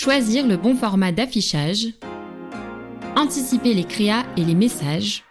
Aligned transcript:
choisir 0.00 0.46
le 0.46 0.56
bon 0.56 0.74
format 0.74 1.12
d'affichage, 1.12 1.88
anticiper 3.16 3.74
les 3.74 3.84
créas 3.84 4.24
et 4.38 4.44
les 4.46 4.54
messages, 4.54 5.24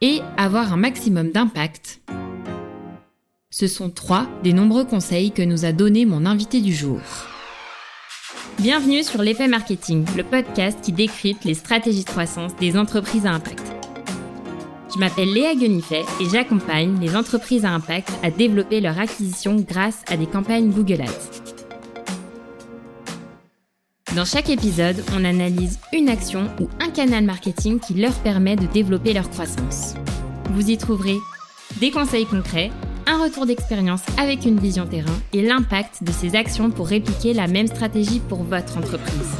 et 0.00 0.20
avoir 0.36 0.72
un 0.72 0.76
maximum 0.76 1.32
d'impact. 1.32 2.02
Ce 3.50 3.66
sont 3.66 3.90
trois 3.90 4.28
des 4.44 4.52
nombreux 4.52 4.84
conseils 4.84 5.32
que 5.32 5.42
nous 5.42 5.64
a 5.64 5.72
donné 5.72 6.06
mon 6.06 6.24
invité 6.24 6.60
du 6.60 6.72
jour. 6.72 7.00
Bienvenue 8.60 9.02
sur 9.02 9.22
l'effet 9.22 9.48
marketing, 9.48 10.04
le 10.16 10.22
podcast 10.22 10.78
qui 10.82 10.92
décrypte 10.92 11.44
les 11.44 11.54
stratégies 11.54 12.04
de 12.04 12.08
croissance 12.08 12.54
des 12.54 12.78
entreprises 12.78 13.26
à 13.26 13.32
impact. 13.32 13.72
Je 14.94 15.00
m'appelle 15.00 15.32
Léa 15.32 15.56
Guenifet 15.56 16.04
et 16.20 16.28
j'accompagne 16.30 16.96
les 17.00 17.16
entreprises 17.16 17.64
à 17.64 17.72
impact 17.72 18.12
à 18.22 18.30
développer 18.30 18.80
leur 18.80 19.00
acquisition 19.00 19.56
grâce 19.56 20.02
à 20.06 20.16
des 20.16 20.26
campagnes 20.26 20.70
Google 20.70 21.02
Ads. 21.02 21.55
Dans 24.16 24.24
chaque 24.24 24.48
épisode, 24.48 25.04
on 25.14 25.26
analyse 25.26 25.78
une 25.92 26.08
action 26.08 26.48
ou 26.58 26.70
un 26.80 26.88
canal 26.88 27.22
marketing 27.22 27.78
qui 27.78 27.92
leur 27.92 28.14
permet 28.20 28.56
de 28.56 28.64
développer 28.64 29.12
leur 29.12 29.28
croissance. 29.28 29.92
Vous 30.52 30.70
y 30.70 30.78
trouverez 30.78 31.18
des 31.80 31.90
conseils 31.90 32.24
concrets, 32.24 32.70
un 33.06 33.22
retour 33.22 33.44
d'expérience 33.44 34.00
avec 34.16 34.46
une 34.46 34.58
vision 34.58 34.86
terrain 34.86 35.20
et 35.34 35.42
l'impact 35.42 36.02
de 36.02 36.12
ces 36.12 36.34
actions 36.34 36.70
pour 36.70 36.88
répliquer 36.88 37.34
la 37.34 37.46
même 37.46 37.66
stratégie 37.66 38.20
pour 38.20 38.42
votre 38.42 38.78
entreprise. 38.78 39.34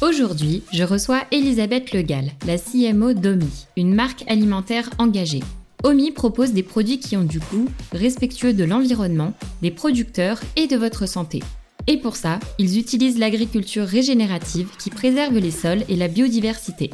Aujourd'hui, 0.00 0.62
je 0.72 0.84
reçois 0.84 1.24
Elisabeth 1.32 1.90
Legal, 1.90 2.30
la 2.46 2.56
CMO 2.56 3.14
d'OMI, 3.14 3.66
une 3.76 3.94
marque 3.94 4.22
alimentaire 4.28 4.88
engagée. 4.98 5.42
OMI 5.82 6.12
propose 6.12 6.52
des 6.52 6.62
produits 6.62 7.00
qui 7.00 7.16
ont 7.16 7.24
du 7.24 7.40
goût, 7.40 7.68
respectueux 7.90 8.52
de 8.52 8.62
l'environnement, 8.62 9.32
des 9.60 9.72
producteurs 9.72 10.38
et 10.54 10.68
de 10.68 10.76
votre 10.76 11.08
santé. 11.08 11.40
Et 11.86 11.96
pour 11.96 12.16
ça, 12.16 12.38
ils 12.58 12.78
utilisent 12.78 13.18
l'agriculture 13.18 13.86
régénérative 13.86 14.68
qui 14.78 14.90
préserve 14.90 15.38
les 15.38 15.50
sols 15.50 15.84
et 15.88 15.96
la 15.96 16.08
biodiversité. 16.08 16.90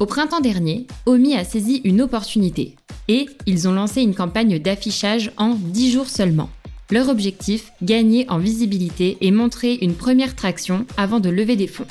Au 0.00 0.06
printemps 0.06 0.40
dernier, 0.40 0.86
OMI 1.06 1.34
a 1.34 1.44
saisi 1.44 1.80
une 1.84 2.02
opportunité 2.02 2.76
et 3.08 3.26
ils 3.46 3.66
ont 3.66 3.72
lancé 3.72 4.02
une 4.02 4.14
campagne 4.14 4.58
d'affichage 4.58 5.32
en 5.36 5.54
10 5.54 5.92
jours 5.92 6.08
seulement. 6.08 6.50
Leur 6.90 7.08
objectif, 7.08 7.72
gagner 7.82 8.28
en 8.30 8.38
visibilité 8.38 9.18
et 9.20 9.30
montrer 9.30 9.78
une 9.82 9.94
première 9.94 10.36
traction 10.36 10.86
avant 10.96 11.20
de 11.20 11.28
lever 11.28 11.56
des 11.56 11.66
fonds. 11.66 11.86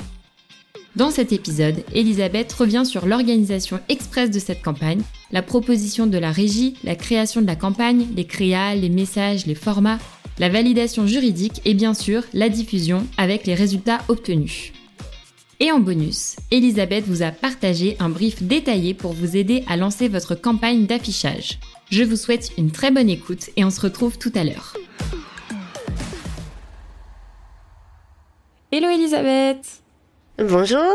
Dans 0.96 1.10
cet 1.10 1.32
épisode, 1.32 1.84
Elisabeth 1.94 2.52
revient 2.52 2.84
sur 2.84 3.06
l'organisation 3.06 3.78
express 3.88 4.30
de 4.30 4.40
cette 4.40 4.62
campagne, 4.62 5.02
la 5.30 5.42
proposition 5.42 6.08
de 6.08 6.18
la 6.18 6.32
régie, 6.32 6.74
la 6.82 6.96
création 6.96 7.40
de 7.40 7.46
la 7.46 7.54
campagne, 7.54 8.06
les 8.16 8.24
créas, 8.24 8.74
les 8.74 8.88
messages, 8.88 9.46
les 9.46 9.54
formats, 9.54 9.98
la 10.38 10.48
validation 10.48 11.06
juridique 11.06 11.60
et 11.64 11.74
bien 11.74 11.94
sûr 11.94 12.22
la 12.32 12.48
diffusion 12.48 13.06
avec 13.16 13.46
les 13.46 13.54
résultats 13.54 13.98
obtenus. 14.08 14.72
Et 15.60 15.72
en 15.72 15.80
bonus, 15.80 16.36
Elisabeth 16.52 17.04
vous 17.06 17.22
a 17.22 17.32
partagé 17.32 17.96
un 17.98 18.08
brief 18.08 18.42
détaillé 18.44 18.94
pour 18.94 19.12
vous 19.12 19.36
aider 19.36 19.64
à 19.66 19.76
lancer 19.76 20.08
votre 20.08 20.36
campagne 20.36 20.86
d'affichage. 20.86 21.58
Je 21.90 22.04
vous 22.04 22.16
souhaite 22.16 22.52
une 22.56 22.70
très 22.70 22.92
bonne 22.92 23.10
écoute 23.10 23.50
et 23.56 23.64
on 23.64 23.70
se 23.70 23.80
retrouve 23.80 24.18
tout 24.18 24.32
à 24.36 24.44
l'heure. 24.44 24.76
Hello 28.70 28.88
Elisabeth 28.88 29.82
Bonjour 30.38 30.94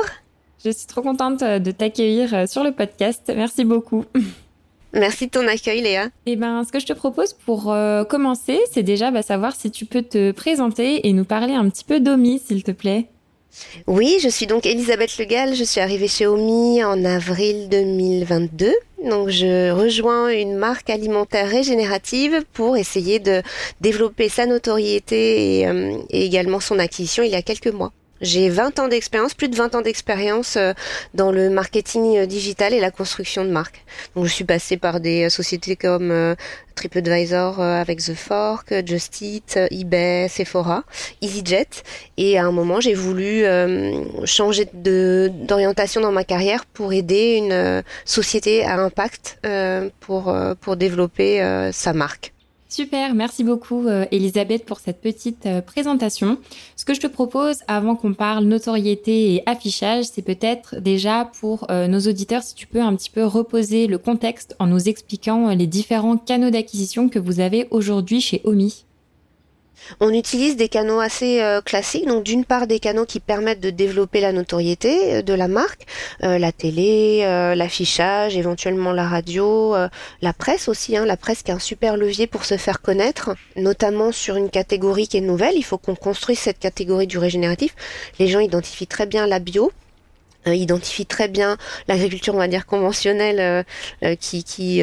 Je 0.63 0.69
suis 0.69 0.87
trop 0.87 1.01
contente 1.01 1.41
de 1.41 1.71
t'accueillir 1.71 2.47
sur 2.47 2.63
le 2.63 2.71
podcast, 2.71 3.29
merci 3.35 3.65
beaucoup. 3.65 4.05
Merci 4.93 5.25
de 5.25 5.31
ton 5.31 5.47
accueil, 5.47 5.81
Léa. 5.81 6.09
Eh 6.27 6.35
ben, 6.35 6.63
ce 6.63 6.71
que 6.71 6.79
je 6.79 6.85
te 6.85 6.93
propose 6.93 7.33
pour 7.33 7.71
euh, 7.71 8.03
commencer, 8.03 8.59
c'est 8.71 8.83
déjà 8.83 9.09
bah, 9.09 9.23
savoir 9.23 9.55
si 9.55 9.71
tu 9.71 9.85
peux 9.85 10.03
te 10.03 10.31
présenter 10.31 11.07
et 11.07 11.13
nous 11.13 11.25
parler 11.25 11.55
un 11.55 11.67
petit 11.69 11.83
peu 11.83 11.99
d'Omi, 11.99 12.39
s'il 12.45 12.63
te 12.63 12.71
plaît. 12.71 13.07
Oui, 13.87 14.17
je 14.21 14.29
suis 14.29 14.45
donc 14.45 14.65
Elisabeth 14.67 15.17
Legal. 15.17 15.55
Je 15.55 15.63
suis 15.63 15.81
arrivée 15.81 16.07
chez 16.07 16.27
Omi 16.27 16.83
en 16.83 17.03
avril 17.05 17.69
2022. 17.69 18.71
Donc, 19.09 19.29
je 19.29 19.71
rejoins 19.71 20.29
une 20.29 20.55
marque 20.55 20.89
alimentaire 20.89 21.49
régénérative 21.49 22.43
pour 22.53 22.77
essayer 22.77 23.19
de 23.19 23.41
développer 23.81 24.29
sa 24.29 24.45
notoriété 24.45 25.59
et, 25.59 25.67
euh, 25.67 25.97
et 26.11 26.23
également 26.25 26.59
son 26.59 26.77
acquisition 26.79 27.23
il 27.23 27.31
y 27.31 27.35
a 27.35 27.41
quelques 27.41 27.73
mois. 27.73 27.91
J'ai 28.23 28.47
20 28.47 28.79
ans 28.79 28.87
d'expérience, 28.87 29.33
plus 29.33 29.49
de 29.49 29.55
20 29.57 29.75
ans 29.75 29.81
d'expérience 29.81 30.55
euh, 30.55 30.71
dans 31.13 31.29
le 31.29 31.49
marketing 31.49 32.19
euh, 32.19 32.25
digital 32.25 32.73
et 32.73 32.79
la 32.79 32.89
construction 32.89 33.43
de 33.43 33.49
marques. 33.49 33.83
Donc 34.15 34.25
je 34.27 34.31
suis 34.31 34.45
passée 34.45 34.77
par 34.77 35.01
des 35.01 35.25
euh, 35.25 35.29
sociétés 35.29 35.75
comme 35.75 36.35
TripAdvisor 36.75 37.59
avec 37.59 37.99
The 37.99 38.13
Fork, 38.13 38.73
Just 38.85 39.21
Eat, 39.21 39.59
eBay, 39.71 40.29
Sephora, 40.29 40.85
EasyJet. 41.21 41.83
Et 42.15 42.37
à 42.39 42.45
un 42.45 42.51
moment, 42.51 42.79
j'ai 42.79 42.93
voulu 42.93 43.43
changer 44.25 44.67
d'orientation 44.73 46.01
dans 46.01 46.11
ma 46.11 46.23
carrière 46.23 46.65
pour 46.65 46.93
aider 46.93 47.35
une 47.37 47.83
société 48.05 48.63
à 48.63 48.79
impact 48.79 49.39
pour, 49.99 50.35
pour 50.61 50.75
développer 50.75 51.69
sa 51.71 51.93
marque. 51.93 52.33
Super, 52.69 53.13
merci 53.13 53.43
beaucoup 53.43 53.87
Elisabeth 54.09 54.65
pour 54.65 54.79
cette 54.79 54.99
petite 54.99 55.47
présentation. 55.67 56.39
Ce 56.83 56.85
que 56.85 56.93
je 56.93 56.99
te 56.99 57.07
propose 57.07 57.59
avant 57.69 57.95
qu'on 57.95 58.13
parle 58.13 58.43
notoriété 58.43 59.35
et 59.35 59.43
affichage, 59.49 60.03
c'est 60.03 60.21
peut-être 60.21 60.81
déjà 60.81 61.31
pour 61.39 61.65
euh, 61.71 61.87
nos 61.87 62.01
auditeurs 62.01 62.43
si 62.43 62.55
tu 62.55 62.67
peux 62.67 62.81
un 62.81 62.93
petit 62.97 63.09
peu 63.09 63.23
reposer 63.23 63.87
le 63.87 63.97
contexte 63.97 64.53
en 64.59 64.67
nous 64.67 64.89
expliquant 64.89 65.47
les 65.55 65.65
différents 65.65 66.17
canaux 66.17 66.49
d'acquisition 66.49 67.07
que 67.07 67.19
vous 67.19 67.39
avez 67.39 67.69
aujourd'hui 67.71 68.19
chez 68.19 68.41
OMI. 68.43 68.83
On 69.99 70.13
utilise 70.13 70.55
des 70.55 70.69
canaux 70.69 70.99
assez 70.99 71.41
euh, 71.41 71.61
classiques, 71.61 72.07
donc 72.07 72.23
d'une 72.23 72.45
part 72.45 72.67
des 72.67 72.79
canaux 72.79 73.05
qui 73.05 73.19
permettent 73.19 73.59
de 73.59 73.69
développer 73.69 74.21
la 74.21 74.31
notoriété 74.31 75.15
euh, 75.15 75.21
de 75.21 75.33
la 75.33 75.47
marque, 75.47 75.85
euh, 76.23 76.37
la 76.37 76.51
télé, 76.51 77.21
l'affichage, 77.55 78.37
éventuellement 78.37 78.91
la 78.91 79.07
radio, 79.07 79.75
la 80.21 80.33
presse 80.33 80.67
aussi, 80.67 80.97
hein, 80.97 81.05
la 81.05 81.17
presse 81.17 81.43
qui 81.43 81.51
est 81.51 81.53
un 81.53 81.59
super 81.59 81.97
levier 81.97 82.27
pour 82.27 82.45
se 82.45 82.57
faire 82.57 82.81
connaître, 82.81 83.35
notamment 83.55 84.11
sur 84.11 84.35
une 84.35 84.49
catégorie 84.49 85.07
qui 85.07 85.17
est 85.17 85.21
nouvelle. 85.21 85.55
Il 85.55 85.63
faut 85.63 85.77
qu'on 85.77 85.95
construise 85.95 86.39
cette 86.39 86.59
catégorie 86.59 87.07
du 87.07 87.17
régénératif. 87.17 87.75
Les 88.19 88.27
gens 88.27 88.39
identifient 88.39 88.87
très 88.87 89.05
bien 89.05 89.27
la 89.27 89.39
bio, 89.39 89.71
identifie 90.51 91.05
très 91.05 91.27
bien 91.27 91.57
l'agriculture, 91.87 92.35
on 92.35 92.37
va 92.37 92.47
dire 92.47 92.65
conventionnelle, 92.65 93.39
euh, 93.39 93.63
euh, 94.03 94.15
qui, 94.15 94.43
qui 94.43 94.81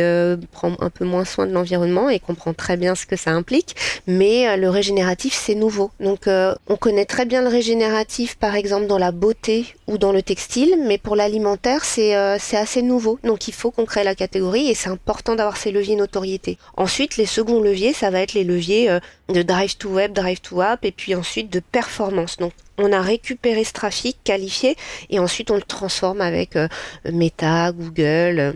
prend 0.52 0.76
un 0.80 0.90
peu 0.90 1.04
moins 1.04 1.24
soin 1.24 1.46
de 1.46 1.52
l'environnement 1.52 2.08
et 2.08 2.18
comprend 2.18 2.54
très 2.54 2.76
bien 2.76 2.94
ce 2.94 3.06
que 3.06 3.16
ça 3.16 3.32
implique. 3.32 3.76
Mais 4.06 4.56
le 4.56 4.68
régénératif, 4.70 5.34
c'est 5.34 5.54
nouveau. 5.54 5.90
Donc, 6.00 6.26
on 6.26 6.76
connaît 6.76 7.04
très 7.04 7.24
bien 7.24 7.42
le 7.42 7.48
régénératif, 7.48 8.36
par 8.36 8.54
exemple, 8.54 8.86
dans 8.86 8.98
la 8.98 9.12
beauté 9.12 9.66
ou 9.90 9.98
dans 9.98 10.12
le 10.12 10.22
textile, 10.22 10.76
mais 10.86 10.96
pour 10.96 11.16
l'alimentaire, 11.16 11.84
c'est 11.84 12.14
c'est 12.38 12.56
assez 12.56 12.80
nouveau. 12.80 13.18
Donc, 13.24 13.48
il 13.48 13.54
faut 13.54 13.70
qu'on 13.70 13.84
crée 13.84 14.04
la 14.04 14.14
catégorie 14.14 14.68
et 14.68 14.74
c'est 14.74 14.88
important 14.88 15.34
d'avoir 15.34 15.56
ces 15.56 15.72
leviers 15.72 15.96
notoriété. 15.96 16.58
Ensuite, 16.76 17.16
les 17.16 17.26
seconds 17.26 17.60
leviers, 17.60 17.92
ça 17.92 18.10
va 18.10 18.20
être 18.20 18.34
les 18.34 18.44
leviers 18.44 18.98
de 19.28 19.42
drive 19.42 19.76
to 19.76 19.88
web, 19.88 20.12
drive 20.12 20.40
to 20.40 20.60
app, 20.60 20.84
et 20.84 20.92
puis 20.92 21.14
ensuite 21.14 21.52
de 21.52 21.60
performance. 21.60 22.36
Donc, 22.38 22.52
on 22.80 22.92
a 22.92 23.00
récupéré 23.00 23.64
ce 23.64 23.72
trafic 23.72 24.16
qualifié 24.24 24.76
et 25.10 25.18
ensuite 25.18 25.50
on 25.50 25.56
le 25.56 25.62
transforme 25.62 26.20
avec 26.20 26.56
euh, 26.56 26.68
Meta, 27.04 27.72
Google 27.72 28.38
euh, 28.38 28.52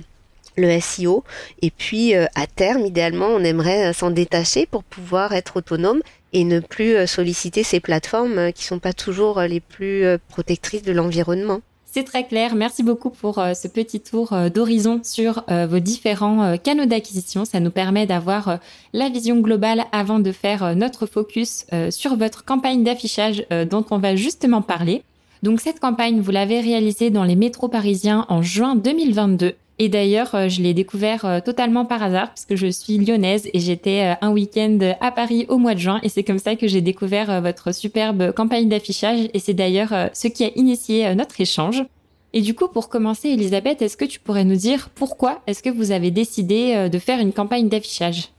le 0.56 0.80
SEO 0.80 1.24
et 1.62 1.70
puis 1.70 2.14
euh, 2.14 2.26
à 2.34 2.46
terme 2.46 2.86
idéalement 2.86 3.26
on 3.26 3.42
aimerait 3.42 3.92
s'en 3.92 4.10
détacher 4.10 4.66
pour 4.66 4.84
pouvoir 4.84 5.34
être 5.34 5.56
autonome 5.56 6.00
et 6.34 6.44
ne 6.44 6.60
plus 6.60 7.06
solliciter 7.06 7.62
ces 7.62 7.80
plateformes 7.80 8.52
qui 8.52 8.64
sont 8.64 8.78
pas 8.78 8.92
toujours 8.92 9.40
les 9.40 9.60
plus 9.60 10.04
protectrices 10.28 10.82
de 10.82 10.92
l'environnement. 10.92 11.60
C'est 11.94 12.02
très 12.02 12.26
clair. 12.26 12.56
Merci 12.56 12.82
beaucoup 12.82 13.10
pour 13.10 13.38
euh, 13.38 13.54
ce 13.54 13.68
petit 13.68 14.00
tour 14.00 14.32
euh, 14.32 14.48
d'horizon 14.48 14.98
sur 15.04 15.44
euh, 15.48 15.68
vos 15.68 15.78
différents 15.78 16.58
canaux 16.58 16.86
d'acquisition. 16.86 17.44
Ça 17.44 17.60
nous 17.60 17.70
permet 17.70 18.04
d'avoir 18.04 18.58
la 18.92 19.08
vision 19.08 19.38
globale 19.38 19.84
avant 19.92 20.18
de 20.18 20.32
faire 20.32 20.74
notre 20.74 21.06
focus 21.06 21.66
sur 21.90 22.16
votre 22.16 22.44
campagne 22.44 22.82
d'affichage 22.82 23.46
dont 23.70 23.84
on 23.92 23.98
va 23.98 24.16
justement 24.16 24.60
parler. 24.60 25.04
Donc 25.44 25.60
cette 25.60 25.78
campagne, 25.78 26.20
vous 26.20 26.32
l'avez 26.32 26.60
réalisée 26.60 27.10
dans 27.10 27.22
les 27.22 27.37
métros 27.37 27.69
parisiens 27.69 28.26
en 28.28 28.42
juin 28.42 28.75
2022. 28.75 29.54
Et 29.79 29.88
d'ailleurs, 29.88 30.35
euh, 30.35 30.49
je 30.49 30.62
l'ai 30.62 30.73
découvert 30.73 31.25
euh, 31.25 31.41
totalement 31.41 31.85
par 31.85 32.03
hasard 32.03 32.29
parce 32.29 32.44
que 32.44 32.55
je 32.55 32.69
suis 32.69 32.99
lyonnaise 32.99 33.49
et 33.53 33.59
j'étais 33.59 34.12
euh, 34.12 34.15
un 34.21 34.31
week-end 34.31 34.79
à 35.00 35.11
Paris 35.11 35.47
au 35.49 35.59
mois 35.59 35.75
de 35.75 35.81
juin. 35.81 35.99
Et 36.03 36.09
c'est 36.09 36.23
comme 36.23 36.38
ça 36.38 36.55
que 36.55 36.69
j'ai 36.69 36.81
découvert 36.81 37.43
votre 37.43 37.75
superbe 37.75 38.32
campagne 38.32 38.69
d'affichage. 38.69 39.29
Et 39.35 39.38
c'est 39.38 39.55
d'ailleurs 39.55 39.93
ce 40.12 40.29
qui 40.29 40.44
a 40.44 40.50
initié 40.55 41.15
notre 41.15 41.41
échange. 41.41 41.85
Et 42.32 42.41
du 42.41 42.55
coup, 42.55 42.69
pour 42.69 42.88
commencer, 42.88 43.29
Elisabeth, 43.31 43.82
est-ce 43.82 43.97
que 43.97 44.05
tu 44.05 44.21
pourrais 44.21 44.44
nous 44.44 44.56
dire 44.56 44.91
pourquoi 44.94 45.43
est-ce 45.47 45.62
que 45.62 45.71
vous 45.71 45.91
avez 45.91 46.11
décidé 46.11 46.88
de 46.91 46.99
faire 46.99 47.21
une 47.21 47.32
campagne 47.32 47.69
d'affichage? 47.69 48.31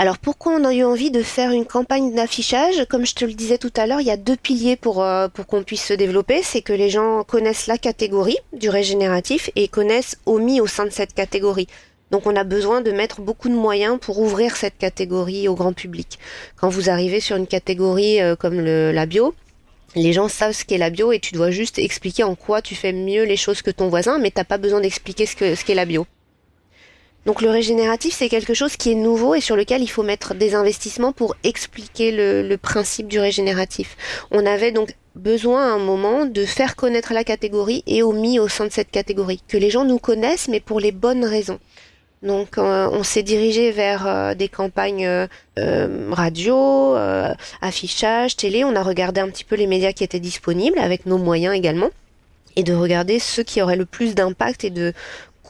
Alors 0.00 0.16
pourquoi 0.16 0.54
on 0.54 0.64
a 0.64 0.72
eu 0.72 0.82
envie 0.82 1.10
de 1.10 1.22
faire 1.22 1.50
une 1.50 1.66
campagne 1.66 2.14
d'affichage 2.14 2.86
Comme 2.88 3.04
je 3.04 3.14
te 3.14 3.26
le 3.26 3.34
disais 3.34 3.58
tout 3.58 3.72
à 3.76 3.86
l'heure, 3.86 4.00
il 4.00 4.06
y 4.06 4.10
a 4.10 4.16
deux 4.16 4.34
piliers 4.34 4.76
pour, 4.76 5.04
euh, 5.04 5.28
pour 5.28 5.46
qu'on 5.46 5.62
puisse 5.62 5.84
se 5.84 5.92
développer. 5.92 6.40
C'est 6.42 6.62
que 6.62 6.72
les 6.72 6.88
gens 6.88 7.22
connaissent 7.22 7.66
la 7.66 7.76
catégorie 7.76 8.38
du 8.54 8.70
régénératif 8.70 9.50
et 9.56 9.68
connaissent 9.68 10.16
OMI 10.24 10.62
au 10.62 10.66
sein 10.66 10.86
de 10.86 10.90
cette 10.90 11.12
catégorie. 11.12 11.66
Donc 12.10 12.26
on 12.26 12.34
a 12.34 12.44
besoin 12.44 12.80
de 12.80 12.92
mettre 12.92 13.20
beaucoup 13.20 13.50
de 13.50 13.54
moyens 13.54 13.98
pour 14.00 14.18
ouvrir 14.20 14.56
cette 14.56 14.78
catégorie 14.78 15.48
au 15.48 15.54
grand 15.54 15.74
public. 15.74 16.18
Quand 16.56 16.70
vous 16.70 16.88
arrivez 16.88 17.20
sur 17.20 17.36
une 17.36 17.46
catégorie 17.46 18.22
euh, 18.22 18.36
comme 18.36 18.58
le, 18.58 18.92
la 18.92 19.04
bio, 19.04 19.34
Les 19.96 20.14
gens 20.14 20.28
savent 20.28 20.52
ce 20.52 20.64
qu'est 20.64 20.78
la 20.78 20.88
bio 20.88 21.12
et 21.12 21.20
tu 21.20 21.34
dois 21.34 21.50
juste 21.50 21.78
expliquer 21.78 22.24
en 22.24 22.36
quoi 22.36 22.62
tu 22.62 22.74
fais 22.74 22.94
mieux 22.94 23.24
les 23.24 23.36
choses 23.36 23.60
que 23.60 23.70
ton 23.70 23.88
voisin, 23.90 24.18
mais 24.18 24.30
t'as 24.30 24.44
pas 24.44 24.56
besoin 24.56 24.80
d'expliquer 24.80 25.26
ce 25.26 25.36
qu'est 25.36 25.56
ce 25.56 25.72
la 25.74 25.84
bio. 25.84 26.06
Donc 27.26 27.42
le 27.42 27.50
régénératif, 27.50 28.14
c'est 28.14 28.28
quelque 28.28 28.54
chose 28.54 28.76
qui 28.76 28.92
est 28.92 28.94
nouveau 28.94 29.34
et 29.34 29.40
sur 29.40 29.56
lequel 29.56 29.82
il 29.82 29.88
faut 29.88 30.02
mettre 30.02 30.34
des 30.34 30.54
investissements 30.54 31.12
pour 31.12 31.36
expliquer 31.44 32.12
le, 32.12 32.56
principe 32.56 33.08
du 33.08 33.18
régénératif. 33.18 33.96
On 34.30 34.46
avait 34.46 34.72
donc 34.72 34.94
besoin 35.14 35.66
à 35.66 35.74
un 35.74 35.78
moment 35.78 36.24
de 36.24 36.44
faire 36.44 36.76
connaître 36.76 37.12
la 37.12 37.24
catégorie 37.24 37.82
et 37.86 38.02
omis 38.02 38.38
au 38.38 38.48
sein 38.48 38.66
de 38.66 38.72
cette 38.72 38.90
catégorie, 38.90 39.42
que 39.48 39.56
les 39.56 39.70
gens 39.70 39.84
nous 39.84 39.98
connaissent 39.98 40.48
mais 40.48 40.60
pour 40.60 40.80
les 40.80 40.92
bonnes 40.92 41.24
raisons. 41.24 41.58
Donc 42.22 42.58
euh, 42.58 42.88
on 42.92 43.02
s'est 43.02 43.22
dirigé 43.22 43.70
vers 43.70 44.06
euh, 44.06 44.34
des 44.34 44.48
campagnes 44.48 45.06
euh, 45.58 46.10
radio, 46.10 46.94
affichage, 47.60 48.36
télé. 48.36 48.64
On 48.64 48.76
a 48.76 48.82
regardé 48.82 49.20
un 49.20 49.28
petit 49.28 49.44
peu 49.44 49.56
les 49.56 49.66
médias 49.66 49.92
qui 49.92 50.04
étaient 50.04 50.20
disponibles 50.20 50.78
avec 50.78 51.06
nos 51.06 51.18
moyens 51.18 51.54
également 51.54 51.90
et 52.56 52.62
de 52.62 52.74
regarder 52.74 53.18
ceux 53.18 53.42
qui 53.42 53.62
auraient 53.62 53.76
le 53.76 53.86
plus 53.86 54.14
d'impact 54.14 54.64
et 54.64 54.70
de 54.70 54.92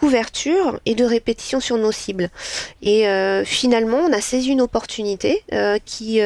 couverture 0.00 0.81
et 0.87 0.94
de 0.94 1.05
répétition 1.05 1.61
sur 1.61 1.76
nos 1.76 1.93
cibles. 1.93 2.31
Et 2.82 3.05
finalement, 3.44 3.99
on 3.99 4.12
a 4.12 4.20
saisi 4.20 4.50
une 4.50 4.62
opportunité 4.62 5.44
qui 5.85 6.20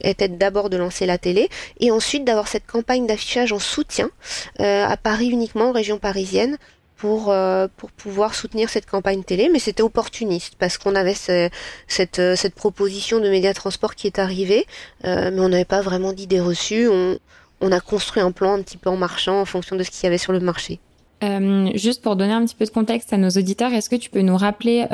était 0.00 0.28
d'abord 0.28 0.70
de 0.70 0.76
lancer 0.76 1.06
la 1.06 1.18
télé 1.18 1.48
et 1.80 1.90
ensuite 1.90 2.24
d'avoir 2.24 2.46
cette 2.46 2.66
campagne 2.66 3.06
d'affichage 3.06 3.52
en 3.52 3.58
soutien 3.58 4.10
à 4.58 4.96
Paris 4.96 5.28
uniquement, 5.28 5.70
en 5.70 5.72
région 5.72 5.98
parisienne, 5.98 6.56
pour, 7.00 7.30
euh, 7.30 7.66
pour 7.78 7.90
pouvoir 7.90 8.34
soutenir 8.34 8.68
cette 8.68 8.84
campagne 8.84 9.24
télé, 9.24 9.48
mais 9.50 9.58
c'était 9.58 9.82
opportuniste 9.82 10.54
parce 10.58 10.76
qu'on 10.76 10.94
avait 10.94 11.14
cette, 11.14 12.18
euh, 12.18 12.36
cette 12.36 12.54
proposition 12.54 13.20
de 13.20 13.30
média 13.30 13.54
transport 13.54 13.94
qui 13.94 14.06
est 14.06 14.18
arrivée, 14.18 14.66
euh, 15.06 15.30
mais 15.32 15.40
on 15.40 15.48
n'avait 15.48 15.64
pas 15.64 15.80
vraiment 15.80 16.12
d'idée 16.12 16.40
reçue. 16.40 16.88
On, 16.90 17.18
on 17.62 17.72
a 17.72 17.80
construit 17.80 18.22
un 18.22 18.32
plan 18.32 18.52
un 18.52 18.62
petit 18.62 18.76
peu 18.76 18.90
en 18.90 18.98
marchant 18.98 19.40
en 19.40 19.46
fonction 19.46 19.76
de 19.76 19.82
ce 19.82 19.90
qu'il 19.90 20.04
y 20.04 20.06
avait 20.08 20.18
sur 20.18 20.32
le 20.32 20.40
marché. 20.40 20.78
Juste 21.74 22.02
pour 22.02 22.16
donner 22.16 22.32
un 22.32 22.44
petit 22.44 22.54
peu 22.54 22.64
de 22.64 22.70
contexte 22.70 23.12
à 23.12 23.16
nos 23.16 23.30
auditeurs, 23.30 23.72
est-ce 23.72 23.90
que 23.90 23.96
tu 23.96 24.10
peux 24.10 24.22
nous 24.22 24.36
rappeler 24.36 24.86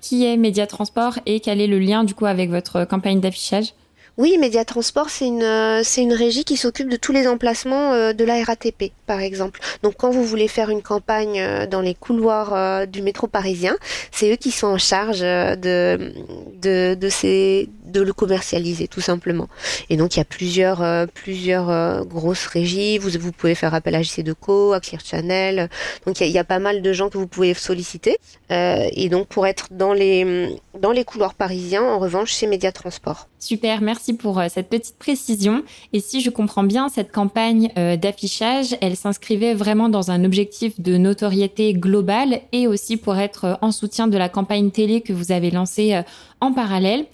qui 0.00 0.24
est 0.24 0.36
Média 0.36 0.66
Transport 0.66 1.18
et 1.26 1.40
quel 1.40 1.60
est 1.60 1.66
le 1.66 1.78
lien 1.78 2.04
du 2.04 2.14
coup 2.14 2.26
avec 2.26 2.50
votre 2.50 2.84
campagne 2.84 3.20
d'affichage? 3.20 3.74
Oui, 4.18 4.36
Média 4.38 4.62
Transport, 4.64 5.08
c'est 5.08 5.26
une, 5.26 5.42
euh, 5.42 5.80
c'est 5.82 6.02
une 6.02 6.12
régie 6.12 6.44
qui 6.44 6.58
s'occupe 6.58 6.90
de 6.90 6.96
tous 6.96 7.12
les 7.12 7.26
emplacements 7.26 7.92
euh, 7.92 8.12
de 8.12 8.24
la 8.24 8.44
RATP, 8.44 8.92
par 9.06 9.20
exemple. 9.20 9.60
Donc, 9.82 9.94
quand 9.96 10.10
vous 10.10 10.22
voulez 10.22 10.48
faire 10.48 10.68
une 10.68 10.82
campagne 10.82 11.40
euh, 11.40 11.66
dans 11.66 11.80
les 11.80 11.94
couloirs 11.94 12.86
du 12.86 13.00
métro 13.00 13.26
parisien, 13.26 13.74
c'est 14.10 14.30
eux 14.30 14.36
qui 14.36 14.50
sont 14.50 14.66
en 14.66 14.78
charge 14.78 15.20
de, 15.20 16.12
de, 16.60 16.94
de, 16.94 17.08
ces, 17.08 17.70
de 17.92 18.00
le 18.00 18.12
commercialiser, 18.12 18.88
tout 18.88 19.00
simplement. 19.00 19.48
Et 19.90 19.96
donc, 19.96 20.16
il 20.16 20.18
y 20.18 20.22
a 20.22 20.24
plusieurs, 20.24 21.08
plusieurs 21.12 22.04
grosses 22.06 22.46
régies. 22.46 22.98
Vous, 22.98 23.10
vous 23.20 23.32
pouvez 23.32 23.54
faire 23.54 23.74
appel 23.74 23.94
à 23.94 24.02
JC 24.02 24.22
Deco, 24.22 24.72
à 24.72 24.80
Clear 24.80 25.02
Channel. 25.04 25.68
Donc, 26.06 26.20
il 26.20 26.28
y, 26.28 26.38
a, 26.38 26.44
pas 26.44 26.58
mal 26.58 26.82
de 26.82 26.92
gens 26.92 27.08
que 27.08 27.18
vous 27.18 27.26
pouvez 27.26 27.54
solliciter. 27.54 28.18
et 28.50 29.08
donc, 29.08 29.28
pour 29.28 29.46
être 29.46 29.68
dans 29.70 29.92
les, 29.92 30.56
dans 30.78 30.92
les 30.92 31.04
couloirs 31.04 31.34
parisiens, 31.34 31.82
en 31.82 31.98
revanche, 31.98 32.32
c'est 32.32 32.46
Média 32.46 32.72
Transport. 32.72 33.28
Super, 33.42 33.80
merci 33.80 34.14
pour 34.14 34.38
euh, 34.38 34.46
cette 34.48 34.68
petite 34.68 34.96
précision. 34.98 35.64
Et 35.92 35.98
si 35.98 36.20
je 36.20 36.30
comprends 36.30 36.62
bien, 36.62 36.88
cette 36.88 37.10
campagne 37.10 37.72
euh, 37.76 37.96
d'affichage, 37.96 38.76
elle 38.80 38.94
s'inscrivait 38.94 39.52
vraiment 39.52 39.88
dans 39.88 40.12
un 40.12 40.24
objectif 40.24 40.80
de 40.80 40.96
notoriété 40.96 41.74
globale 41.74 42.40
et 42.52 42.68
aussi 42.68 42.96
pour 42.96 43.16
être 43.16 43.44
euh, 43.46 43.54
en 43.60 43.72
soutien 43.72 44.06
de 44.06 44.16
la 44.16 44.28
campagne 44.28 44.70
télé 44.70 45.00
que 45.00 45.12
vous 45.12 45.32
avez 45.32 45.50
lancée 45.50 46.00
en 46.40 46.52
parallèle. 46.52 47.06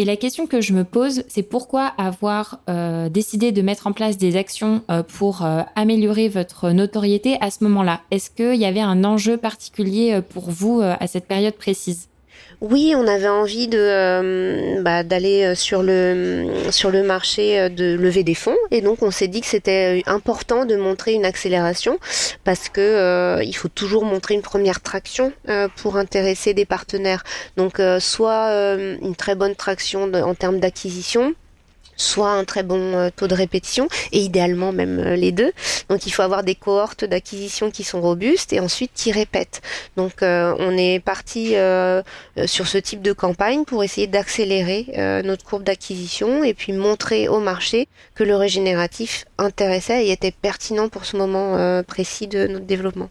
Et 0.00 0.04
la 0.04 0.16
question 0.16 0.46
que 0.46 0.60
je 0.60 0.72
me 0.72 0.84
pose, 0.84 1.24
c'est 1.26 1.42
pourquoi 1.42 1.86
avoir 1.98 2.60
décidé 3.10 3.50
de 3.50 3.62
mettre 3.62 3.88
en 3.88 3.92
place 3.92 4.16
des 4.16 4.36
actions 4.36 4.82
pour 5.08 5.44
améliorer 5.74 6.28
votre 6.28 6.70
notoriété 6.70 7.36
à 7.40 7.50
ce 7.50 7.64
moment-là? 7.64 8.00
Est-ce 8.12 8.30
qu'il 8.30 8.54
y 8.54 8.64
avait 8.64 8.78
un 8.80 9.02
enjeu 9.02 9.36
particulier 9.36 10.20
pour 10.30 10.50
vous 10.50 10.80
à 10.80 11.06
cette 11.08 11.26
période 11.26 11.54
précise? 11.54 12.08
Oui, 12.60 12.92
on 12.96 13.06
avait 13.06 13.28
envie 13.28 13.68
de 13.68 13.78
euh, 13.78 14.82
bah, 14.82 15.04
d'aller 15.04 15.44
euh, 15.44 15.54
sur 15.54 15.82
le 15.82 16.48
sur 16.70 16.90
le 16.90 17.04
marché 17.04 17.58
euh, 17.60 17.68
de 17.68 17.94
lever 17.94 18.24
des 18.24 18.34
fonds 18.34 18.56
et 18.72 18.80
donc 18.80 19.02
on 19.02 19.12
s'est 19.12 19.28
dit 19.28 19.40
que 19.40 19.46
c'était 19.46 20.02
important 20.06 20.64
de 20.64 20.74
montrer 20.74 21.12
une 21.12 21.24
accélération 21.24 21.98
parce 22.42 22.68
que 22.68 23.40
il 23.44 23.52
faut 23.52 23.68
toujours 23.68 24.04
montrer 24.04 24.34
une 24.34 24.42
première 24.42 24.80
traction 24.80 25.32
pour 25.76 25.96
intéresser 25.96 26.54
des 26.54 26.64
partenaires. 26.64 27.22
Donc 27.56 27.80
soit 28.00 28.50
une 29.00 29.14
très 29.16 29.34
bonne 29.34 29.54
traction 29.54 30.10
en 30.12 30.34
termes 30.34 30.58
d'acquisition 30.58 31.34
soit 31.98 32.30
un 32.30 32.44
très 32.44 32.62
bon 32.62 32.94
euh, 32.94 33.10
taux 33.14 33.26
de 33.26 33.34
répétition 33.34 33.88
et 34.12 34.20
idéalement 34.20 34.72
même 34.72 34.98
euh, 35.00 35.16
les 35.16 35.32
deux. 35.32 35.52
Donc 35.90 36.06
il 36.06 36.10
faut 36.10 36.22
avoir 36.22 36.44
des 36.44 36.54
cohortes 36.54 37.04
d'acquisition 37.04 37.70
qui 37.70 37.84
sont 37.84 38.00
robustes 38.00 38.52
et 38.52 38.60
ensuite 38.60 38.92
qui 38.94 39.12
répètent. 39.12 39.60
Donc 39.96 40.22
euh, 40.22 40.54
on 40.58 40.76
est 40.76 41.00
parti 41.00 41.54
sur 42.46 42.68
ce 42.68 42.78
type 42.78 43.02
de 43.02 43.12
campagne 43.12 43.64
pour 43.64 43.82
essayer 43.82 44.06
d'accélérer 44.06 45.22
notre 45.24 45.44
courbe 45.44 45.64
d'acquisition 45.64 46.44
et 46.44 46.54
puis 46.54 46.72
montrer 46.72 47.28
au 47.28 47.40
marché 47.40 47.88
que 48.14 48.22
le 48.22 48.36
régénératif 48.36 49.24
intéressait 49.38 50.06
et 50.06 50.12
était 50.12 50.30
pertinent 50.30 50.88
pour 50.88 51.04
ce 51.04 51.16
moment 51.16 51.82
précis 51.82 52.28
de 52.28 52.46
notre 52.46 52.66
développement. 52.66 53.10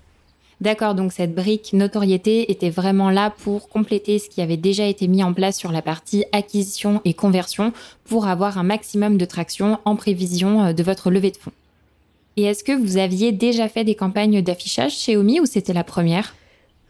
D'accord, 0.60 0.96
donc 0.96 1.14
cette 1.14 1.36
brique 1.36 1.74
notoriété 1.74 2.52
était 2.52 2.72
vraiment 2.72 3.12
là 3.12 3.30
pour 3.30 3.70
compléter 3.70 4.18
ce 4.18 4.28
qui 4.28 4.42
avait 4.42 4.58
déjà 4.58 4.86
été 4.86 5.08
mis 5.08 5.22
en 5.22 5.34
place 5.34 5.56
sur 5.56 5.72
la 5.72 5.84
partie 5.84 6.26
acquisition 6.32 7.00
et 7.06 7.14
conversion 7.14 7.74
pour 8.06 8.28
avoir 8.28 8.58
un 8.58 8.64
maximum 8.64 9.18
de 9.18 9.26
traction 9.26 9.78
en 9.86 9.96
prévision 9.96 10.66
euh, 10.66 10.74
de 10.74 10.82
votre 10.82 11.12
levée 11.12 11.32
de 11.32 11.38
fonds. 11.38 11.52
Et 12.38 12.44
est-ce 12.44 12.64
que 12.64 12.72
vous 12.72 12.98
aviez 12.98 13.32
déjà 13.32 13.70
fait 13.70 13.84
des 13.84 13.96
campagnes 13.96 14.42
d'affichage 14.42 14.96
chez 14.96 15.16
Omi 15.16 15.40
ou 15.40 15.46
c'était 15.46 15.74
la 15.74 15.84
première? 15.84 16.36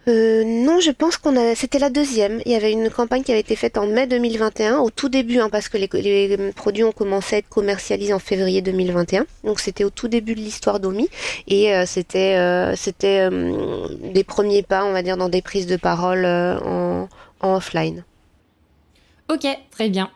Euh, 0.08 0.44
non, 0.46 0.80
je 0.80 0.92
pense 0.92 1.18
qu'on 1.18 1.36
a. 1.36 1.54
C'était 1.56 1.80
la 1.80 1.90
deuxième. 1.90 2.42
Il 2.46 2.52
y 2.54 2.56
avait 2.56 2.72
une 2.72 2.90
campagne 2.90 3.24
qui 3.24 3.32
avait 3.32 3.42
été 3.42 3.58
faite 3.58 3.78
en 3.78 3.88
mai 3.88 4.08
2021, 4.08 4.78
au 4.78 4.90
tout 4.90 5.10
début, 5.10 5.40
hein, 5.40 5.50
parce 5.52 5.68
que 5.68 5.78
les, 5.78 5.90
les, 5.94 6.52
produits 6.54 6.86
ont 6.86 6.94
commencé 6.94 7.36
à 7.36 7.40
être 7.40 7.50
commercialisés 7.50 8.14
en 8.14 8.20
février 8.20 8.62
2021. 8.62 9.26
Donc 9.44 9.60
c'était 9.60 9.84
au 9.84 9.90
tout 9.90 10.08
début 10.08 10.34
de 10.34 10.40
l'histoire 10.40 10.80
d'Omi, 10.80 11.10
et 11.48 11.76
euh, 11.76 11.86
c'était 11.86 12.36
euh, 12.38 13.88
des 14.14 14.24
premiers 14.24 14.64
pas, 14.64 14.86
on 14.86 14.94
va 14.94 15.04
dire, 15.04 15.18
dans 15.18 15.30
des 15.30 15.42
prises 15.42 15.68
de 15.68 15.76
parole 15.76 16.26
en, 16.26 17.10
en 17.42 17.56
offline. 17.56 18.06
Ok, 19.30 19.46
très 19.72 19.90
bien. 19.90 20.10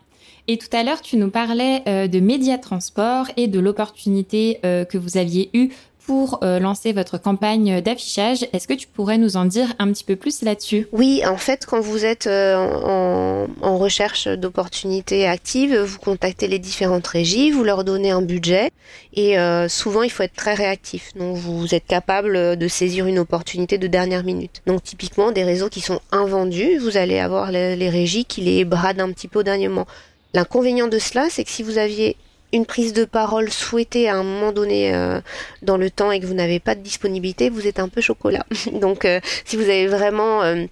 Et 0.47 0.57
tout 0.57 0.69
à 0.71 0.83
l'heure, 0.83 1.01
tu 1.01 1.17
nous 1.17 1.29
parlais 1.29 1.81
de 2.07 2.19
média 2.19 2.57
transport 2.57 3.27
et 3.37 3.47
de 3.47 3.59
l'opportunité 3.59 4.59
que 4.63 4.97
vous 4.97 5.17
aviez 5.17 5.49
eue 5.53 5.69
pour 6.05 6.39
euh, 6.43 6.59
lancer 6.59 6.93
votre 6.93 7.17
campagne 7.17 7.81
d'affichage. 7.81 8.45
Est-ce 8.53 8.67
que 8.67 8.73
tu 8.73 8.87
pourrais 8.87 9.17
nous 9.17 9.37
en 9.37 9.45
dire 9.45 9.73
un 9.79 9.91
petit 9.91 10.03
peu 10.03 10.15
plus 10.15 10.41
là-dessus? 10.41 10.87
Oui, 10.91 11.21
en 11.25 11.37
fait, 11.37 11.65
quand 11.65 11.79
vous 11.79 12.05
êtes 12.05 12.27
euh, 12.27 13.47
en, 13.61 13.77
recherche 13.77 14.27
d'opportunités 14.27 15.27
actives, 15.27 15.75
vous 15.75 15.99
contactez 15.99 16.47
les 16.47 16.59
différentes 16.59 17.07
régies, 17.07 17.51
vous 17.51 17.63
leur 17.63 17.83
donnez 17.83 18.11
un 18.11 18.21
budget 18.21 18.71
et 19.13 19.39
euh, 19.39 19.67
souvent 19.67 20.03
il 20.03 20.11
faut 20.11 20.23
être 20.23 20.35
très 20.35 20.53
réactif. 20.53 21.11
Donc 21.15 21.37
vous 21.37 21.73
êtes 21.73 21.85
capable 21.85 22.57
de 22.57 22.67
saisir 22.67 23.07
une 23.07 23.19
opportunité 23.19 23.77
de 23.77 23.87
dernière 23.87 24.23
minute. 24.23 24.61
Donc 24.67 24.83
typiquement 24.83 25.31
des 25.31 25.43
réseaux 25.43 25.69
qui 25.69 25.81
sont 25.81 25.99
invendus, 26.11 26.77
vous 26.77 26.97
allez 26.97 27.19
avoir 27.19 27.51
les, 27.51 27.75
les 27.75 27.89
régies 27.89 28.25
qui 28.25 28.41
les 28.41 28.65
bradent 28.65 29.01
un 29.01 29.11
petit 29.11 29.27
peu 29.27 29.39
au 29.39 29.43
dernier 29.43 29.67
moment. 29.67 29.87
L'inconvénient 30.33 30.87
de 30.87 30.99
cela, 30.99 31.27
c'est 31.29 31.43
que 31.43 31.49
si 31.49 31.63
vous 31.63 31.77
aviez 31.77 32.15
une 32.53 32.65
prise 32.65 32.93
de 32.93 33.05
parole 33.05 33.49
souhaitée 33.49 34.09
à 34.09 34.15
un 34.15 34.23
moment 34.23 34.51
donné 34.51 34.93
euh, 34.93 35.19
dans 35.61 35.77
le 35.77 35.89
temps 35.89 36.11
et 36.11 36.19
que 36.19 36.25
vous 36.25 36.33
n'avez 36.33 36.59
pas 36.59 36.75
de 36.75 36.81
disponibilité, 36.81 37.49
vous 37.49 37.67
êtes 37.67 37.79
un 37.79 37.89
peu 37.89 38.01
chocolat. 38.01 38.45
Donc 38.73 39.05
euh, 39.05 39.19
si 39.45 39.55
vous 39.55 39.63
avez 39.63 39.87
vraiment 39.87 40.43
euh, 40.43 40.65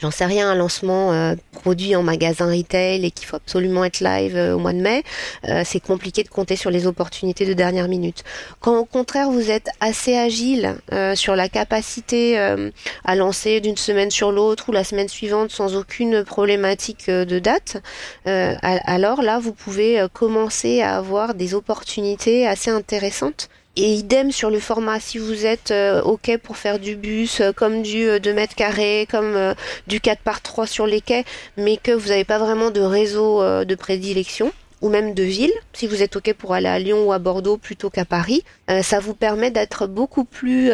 j'en 0.00 0.10
sais 0.10 0.24
rien, 0.24 0.50
un 0.50 0.54
lancement 0.54 1.12
euh, 1.12 1.34
produit 1.52 1.94
en 1.94 2.02
magasin 2.02 2.46
retail 2.46 3.04
et 3.04 3.10
qu'il 3.10 3.26
faut 3.26 3.36
absolument 3.36 3.84
être 3.84 4.00
live 4.00 4.36
euh, 4.36 4.54
au 4.54 4.58
mois 4.58 4.72
de 4.72 4.80
mai, 4.80 5.02
euh, 5.48 5.62
c'est 5.64 5.80
compliqué 5.80 6.22
de 6.22 6.28
compter 6.28 6.56
sur 6.56 6.70
les 6.70 6.86
opportunités 6.86 7.46
de 7.46 7.52
dernière 7.52 7.88
minute. 7.88 8.24
Quand 8.60 8.78
au 8.78 8.84
contraire 8.84 9.30
vous 9.30 9.50
êtes 9.50 9.68
assez 9.80 10.16
agile 10.16 10.76
sur 11.14 11.36
la 11.36 11.48
capacité 11.48 12.38
à 12.38 13.14
lancer 13.14 13.60
d'une 13.60 13.76
semaine 13.76 14.10
sur 14.10 14.32
l'autre 14.32 14.68
ou 14.68 14.72
la 14.72 14.84
semaine 14.84 15.08
suivante 15.08 15.50
sans 15.50 15.76
aucune 15.76 16.24
problématique 16.24 17.08
de 17.08 17.38
date, 17.38 17.82
alors 18.24 19.22
là 19.22 19.38
vous 19.38 19.52
pouvez 19.52 20.04
commencer 20.12 20.82
à 20.82 20.96
avoir 20.96 21.34
des 21.34 21.54
opportunités 21.54 22.46
assez 22.46 22.70
intéressantes 22.70 23.48
et 23.76 23.94
idem 23.94 24.32
sur 24.32 24.50
le 24.50 24.58
format, 24.58 24.98
si 24.98 25.18
vous 25.18 25.46
êtes 25.46 25.70
euh, 25.70 26.02
OK 26.02 26.36
pour 26.42 26.56
faire 26.56 26.78
du 26.78 26.96
bus, 26.96 27.40
euh, 27.40 27.52
comme 27.52 27.82
du 27.82 28.04
2 28.20 28.30
euh, 28.30 28.34
mètres 28.34 28.54
carrés, 28.54 29.06
comme 29.10 29.54
du 29.86 30.00
4 30.00 30.20
par 30.22 30.42
3 30.42 30.66
sur 30.66 30.86
les 30.86 31.00
quais, 31.00 31.24
mais 31.56 31.76
que 31.76 31.92
vous 31.92 32.08
n'avez 32.08 32.24
pas 32.24 32.38
vraiment 32.38 32.70
de 32.70 32.80
réseau 32.80 33.42
de 33.64 33.74
prédilection, 33.74 34.52
ou 34.80 34.88
même 34.88 35.14
de 35.14 35.22
ville, 35.22 35.52
si 35.72 35.86
vous 35.86 36.02
êtes 36.02 36.16
OK 36.16 36.32
pour 36.34 36.54
aller 36.54 36.68
à 36.68 36.78
Lyon 36.78 37.06
ou 37.06 37.12
à 37.12 37.18
Bordeaux 37.18 37.58
plutôt 37.58 37.90
qu'à 37.90 38.04
Paris, 38.04 38.42
ça 38.82 38.98
vous 38.98 39.14
permet 39.14 39.50
d'être 39.50 39.86
beaucoup 39.86 40.24
plus 40.24 40.70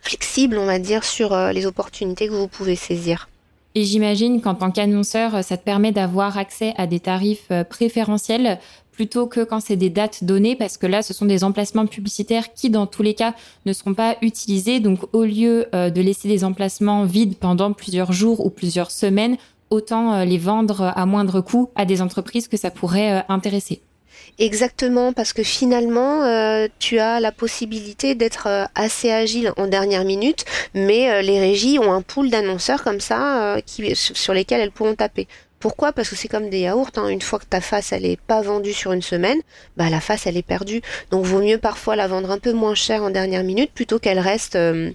flexible, 0.00 0.58
on 0.58 0.66
va 0.66 0.78
dire, 0.78 1.04
sur 1.04 1.36
les 1.52 1.66
opportunités 1.66 2.28
que 2.28 2.32
vous 2.32 2.48
pouvez 2.48 2.76
saisir. 2.76 3.28
Et 3.74 3.84
j'imagine 3.84 4.40
qu'en 4.40 4.54
tant 4.54 4.70
qu'annonceur, 4.70 5.42
ça 5.42 5.56
te 5.56 5.64
permet 5.64 5.90
d'avoir 5.90 6.38
accès 6.38 6.72
à 6.76 6.86
des 6.86 7.00
tarifs 7.00 7.50
préférentiels 7.68 8.60
plutôt 8.94 9.26
que 9.26 9.40
quand 9.44 9.60
c'est 9.60 9.76
des 9.76 9.90
dates 9.90 10.24
données, 10.24 10.56
parce 10.56 10.78
que 10.78 10.86
là, 10.86 11.02
ce 11.02 11.12
sont 11.12 11.26
des 11.26 11.44
emplacements 11.44 11.86
publicitaires 11.86 12.54
qui, 12.54 12.70
dans 12.70 12.86
tous 12.86 13.02
les 13.02 13.14
cas, 13.14 13.34
ne 13.66 13.72
seront 13.72 13.94
pas 13.94 14.16
utilisés. 14.22 14.80
Donc, 14.80 15.00
au 15.12 15.24
lieu 15.24 15.66
euh, 15.74 15.90
de 15.90 16.00
laisser 16.00 16.28
des 16.28 16.44
emplacements 16.44 17.04
vides 17.04 17.36
pendant 17.36 17.72
plusieurs 17.72 18.12
jours 18.12 18.44
ou 18.44 18.50
plusieurs 18.50 18.90
semaines, 18.90 19.36
autant 19.70 20.14
euh, 20.14 20.24
les 20.24 20.38
vendre 20.38 20.92
à 20.94 21.06
moindre 21.06 21.40
coût 21.40 21.70
à 21.74 21.84
des 21.84 22.00
entreprises 22.00 22.48
que 22.48 22.56
ça 22.56 22.70
pourrait 22.70 23.18
euh, 23.18 23.20
intéresser. 23.28 23.82
Exactement, 24.38 25.12
parce 25.12 25.32
que 25.32 25.42
finalement, 25.42 26.22
tu 26.78 26.98
as 26.98 27.20
la 27.20 27.30
possibilité 27.30 28.14
d'être 28.14 28.48
assez 28.74 29.10
agile 29.10 29.52
en 29.56 29.66
dernière 29.66 30.04
minute, 30.04 30.44
mais 30.72 31.22
les 31.22 31.38
régies 31.38 31.78
ont 31.78 31.92
un 31.92 32.00
pool 32.00 32.30
d'annonceurs 32.30 32.82
comme 32.82 33.00
ça 33.00 33.58
sur 33.66 34.32
lesquels 34.32 34.60
elles 34.60 34.72
pourront 34.72 34.94
taper. 34.94 35.28
Pourquoi? 35.64 35.92
Parce 35.92 36.10
que 36.10 36.14
c'est 36.14 36.28
comme 36.28 36.50
des 36.50 36.58
yaourts. 36.58 36.90
Hein. 36.96 37.08
Une 37.08 37.22
fois 37.22 37.38
que 37.38 37.46
ta 37.46 37.62
face 37.62 37.94
elle 37.94 38.04
est 38.04 38.20
pas 38.20 38.42
vendue 38.42 38.74
sur 38.74 38.92
une 38.92 39.00
semaine, 39.00 39.38
bah 39.78 39.88
la 39.88 39.98
face 39.98 40.26
elle 40.26 40.36
est 40.36 40.42
perdue. 40.42 40.82
Donc 41.10 41.24
vaut 41.24 41.40
mieux 41.40 41.56
parfois 41.56 41.96
la 41.96 42.06
vendre 42.06 42.30
un 42.30 42.38
peu 42.38 42.52
moins 42.52 42.74
cher 42.74 43.02
en 43.02 43.08
dernière 43.08 43.42
minute 43.44 43.72
plutôt 43.72 43.98
qu'elle 43.98 44.18
reste 44.18 44.56
euh, 44.56 44.90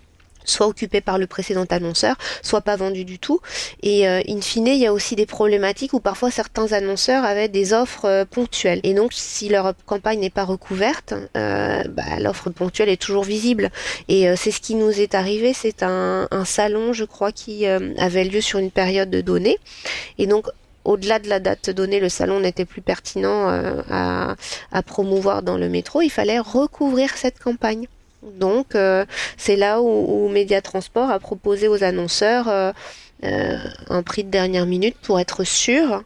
soit 0.46 0.68
occupée 0.68 1.02
par 1.02 1.18
le 1.18 1.26
précédent 1.26 1.66
annonceur, 1.72 2.18
soit 2.44 2.62
pas 2.62 2.76
vendue 2.76 3.04
du 3.04 3.18
tout. 3.18 3.40
Et 3.82 4.08
euh, 4.08 4.22
in 4.30 4.42
fine, 4.42 4.68
il 4.68 4.78
y 4.78 4.86
a 4.86 4.94
aussi 4.94 5.16
des 5.16 5.26
problématiques 5.26 5.94
où 5.94 6.00
parfois 6.00 6.30
certains 6.30 6.72
annonceurs 6.72 7.26
avaient 7.26 7.48
des 7.48 7.74
offres 7.74 8.06
euh, 8.06 8.26
ponctuelles. 8.26 8.80
Et 8.84 8.94
donc, 8.94 9.14
si 9.14 9.50
leur 9.50 9.74
campagne 9.88 10.20
n'est 10.20 10.30
pas 10.30 10.44
recouverte, 10.46 11.16
bah, 11.34 12.20
l'offre 12.20 12.52
ponctuelle 12.52 12.90
est 12.90 13.02
toujours 13.02 13.24
visible. 13.24 13.72
Et 14.08 14.28
c'est 14.36 14.52
ce 14.52 14.60
qui 14.60 14.76
nous 14.76 15.02
est 15.02 15.16
arrivé. 15.16 15.54
C'est 15.54 15.82
un, 15.82 16.28
un, 16.30 16.46
salon, 16.46 16.94
je 16.94 17.06
crois, 17.06 17.32
qui 17.32 17.66
avait 17.66 18.24
lieu 18.24 18.42
sur 18.42 18.60
une 18.60 18.70
période 18.70 19.10
donnée. 19.10 19.58
Et 20.20 20.28
donc, 20.28 20.46
au-delà 20.90 21.20
de 21.20 21.30
la 21.30 21.40
date 21.40 21.70
donnée, 21.70 22.00
le 22.00 22.10
salon 22.10 22.40
n'était 22.40 22.66
plus 22.66 22.82
pertinent 22.82 23.50
euh, 23.50 23.82
à, 24.72 24.82
promouvoir 24.82 25.44
dans 25.44 25.56
le 25.56 25.70
métro. 25.70 26.02
Il 26.02 26.10
fallait 26.10 26.40
recouvrir 26.40 27.16
cette 27.16 27.38
campagne. 27.38 27.86
Donc 28.24 28.74
euh, 28.74 29.06
c'est 29.38 29.56
là 29.56 29.82
où, 29.82 30.28
Média 30.30 30.62
Transport 30.62 31.12
a 31.12 31.20
proposé 31.20 31.68
aux 31.68 31.84
annonceurs 31.84 32.50
euh, 32.50 32.72
un 33.22 34.02
prix 34.02 34.24
de 34.24 34.30
dernière 34.30 34.66
minute 34.66 34.98
pour 35.04 35.20
être 35.20 35.44
sûr 35.44 36.04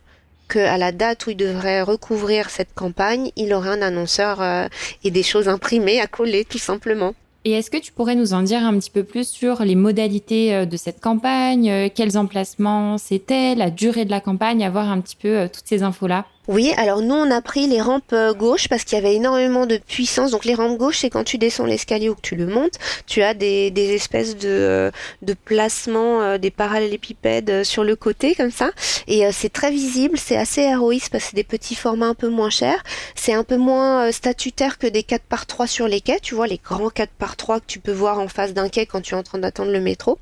qu'à 0.50 0.78
la 0.78 0.92
date 0.92 1.26
où 1.26 1.30
il 1.30 1.38
devrait 1.38 1.82
recouvrir 1.82 2.50
cette 2.50 2.74
campagne, 2.76 3.32
il 3.38 3.54
aurait 3.54 3.70
un 3.70 3.82
annonceur 3.82 4.68
et 5.04 5.12
des 5.12 5.24
choses 5.24 5.48
imprimées 5.48 6.02
à 6.02 6.08
coller 6.08 6.44
tout 6.44 6.60
simplement. 6.60 7.16
Et 7.46 7.52
est-ce 7.52 7.70
que 7.70 7.78
tu 7.78 7.92
pourrais 7.92 8.16
nous 8.16 8.34
en 8.34 8.42
dire 8.42 8.66
un 8.66 8.78
petit 8.80 8.90
peu 8.90 9.04
plus 9.04 9.28
sur 9.28 9.64
les 9.64 9.76
modalités 9.76 10.56
euh, 10.56 10.66
de 10.66 10.78
cette 10.78 11.02
campagne, 11.02 11.70
euh, 11.70 11.90
quels 11.94 12.18
emplacements 12.18 12.98
c'était, 12.98 13.54
la 13.56 13.70
durée 13.70 14.06
de 14.06 14.12
la 14.12 14.22
campagne, 14.22 14.64
avoir 14.64 14.90
un 14.90 15.02
petit 15.02 15.18
peu 15.18 15.28
euh, 15.28 15.48
toutes 15.54 15.68
ces 15.68 15.84
infos-là? 15.84 16.26
Oui, 16.50 16.74
alors 16.76 17.02
nous 17.02 17.16
on 17.16 17.32
a 17.32 17.42
pris 17.42 17.68
les 17.68 17.80
rampes 17.80 18.12
euh, 18.12 18.34
gauches 18.34 18.68
parce 18.68 18.84
qu'il 18.84 18.98
y 18.98 19.02
avait 19.02 19.16
énormément 19.16 19.66
de 19.66 19.78
puissance. 19.78 20.32
Donc 20.32 20.44
les 20.44 20.56
rampes 20.56 20.78
gauches, 20.78 20.98
c'est 20.98 21.10
quand 21.10 21.24
tu 21.24 21.38
descends 21.38 21.66
l'escalier 21.66 22.10
ou 22.10 22.16
que 22.16 22.22
tu 22.22 22.36
le 22.36 22.48
montes, 22.48 22.78
tu 23.08 23.22
as 23.22 23.34
des, 23.34 23.72
espèces 23.78 24.36
de, 24.36 24.50
euh, 24.50 24.92
de 25.22 25.34
placements, 25.34 26.22
euh, 26.22 26.38
des 26.38 26.52
parallélépipèdes 26.52 27.64
sur 27.64 27.86
le 27.86 27.96
côté 27.96 28.36
comme 28.36 28.52
ça. 28.52 28.72
Et 29.08 29.32
c'est 29.32 29.54
très 29.54 29.72
visible, 29.72 30.18
c'est 30.18 30.36
assez 30.36 30.62
héroïste 30.62 31.10
parce 31.12 31.24
que 31.24 31.30
c'est 31.30 31.36
des 31.38 31.46
petits 31.46 31.76
formats 31.76 32.08
un 32.08 32.14
peu 32.14 32.28
moins 32.28 32.50
chers. 32.50 32.84
C'est 33.16 33.34
un 33.34 33.46
peu 33.46 33.58
moins 33.58 34.12
statutaire 34.12 34.78
que 34.78 34.88
des 34.88 35.04
4 35.04 35.24
par 35.24 35.46
3 35.46 35.66
sur 35.68 35.88
les 35.88 36.02
quais. 36.02 36.20
Tu 36.20 36.36
vois 36.36 36.48
les 36.48 36.60
grands 36.62 36.90
4 36.90 37.10
par 37.18 37.38
3 37.38 37.62
que 37.62 37.66
tu 37.68 37.80
peux 37.80 37.94
voir 37.94 38.20
en 38.20 38.28
face 38.28 38.54
d'un 38.54 38.68
quai 38.68 38.86
quand 38.86 39.02
tu 39.02 39.14
es 39.14 39.18
en 39.18 39.24
train 39.24 39.40
d'attendre 39.40 39.72
le 39.72 39.80
métro. 39.80 40.20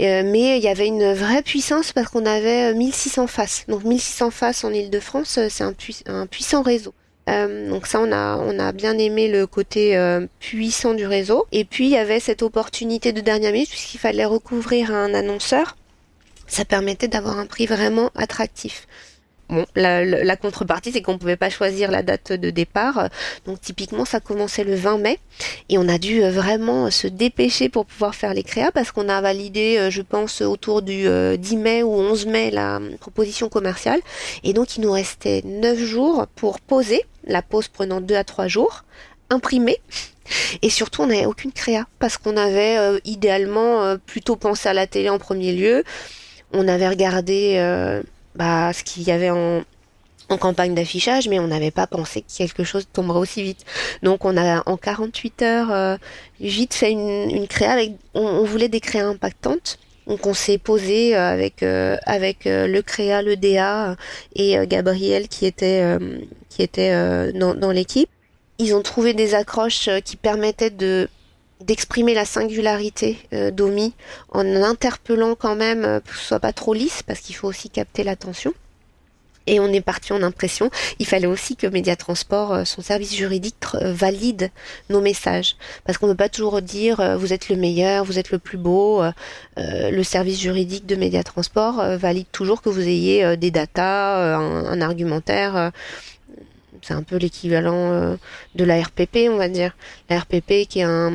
Euh, 0.00 0.22
mais 0.24 0.58
il 0.58 0.62
y 0.62 0.68
avait 0.68 0.86
une 0.86 1.12
vraie 1.12 1.42
puissance 1.42 1.92
parce 1.92 2.08
qu'on 2.08 2.24
avait 2.24 2.72
1600 2.72 3.24
euh, 3.24 3.26
faces. 3.26 3.64
Donc 3.66 3.84
1600 3.84 4.30
faces 4.30 4.64
en 4.64 4.72
Ile-de-France, 4.72 5.38
euh, 5.38 5.48
c'est 5.50 5.64
un, 5.64 6.26
puissant 6.26 6.62
réseau. 6.62 6.94
donc 7.26 7.86
ça, 7.86 8.00
on 8.00 8.12
a 8.58 8.72
bien 8.72 8.96
aimé 8.96 9.28
le 9.28 9.46
côté 9.46 9.98
puissant 10.38 10.94
du 10.94 11.06
réseau. 11.06 11.46
Et 11.52 11.64
puis, 11.64 11.86
il 11.86 11.90
y 11.90 11.96
avait 11.96 12.20
cette 12.20 12.42
opportunité 12.42 13.12
de 13.12 13.20
dernière 13.20 13.52
minute 13.52 13.68
puisqu'il 13.68 13.98
fallait 13.98 14.24
recouvrir 14.24 14.92
un 14.92 15.12
annonceur. 15.14 15.76
Ça 16.46 16.64
permettait 16.64 17.08
d'avoir 17.08 17.38
un 17.38 17.46
prix 17.46 17.66
vraiment 17.66 18.10
attractif. 18.14 18.86
Bon, 19.50 19.64
la, 19.74 20.36
contrepartie, 20.36 20.92
c'est 20.92 21.00
qu'on 21.00 21.16
pouvait 21.16 21.36
pas 21.36 21.48
choisir 21.48 21.90
la 21.90 22.02
date 22.02 22.32
de 22.32 22.50
départ. 22.50 23.08
Donc 23.46 23.60
typiquement, 23.62 24.04
ça 24.04 24.20
commençait 24.20 24.64
le 24.64 24.74
20 24.74 24.98
mai 24.98 25.18
et 25.70 25.78
on 25.78 25.88
a 25.88 25.96
dû 25.96 26.22
euh, 26.22 26.30
vraiment 26.30 26.90
se 26.90 27.06
dépêcher 27.06 27.70
pour 27.70 27.86
pouvoir 27.86 28.14
faire 28.14 28.34
les 28.34 28.42
créas 28.42 28.70
parce 28.72 28.92
qu'on 28.92 29.08
a 29.08 29.20
validé, 29.22 29.78
euh, 29.78 29.90
je 29.90 30.02
pense, 30.02 30.42
autour 30.42 30.82
du 30.82 31.04
10 31.04 31.06
euh, 31.06 31.36
mai 31.56 31.82
ou 31.82 31.94
11 31.94 32.26
mai 32.26 32.50
la 32.50 32.78
proposition 33.00 33.48
commerciale. 33.48 34.00
Et 34.44 34.52
donc, 34.52 34.76
il 34.76 34.82
nous 34.82 34.92
restait 34.92 35.40
9 35.46 35.78
jours 35.78 36.26
pour 36.36 36.60
poser, 36.60 37.02
la 37.24 37.40
pause 37.40 37.68
prenant 37.68 38.02
2 38.02 38.16
à 38.16 38.24
3 38.24 38.48
jours, 38.48 38.84
imprimer 39.30 39.78
et 40.60 40.68
surtout, 40.68 41.00
on 41.02 41.06
n'avait 41.06 41.24
aucune 41.24 41.52
créa 41.52 41.86
parce 41.98 42.18
qu'on 42.18 42.36
avait 42.36 43.00
idéalement 43.06 43.96
plutôt 44.04 44.36
pensé 44.36 44.68
à 44.68 44.74
la 44.74 44.86
télé 44.86 45.08
en 45.08 45.18
premier 45.18 45.54
lieu. 45.54 45.84
On 46.52 46.68
avait 46.68 46.86
regardé 46.86 47.56
bah, 48.34 48.72
ce 48.72 48.84
qu'il 48.84 49.02
y 49.02 49.10
avait 49.10 49.30
en, 49.30 49.62
en 50.28 50.36
campagne 50.36 50.74
d'affichage, 50.74 51.28
mais 51.28 51.38
on 51.38 51.48
n'avait 51.48 51.70
pas 51.70 51.86
pensé 51.86 52.22
que 52.22 52.26
quelque 52.36 52.64
chose 52.64 52.86
tomberait 52.92 53.18
aussi 53.18 53.42
vite. 53.42 53.64
Donc 54.02 54.24
on 54.24 54.36
a 54.36 54.62
en 54.68 54.76
48 54.76 55.42
heures 55.42 55.72
euh, 55.72 55.96
vite 56.40 56.74
fait 56.74 56.90
une, 56.90 57.30
une 57.30 57.48
créa 57.48 57.72
avec, 57.72 57.92
on, 58.14 58.44
voulait 58.44 58.68
des 58.68 58.80
créas 58.80 59.06
impactantes. 59.06 59.78
Donc 60.06 60.26
on 60.26 60.34
s'est 60.34 60.58
posé 60.58 61.16
euh, 61.16 61.32
avec 61.32 61.62
euh, 61.62 61.96
avec 62.04 62.40
le 62.44 62.80
créa, 62.80 63.22
le 63.22 63.36
DA 63.36 63.96
et 64.34 64.56
Gabriel 64.66 65.28
qui 65.28 65.46
était 65.46 65.84
qui 66.48 66.62
était 66.62 67.32
dans, 67.32 67.54
dans 67.54 67.70
l'équipe. 67.70 68.08
Ils 68.58 68.74
ont 68.74 68.82
trouvé 68.82 69.14
des 69.14 69.34
accroches 69.34 69.88
qui 70.04 70.16
permettaient 70.16 70.70
de 70.70 71.08
d'exprimer 71.60 72.14
la 72.14 72.24
singularité 72.24 73.18
euh, 73.32 73.50
d'Omi 73.50 73.94
en 74.30 74.46
interpellant 74.62 75.34
quand 75.34 75.56
même 75.56 75.84
euh, 75.84 76.00
que 76.00 76.14
ce 76.14 76.28
soit 76.28 76.40
pas 76.40 76.52
trop 76.52 76.74
lisse 76.74 77.02
parce 77.02 77.20
qu'il 77.20 77.34
faut 77.34 77.48
aussi 77.48 77.70
capter 77.70 78.04
l'attention. 78.04 78.52
Et 79.50 79.60
on 79.60 79.68
est 79.68 79.80
parti 79.80 80.12
en 80.12 80.22
impression. 80.22 80.70
Il 80.98 81.06
fallait 81.06 81.26
aussi 81.26 81.56
que 81.56 81.66
Média 81.66 81.96
Transport, 81.96 82.52
euh, 82.52 82.64
son 82.66 82.82
service 82.82 83.14
juridique, 83.14 83.54
valide 83.80 84.50
nos 84.90 85.00
messages. 85.00 85.56
Parce 85.84 85.96
qu'on 85.96 86.06
ne 86.06 86.12
peut 86.12 86.18
pas 86.18 86.28
toujours 86.28 86.60
dire 86.60 87.16
vous 87.18 87.32
êtes 87.32 87.48
le 87.48 87.56
meilleur, 87.56 88.04
vous 88.04 88.18
êtes 88.18 88.30
le 88.30 88.38
plus 88.38 88.58
beau. 88.58 89.02
le 89.56 90.02
service 90.02 90.38
juridique 90.38 90.84
de 90.84 90.96
Média 90.96 91.24
Transport 91.24 91.82
valide 91.96 92.26
toujours 92.30 92.60
que 92.60 92.68
vous 92.68 92.82
ayez 92.82 93.38
des 93.38 93.50
datas, 93.50 94.36
un, 94.36 94.66
un, 94.66 94.80
argumentaire 94.82 95.72
c'est 96.82 96.94
un 96.94 97.02
peu 97.02 97.16
l'équivalent 97.16 97.92
euh, 97.92 98.16
de 98.54 98.64
la 98.64 98.82
RPP, 98.82 99.28
on 99.30 99.36
va 99.36 99.48
dire. 99.48 99.76
La 100.10 100.20
RPP 100.20 100.66
qui 100.68 100.80
est 100.80 100.84
un, 100.84 101.12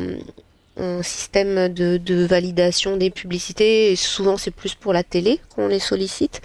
système 1.03 1.69
de, 1.71 2.25
validation 2.25 2.97
des 2.97 3.11
publicités, 3.11 3.91
et 3.91 3.95
souvent 3.95 4.37
c'est 4.37 4.51
plus 4.51 4.73
pour 4.73 4.91
la 4.91 5.03
télé 5.03 5.39
qu'on 5.55 5.67
les 5.67 5.79
sollicite. 5.79 6.41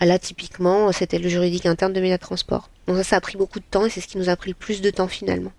Là, 0.00 0.18
typiquement, 0.18 0.90
c'était 0.92 1.18
le 1.18 1.28
juridique 1.28 1.66
interne 1.66 1.92
de 1.92 2.00
Médiatransport. 2.00 2.70
Donc 2.86 2.96
ça, 2.96 3.04
ça 3.04 3.16
a 3.16 3.20
pris 3.20 3.36
beaucoup 3.36 3.60
de 3.60 3.64
temps 3.70 3.86
et 3.86 3.90
c'est 3.90 4.00
ce 4.00 4.08
qui 4.08 4.18
nous 4.18 4.28
a 4.28 4.36
pris 4.36 4.50
le 4.50 4.56
plus 4.56 4.80
de 4.80 4.90
temps 4.90 5.08
finalement. 5.08 5.52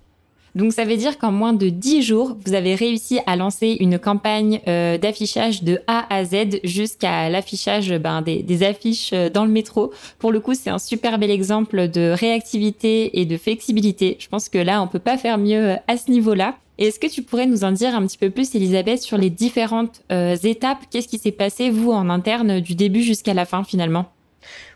Donc 0.56 0.74
ça 0.74 0.86
veut 0.86 0.98
dire 0.98 1.18
qu'en 1.18 1.32
moins 1.32 1.54
de 1.54 1.70
10 1.70 2.02
jours, 2.02 2.38
vous 2.46 2.54
avez 2.54 2.76
réussi 2.76 3.20
à 3.26 3.36
lancer 3.36 3.78
une 3.80 4.00
campagne 4.00 4.62
euh, 4.68 4.98
d'affichage 4.98 5.64
de 5.64 5.80
A 5.88 6.14
à 6.14 6.26
Z 6.26 6.60
jusqu'à 6.64 7.30
l'affichage 7.30 7.94
ben, 7.98 8.22
des, 8.22 8.64
affiches 8.64 9.12
euh, 9.14 9.30
dans 9.30 9.46
le 9.46 9.52
métro. 9.52 9.92
Pour 10.18 10.32
le 10.32 10.40
coup, 10.40 10.54
c'est 10.54 10.70
un 10.70 10.80
super 10.80 11.20
bel 11.20 11.32
exemple 11.32 11.88
de 11.88 12.14
réactivité 12.18 13.20
et 13.20 13.26
de 13.26 13.38
flexibilité. 13.38 14.18
Je 14.20 14.28
pense 14.28 14.50
que 14.50 14.58
là, 14.58 14.82
on 14.82 14.88
peut 14.88 15.00
pas 15.00 15.18
faire 15.18 15.38
mieux 15.38 15.70
euh, 15.70 15.76
à 15.88 15.98
ce 15.98 16.12
niveau-là. 16.12 16.56
Est-ce 16.78 17.00
que 17.00 17.08
tu 17.08 17.22
pourrais 17.22 17.46
nous 17.46 17.64
en 17.64 17.72
dire 17.72 17.94
un 17.94 18.06
petit 18.08 18.18
peu 18.18 18.30
plus, 18.30 18.56
Elisabeth, 18.56 19.02
sur 19.02 19.18
les 19.18 19.30
différentes 19.30 20.02
étapes? 20.10 20.78
Qu'est-ce 20.90 21.10
qui 21.10 21.18
s'est 21.18 21.34
passé, 21.34 21.70
vous, 21.70 21.92
en 21.92 22.10
interne, 22.10 22.62
du 22.62 22.74
début 22.74 23.02
jusqu'à 23.04 23.34
la 23.34 23.46
fin, 23.46 23.66
finalement? 23.66 24.06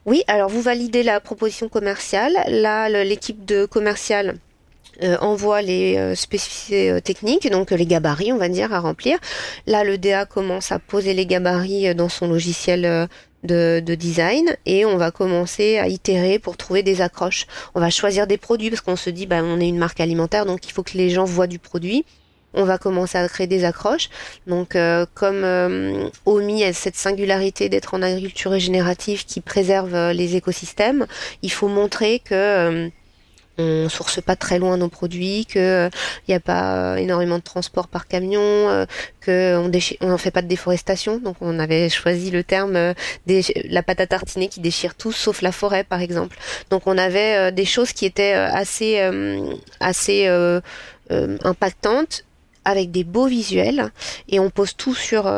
Oui, 0.06 0.22
alors 0.28 0.50
vous 0.50 0.62
validez 0.62 1.02
la 1.02 1.22
proposition 1.22 1.70
commerciale. 1.70 2.34
Là, 2.50 2.90
l'équipe 3.06 3.46
de 3.46 3.66
commercial 3.66 4.36
euh, 5.02 5.18
envoie 5.22 5.62
les 5.64 5.98
euh, 5.98 6.14
spécificités 6.14 6.92
euh, 6.92 7.00
techniques, 7.00 7.50
donc 7.50 7.72
les 7.72 7.86
gabarits, 7.86 8.32
on 8.32 8.38
va 8.38 8.48
dire, 8.48 8.74
à 8.74 8.80
remplir. 8.80 9.18
Là, 9.66 9.84
le 9.84 9.98
DA 9.98 10.26
commence 10.26 10.72
à 10.72 10.78
poser 10.78 11.16
les 11.16 11.26
gabarits 11.26 11.96
dans 11.96 12.10
son 12.10 12.28
logiciel 12.28 13.08
de, 13.44 13.80
design 13.96 14.56
et 14.66 14.86
on 14.86 14.98
va 14.98 15.10
commencer 15.10 15.78
à 15.78 15.88
itérer 15.88 16.38
pour 16.38 16.58
trouver 16.58 16.84
des 16.84 17.02
accroches. 17.02 17.48
On 17.74 17.80
va 17.80 17.90
choisir 17.90 18.28
des 18.28 18.38
produits 18.38 18.70
parce 18.70 18.82
qu'on 18.82 18.96
se 18.96 19.10
dit, 19.10 19.26
bah, 19.26 19.42
on 19.44 19.60
est 19.60 19.68
une 19.68 19.80
marque 19.80 20.00
alimentaire, 20.00 20.46
donc 20.46 20.68
il 20.68 20.72
faut 20.72 20.84
que 20.84 20.98
les 20.98 21.10
gens 21.10 21.26
voient 21.26 21.48
du 21.48 21.60
produit 21.60 22.06
on 22.56 22.66
va 22.66 22.78
commencer 22.78 23.18
à 23.18 23.28
créer 23.28 23.48
des 23.48 23.66
accroches. 23.66 24.12
Donc, 24.46 24.78
comme 25.16 26.12
OMI 26.28 26.64
a 26.66 26.72
cette 26.72 26.96
singularité 26.96 27.68
d'être 27.68 27.96
en 27.96 28.04
agriculture 28.04 28.52
régénérative 28.52 29.26
qui 29.26 29.42
préserve 29.42 30.12
les 30.12 30.36
écosystèmes, 30.36 31.08
il 31.42 31.52
faut 31.52 31.68
montrer 31.68 32.20
que 32.20 32.92
on 33.58 33.90
source 33.90 34.22
pas 34.22 34.36
très 34.36 34.60
loin 34.60 34.78
nos 34.78 34.90
produits, 34.90 35.46
que 35.46 35.90
il 36.28 36.32
n'y 36.32 36.36
a 36.36 36.40
pas 36.40 37.00
énormément 37.00 37.38
de 37.38 37.44
transport 37.44 37.88
par 37.88 38.08
camion, 38.08 38.42
euh, 38.42 38.86
que 39.22 39.58
on 40.02 40.08
n'en 40.08 40.18
fait 40.18 40.32
pas 40.32 40.42
de 40.42 40.48
déforestation. 40.48 41.18
Donc 41.20 41.38
on 41.42 41.60
avait 41.60 41.90
choisi 41.90 42.32
le 42.32 42.44
terme 42.44 42.76
euh, 42.76 42.94
des, 43.28 43.44
la 43.70 43.84
pâte 43.84 44.02
à 44.02 44.08
tartiner 44.08 44.48
qui 44.48 44.60
déchire 44.60 44.96
tout, 44.96 45.12
sauf 45.12 45.42
la 45.42 45.52
forêt 45.52 45.84
par 45.84 46.02
exemple. 46.02 46.38
Donc 46.70 46.84
on 46.88 46.98
avait 46.98 47.36
euh, 47.36 47.52
des 47.52 47.66
choses 47.66 47.94
qui 47.94 48.06
étaient 48.06 48.34
assez 48.34 49.00
assez 49.80 50.28
impactantes 51.44 52.26
avec 52.66 52.92
des 52.92 53.04
beaux 53.04 53.28
visuels 53.28 53.92
et 54.30 54.40
on 54.40 54.50
pose 54.50 54.76
tout 54.76 54.96
sur 54.96 55.32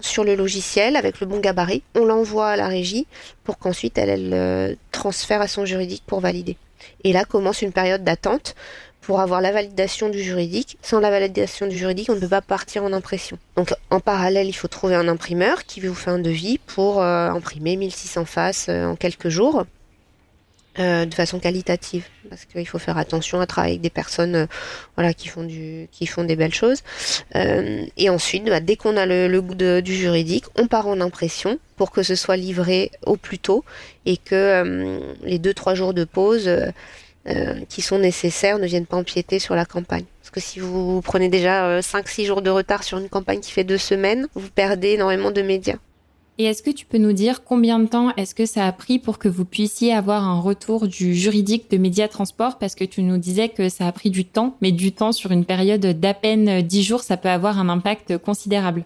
sur 0.00 0.24
le 0.24 0.34
logiciel 0.34 0.96
avec 0.96 1.20
le 1.20 1.26
bon 1.26 1.38
gabarit. 1.38 1.82
On 1.94 2.04
l'envoie 2.04 2.48
à 2.48 2.56
la 2.56 2.68
régie 2.68 3.06
pour 3.44 3.58
qu'ensuite 3.58 3.98
elle, 3.98 4.08
elle 4.08 4.76
transfère 4.90 5.40
à 5.40 5.48
son 5.48 5.64
juridique 5.64 6.02
pour 6.06 6.20
valider. 6.20 6.56
Et 7.02 7.12
là 7.12 7.24
commence 7.24 7.62
une 7.62 7.72
période 7.72 8.04
d'attente 8.04 8.54
pour 9.00 9.20
avoir 9.20 9.40
la 9.40 9.52
validation 9.52 10.08
du 10.08 10.22
juridique. 10.22 10.78
Sans 10.82 11.00
la 11.00 11.10
validation 11.10 11.66
du 11.66 11.76
juridique, 11.76 12.08
on 12.08 12.14
ne 12.14 12.20
peut 12.20 12.28
pas 12.28 12.40
partir 12.40 12.84
en 12.84 12.92
impression. 12.92 13.38
Donc 13.56 13.74
en 13.90 14.00
parallèle, 14.00 14.48
il 14.48 14.54
faut 14.54 14.68
trouver 14.68 14.94
un 14.94 15.08
imprimeur 15.08 15.64
qui 15.64 15.80
vous 15.80 15.94
fait 15.94 16.10
un 16.10 16.18
devis 16.18 16.58
pour 16.58 17.02
euh, 17.02 17.28
imprimer 17.28 17.76
1600 17.76 18.24
faces 18.24 18.66
euh, 18.68 18.86
en 18.86 18.96
quelques 18.96 19.28
jours. 19.28 19.66
Euh, 20.80 21.04
de 21.04 21.14
façon 21.14 21.38
qualitative 21.38 22.04
parce 22.28 22.46
qu'il 22.46 22.66
faut 22.66 22.80
faire 22.80 22.98
attention 22.98 23.40
à 23.40 23.46
travailler 23.46 23.74
avec 23.74 23.82
des 23.82 23.90
personnes 23.90 24.48
voilà 24.96 25.14
qui 25.14 25.28
font 25.28 25.44
du 25.44 25.88
qui 25.92 26.06
font 26.06 26.24
des 26.24 26.34
belles 26.34 26.52
choses 26.52 26.82
et 27.34 28.10
ensuite 28.10 28.44
bah, 28.46 28.58
dès 28.58 28.74
qu'on 28.74 28.96
a 28.96 29.06
le, 29.06 29.40
goût 29.40 29.54
du 29.54 29.94
juridique 29.94 30.46
on 30.58 30.66
part 30.66 30.88
en 30.88 31.00
impression 31.00 31.60
pour 31.76 31.92
que 31.92 32.02
ce 32.02 32.16
soit 32.16 32.36
livré 32.36 32.90
au 33.06 33.16
plus 33.16 33.38
tôt 33.38 33.64
et 34.04 34.16
que 34.16 34.98
les 35.22 35.38
deux 35.38 35.54
trois 35.54 35.74
jours 35.74 35.94
de 35.94 36.02
pause 36.02 36.50
euh, 37.26 37.54
qui 37.70 37.80
sont 37.80 37.98
nécessaires 37.98 38.58
ne 38.58 38.66
viennent 38.66 38.84
pas 38.84 38.98
empiéter 38.98 39.38
sur 39.38 39.54
la 39.54 39.64
campagne. 39.64 40.04
Parce 40.20 40.30
que 40.30 40.40
si 40.40 40.60
vous 40.60 41.00
prenez 41.00 41.30
déjà 41.30 41.80
5-6 41.80 42.20
euh, 42.20 42.26
jours 42.26 42.42
de 42.42 42.50
retard 42.50 42.84
sur 42.84 42.98
une 42.98 43.08
campagne 43.08 43.40
qui 43.40 43.50
fait 43.50 43.64
deux 43.64 43.78
semaines, 43.78 44.28
vous 44.34 44.50
perdez 44.50 44.90
énormément 44.90 45.30
de 45.30 45.40
médias. 45.40 45.78
Et 46.36 46.44
est-ce 46.46 46.64
que 46.64 46.70
tu 46.70 46.84
peux 46.84 46.98
nous 46.98 47.12
dire 47.12 47.44
combien 47.44 47.78
de 47.78 47.86
temps 47.86 48.12
est-ce 48.16 48.34
que 48.34 48.44
ça 48.44 48.66
a 48.66 48.72
pris 48.72 48.98
pour 48.98 49.18
que 49.18 49.28
vous 49.28 49.44
puissiez 49.44 49.92
avoir 49.92 50.24
un 50.24 50.40
retour 50.40 50.88
du 50.88 51.14
juridique 51.14 51.70
de 51.70 51.76
Média 51.76 52.08
Transport? 52.08 52.58
Parce 52.58 52.74
que 52.74 52.84
tu 52.84 53.02
nous 53.02 53.18
disais 53.18 53.50
que 53.50 53.68
ça 53.68 53.86
a 53.86 53.92
pris 53.92 54.10
du 54.10 54.24
temps, 54.24 54.56
mais 54.60 54.72
du 54.72 54.90
temps 54.90 55.12
sur 55.12 55.30
une 55.30 55.44
période 55.44 55.86
d'à 55.86 56.14
peine 56.14 56.60
10 56.62 56.82
jours, 56.82 57.02
ça 57.02 57.16
peut 57.16 57.28
avoir 57.28 57.60
un 57.60 57.68
impact 57.68 58.18
considérable. 58.18 58.84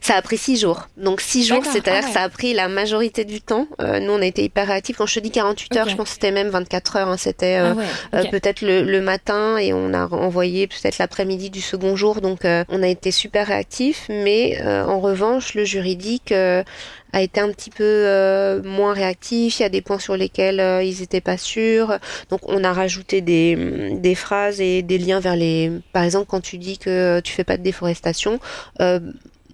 Ça 0.00 0.14
a 0.14 0.22
pris 0.22 0.38
six 0.38 0.58
jours. 0.58 0.88
Donc 0.96 1.20
six 1.20 1.44
jours, 1.46 1.64
c'est-à-dire 1.64 2.02
ah 2.04 2.06
que 2.06 2.12
ça 2.12 2.22
a 2.22 2.28
pris 2.28 2.54
la 2.54 2.68
majorité 2.68 3.24
du 3.24 3.40
temps. 3.40 3.66
Euh, 3.80 4.00
nous, 4.00 4.12
on 4.12 4.20
a 4.20 4.26
été 4.26 4.44
hyper 4.44 4.66
réactifs. 4.66 4.96
Quand 4.96 5.06
je 5.06 5.14
te 5.14 5.20
dis 5.20 5.30
48 5.30 5.76
heures, 5.76 5.88
je 5.88 5.96
pense 5.96 6.08
que 6.08 6.14
c'était 6.14 6.32
même 6.32 6.48
24 6.48 6.96
heures. 6.96 7.08
Hein. 7.08 7.16
C'était 7.16 7.58
euh, 7.58 7.74
ah 8.12 8.18
euh, 8.18 8.24
peut-être 8.30 8.62
le, 8.62 9.00
matin 9.00 9.58
et 9.58 9.72
on 9.72 9.92
a 9.92 10.06
envoyé 10.06 10.66
peut-être 10.66 10.98
l'après-midi 10.98 11.50
du 11.50 11.60
second 11.60 11.96
jour. 11.96 12.20
Donc 12.20 12.40
on 12.44 12.82
a 12.82 12.88
été 12.88 13.10
super 13.10 13.46
réactifs. 13.46 14.06
Mais 14.08 14.60
en 14.62 15.00
revanche, 15.00 15.54
le 15.54 15.64
juridique 15.64 16.32
a 16.32 17.22
été 17.22 17.40
un 17.40 17.50
petit 17.50 17.70
peu 17.70 18.60
moins 18.64 18.94
réactif. 18.94 19.60
Il 19.60 19.62
y 19.62 19.66
a 19.66 19.68
des 19.68 19.82
points 19.82 19.98
sur 19.98 20.16
lesquels 20.16 20.60
ils 20.84 21.00
n'étaient 21.00 21.20
pas 21.20 21.36
sûrs. 21.36 21.98
Donc 22.30 22.40
on 22.44 22.64
a 22.64 22.72
rajouté 22.72 23.20
des, 23.20 23.92
des 23.92 24.14
phrases 24.14 24.60
et 24.60 24.82
des 24.82 24.98
liens 24.98 25.20
vers 25.20 25.36
les. 25.36 25.70
Par 25.92 26.02
exemple, 26.02 26.26
quand 26.28 26.40
tu 26.40 26.58
dis 26.58 26.78
que 26.78 27.20
tu 27.20 27.32
fais 27.32 27.44
pas 27.44 27.58
de 27.58 27.62
déforestation, 27.62 28.40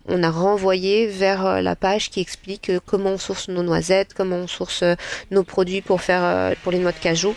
on 0.06 0.22
a 0.22 0.30
renvoyé 0.30 1.06
vers 1.06 1.46
euh, 1.46 1.60
la 1.60 1.76
page 1.76 2.10
qui 2.10 2.20
explique 2.20 2.70
euh, 2.70 2.80
comment 2.84 3.10
on 3.10 3.18
source 3.18 3.48
nos 3.48 3.62
noisettes, 3.62 4.14
comment 4.14 4.36
on 4.36 4.46
source 4.46 4.82
euh, 4.82 4.94
nos 5.30 5.44
produits 5.44 5.80
pour 5.80 6.00
faire 6.00 6.54
pour 6.62 6.72
les 6.72 6.78
noix 6.78 6.92
de 6.92 6.98
cajou. 6.98 7.34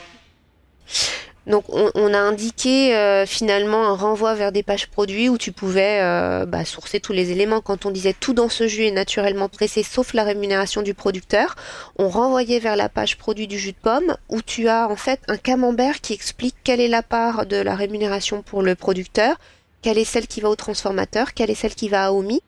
Donc 1.47 1.65
on, 1.69 2.13
a 2.13 2.17
indiqué 2.17 3.23
finalement 3.27 3.85
un 3.85 3.95
renvoi 3.95 4.33
vers 4.33 4.51
des 4.51 4.63
pages 4.63 4.87
produits 4.87 5.29
où 5.29 5.37
tu 5.37 5.51
pouvais 5.51 5.99
bah, 6.47 6.65
sourcer 6.65 6.99
tous 6.99 7.13
les 7.13 7.31
éléments. 7.31 7.61
Quand 7.61 7.85
on 7.85 7.91
disait 7.91 8.15
tout 8.19 8.33
dans 8.33 8.49
ce 8.49 8.67
jus 8.67 8.85
est 8.85 8.91
naturellement 8.91 9.47
pressé 9.47 9.83
sauf 9.83 10.13
la 10.15 10.23
rémunération 10.23 10.81
du 10.81 10.95
producteur, 10.95 11.55
on 11.99 12.09
renvoyait 12.09 12.57
vers 12.57 12.75
la 12.75 12.89
page 12.89 13.17
produit 13.17 13.45
du 13.45 13.59
jus 13.59 13.73
de 13.73 13.77
pomme 13.77 14.17
où 14.29 14.41
tu 14.41 14.67
as 14.67 14.89
en 14.89 14.95
fait 14.95 15.19
un 15.27 15.37
camembert 15.37 16.01
qui 16.01 16.13
explique 16.13 16.55
quelle 16.63 16.81
est 16.81 16.87
la 16.87 17.03
part 17.03 17.45
de 17.45 17.57
la 17.57 17.75
rémunération 17.75 18.41
pour 18.41 18.63
le 18.63 18.73
producteur, 18.73 19.35
quelle 19.83 19.99
est 19.99 20.03
celle 20.03 20.25
qui 20.25 20.41
va 20.41 20.49
au 20.49 20.55
transformateur, 20.55 21.35
quelle 21.35 21.51
est 21.51 21.55
celle 21.55 21.75
qui 21.75 21.89
va 21.89 22.07
à 22.07 22.11
Omi. 22.11 22.41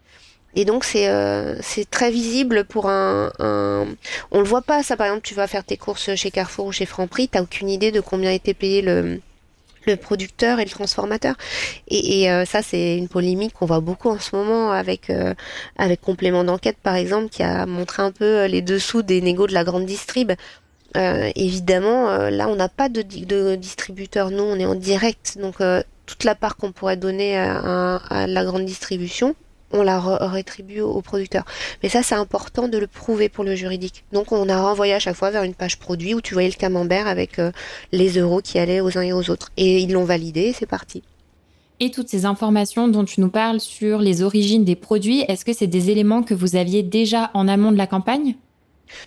Et 0.58 0.66
donc 0.66 0.86
c'est 0.86 1.08
euh, 1.08 1.56
c'est 1.62 1.88
très 1.88 2.10
visible 2.10 2.66
pour 2.66 2.90
un, 2.90 3.32
un, 3.38 3.86
on 4.32 4.40
le 4.40 4.46
voit 4.46 4.64
pas 4.64 4.82
ça 4.82 4.98
par 4.98 5.06
exemple 5.06 5.22
tu 5.22 5.36
vas 5.36 5.46
faire 5.46 5.64
tes 5.64 5.78
courses 5.78 6.16
chez 6.16 6.32
Carrefour 6.32 6.66
ou 6.66 6.72
chez 6.72 6.88
Franprix 6.88 7.30
t'as 7.30 7.44
aucune 7.44 7.70
idée 7.70 7.92
de 7.92 8.00
combien 8.02 8.32
été 8.32 8.56
payé 8.56 8.82
le 8.82 9.22
le 9.86 9.96
producteur 9.98 10.60
et 10.60 10.66
le 10.66 10.70
transformateur. 10.72 11.36
Et, 11.90 12.24
et 12.24 12.32
euh, 12.32 12.44
ça 12.44 12.64
c'est 12.64 12.98
une 12.98 13.08
polémique 13.08 13.54
qu'on 13.54 13.68
voit 13.68 13.82
beaucoup 13.82 14.10
en 14.10 14.18
ce 14.20 14.36
moment 14.36 14.72
avec 14.72 15.12
euh, 15.12 15.36
avec 15.78 16.02
complément 16.02 16.44
d'enquête 16.44 16.78
par 16.82 16.96
exemple 16.96 17.30
qui 17.30 17.44
a 17.44 17.68
montré 17.68 18.02
un 18.02 18.12
peu 18.12 18.46
les 18.46 18.64
dessous 18.64 19.04
des 19.04 19.22
négos 19.22 19.46
de 19.46 19.54
la 19.54 19.64
grande 19.64 19.86
distrib. 19.86 20.32
Évidemment 20.96 22.18
là 22.32 22.48
on 22.50 22.56
n'a 22.56 22.70
pas 22.70 22.90
de, 22.90 23.04
de 23.04 23.56
distributeur. 23.56 24.32
Nous 24.32 24.42
on 24.42 24.56
est 24.56 24.66
en 24.66 24.74
direct. 24.74 25.38
Donc 25.40 25.58
toute 26.08 26.24
la 26.24 26.34
part 26.34 26.56
qu'on 26.56 26.72
pourrait 26.72 26.98
donner 26.98 27.38
à, 27.38 28.26
la 28.28 28.44
grande 28.44 28.66
distribution, 28.66 29.36
on 29.72 29.84
la 29.84 30.00
rétribue 30.00 30.82
au 30.82 31.02
producteur. 31.02 31.44
Mais 31.84 31.90
ça, 31.90 32.04
c'est 32.04 32.16
important 32.16 32.68
de 32.68 32.78
le 32.78 32.88
prouver 32.88 33.30
pour 33.30 33.44
le 33.44 33.56
juridique. 33.56 34.04
Donc, 34.12 34.32
on 34.32 34.48
a 34.50 34.62
renvoyé 34.62 34.94
à 34.94 35.00
chaque 35.00 35.16
fois 35.16 35.32
vers 35.32 35.44
une 35.44 35.56
page 35.56 35.78
produit 35.78 36.14
où 36.14 36.22
tu 36.22 36.34
voyais 36.34 36.50
le 36.50 36.56
camembert 36.56 37.08
avec 37.08 37.40
euh, 37.40 37.52
les 37.92 38.18
euros 38.18 38.42
qui 38.42 38.60
allaient 38.60 38.80
aux 38.80 38.98
uns 38.98 39.02
et 39.02 39.14
aux 39.14 39.30
autres. 39.30 39.52
Et 39.58 39.80
ils 39.80 39.92
l'ont 39.92 40.06
validé, 40.06 40.54
c'est 40.54 40.66
parti. 40.66 41.04
Et 41.80 41.92
toutes 41.92 42.10
ces 42.10 42.26
informations 42.26 42.88
dont 42.88 43.06
tu 43.06 43.22
nous 43.22 43.30
parles 43.30 43.60
sur 43.60 44.00
les 44.00 44.24
origines 44.24 44.64
des 44.64 44.76
produits, 44.76 45.24
est-ce 45.28 45.46
que 45.46 45.54
c'est 45.54 45.68
des 45.68 45.92
éléments 45.92 46.24
que 46.24 46.34
vous 46.34 46.56
aviez 46.56 46.82
déjà 46.82 47.30
en 47.34 47.48
amont 47.48 47.72
de 47.72 47.78
la 47.78 47.88
campagne? 47.88 48.36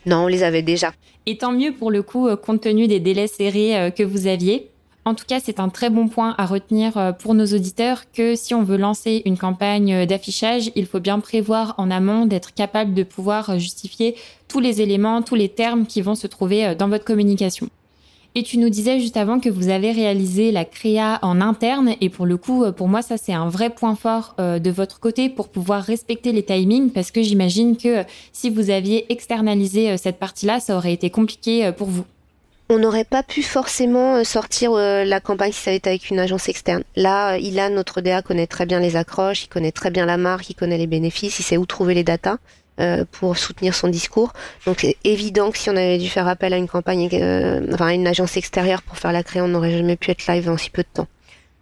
Non, 0.07 0.25
on 0.25 0.27
les 0.27 0.42
avait 0.42 0.62
déjà. 0.62 0.92
Et 1.27 1.38
tant 1.38 1.53
mieux 1.53 1.73
pour 1.73 1.90
le 1.90 2.03
coup, 2.03 2.29
euh, 2.29 2.37
compte 2.37 2.61
tenu 2.61 2.87
des 2.87 3.01
délais 3.01 3.27
serrés 3.27 3.77
euh, 3.77 3.90
que 3.90 4.03
vous 4.03 4.27
aviez. 4.27 4.70
En 5.11 5.14
tout 5.14 5.25
cas, 5.27 5.40
c'est 5.40 5.59
un 5.59 5.70
très 5.70 5.90
bon 5.90 6.07
point 6.07 6.37
à 6.38 6.46
retenir 6.46 6.96
euh, 6.96 7.11
pour 7.11 7.35
nos 7.35 7.46
auditeurs 7.46 8.12
que 8.12 8.37
si 8.37 8.55
on 8.55 8.62
veut 8.62 8.77
lancer 8.77 9.23
une 9.25 9.37
campagne 9.37 10.07
d'affichage, 10.07 10.70
il 10.77 10.87
faut 10.87 11.01
bien 11.01 11.18
prévoir 11.18 11.75
en 11.79 11.90
amont 11.90 12.27
d'être 12.27 12.55
capable 12.55 12.94
de 12.94 13.03
pouvoir 13.03 13.59
justifier 13.59 14.14
tous 14.46 14.61
les 14.61 14.83
éléments, 14.83 15.20
tous 15.23 15.35
les 15.35 15.49
termes 15.49 15.85
qui 15.85 16.01
vont 16.01 16.14
se 16.14 16.29
trouver 16.29 16.64
euh, 16.64 16.75
dans 16.77 16.88
votre 16.88 17.05
communication. 17.05 17.68
Et 18.37 18.44
tu 18.44 18.57
nous 18.57 18.68
disais 18.68 19.01
juste 19.01 19.16
avant 19.16 19.40
que 19.40 19.49
vous 19.49 19.68
avez 19.68 19.90
réalisé 19.90 20.53
la 20.53 20.64
créa 20.64 21.18
en 21.23 21.40
interne 21.40 21.96
et 22.01 22.09
pour 22.09 22.25
le 22.25 22.37
coup, 22.37 22.62
euh, 22.62 22.70
pour 22.70 22.87
moi, 22.87 23.03
ça 23.03 23.16
c'est 23.16 23.33
un 23.33 23.49
vrai 23.49 23.70
point 23.70 23.96
fort 23.96 24.37
de 24.38 24.70
votre 24.70 25.01
côté 25.01 25.29
pour 25.29 25.49
pouvoir 25.49 25.83
respecter 25.83 26.31
les 26.31 26.44
timings 26.44 26.90
parce 26.90 27.11
que 27.11 27.20
j'imagine 27.20 27.77
que 27.77 28.05
si 28.33 28.49
vous 28.49 28.70
aviez 28.70 29.12
externalisé 29.12 29.96
cette 29.96 30.20
partie-là, 30.20 30.61
ça 30.61 30.77
aurait 30.77 30.92
été 30.92 31.11
compliqué 31.11 31.73
pour 31.77 31.88
vous 31.88 32.05
on 32.71 32.79
n'aurait 32.79 33.05
pas 33.05 33.25
pu 33.25 33.43
forcément 33.43 34.17
euh, 34.17 34.25
sortir 34.25 34.73
euh, 34.73 35.05
la 35.05 35.21
campagne 35.21 35.51
si 35.51 35.61
ça 35.61 35.71
avait 35.71 35.79
été 35.79 35.91
avec 35.91 36.09
une 36.09 36.21
agence 36.21 36.49
externe. 36.49 36.85
Là, 36.95 37.37
Ilan, 37.37 37.71
notre 37.71 38.01
DA, 38.01 38.23
connaît 38.23 38.47
très 38.47 38.65
bien 38.65 38.79
les 38.79 38.95
accroches, 38.95 39.45
il 39.45 39.49
connaît 39.49 39.73
très 39.73 39.91
bien 39.91 40.07
la 40.07 40.17
marque, 40.17 40.49
il 40.51 40.55
connaît 40.55 40.79
les 40.79 40.87
bénéfices, 40.87 41.41
il 41.41 41.43
sait 41.43 41.57
où 41.57 41.67
trouver 41.67 41.95
les 41.95 42.05
datas 42.05 42.37
euh, 42.79 43.05
pour 43.11 43.37
soutenir 43.37 43.75
son 43.75 43.89
discours. 43.89 44.33
Donc 44.67 44.79
c'est 44.83 44.97
évident 45.03 45.51
que 45.51 45.59
si 45.59 45.69
on 45.69 45.77
avait 45.77 45.99
dû 45.99 46.09
faire 46.09 46.29
appel 46.29 46.55
à 46.55 46.59
une 46.59 46.69
campagne, 46.69 47.07
enfin 47.73 47.89
à 47.89 47.93
une 47.93 48.07
agence 48.07 48.37
extérieure 48.37 48.83
pour 48.83 48.97
faire 48.99 49.13
la 49.13 49.25
création, 49.25 49.47
on 49.47 49.49
n'aurait 49.49 49.77
jamais 49.77 49.97
pu 49.97 50.13
être 50.13 50.29
live 50.29 50.49
en 50.49 50.57
si 50.57 50.71
peu 50.71 50.83
de 50.83 50.89
temps. 50.95 51.09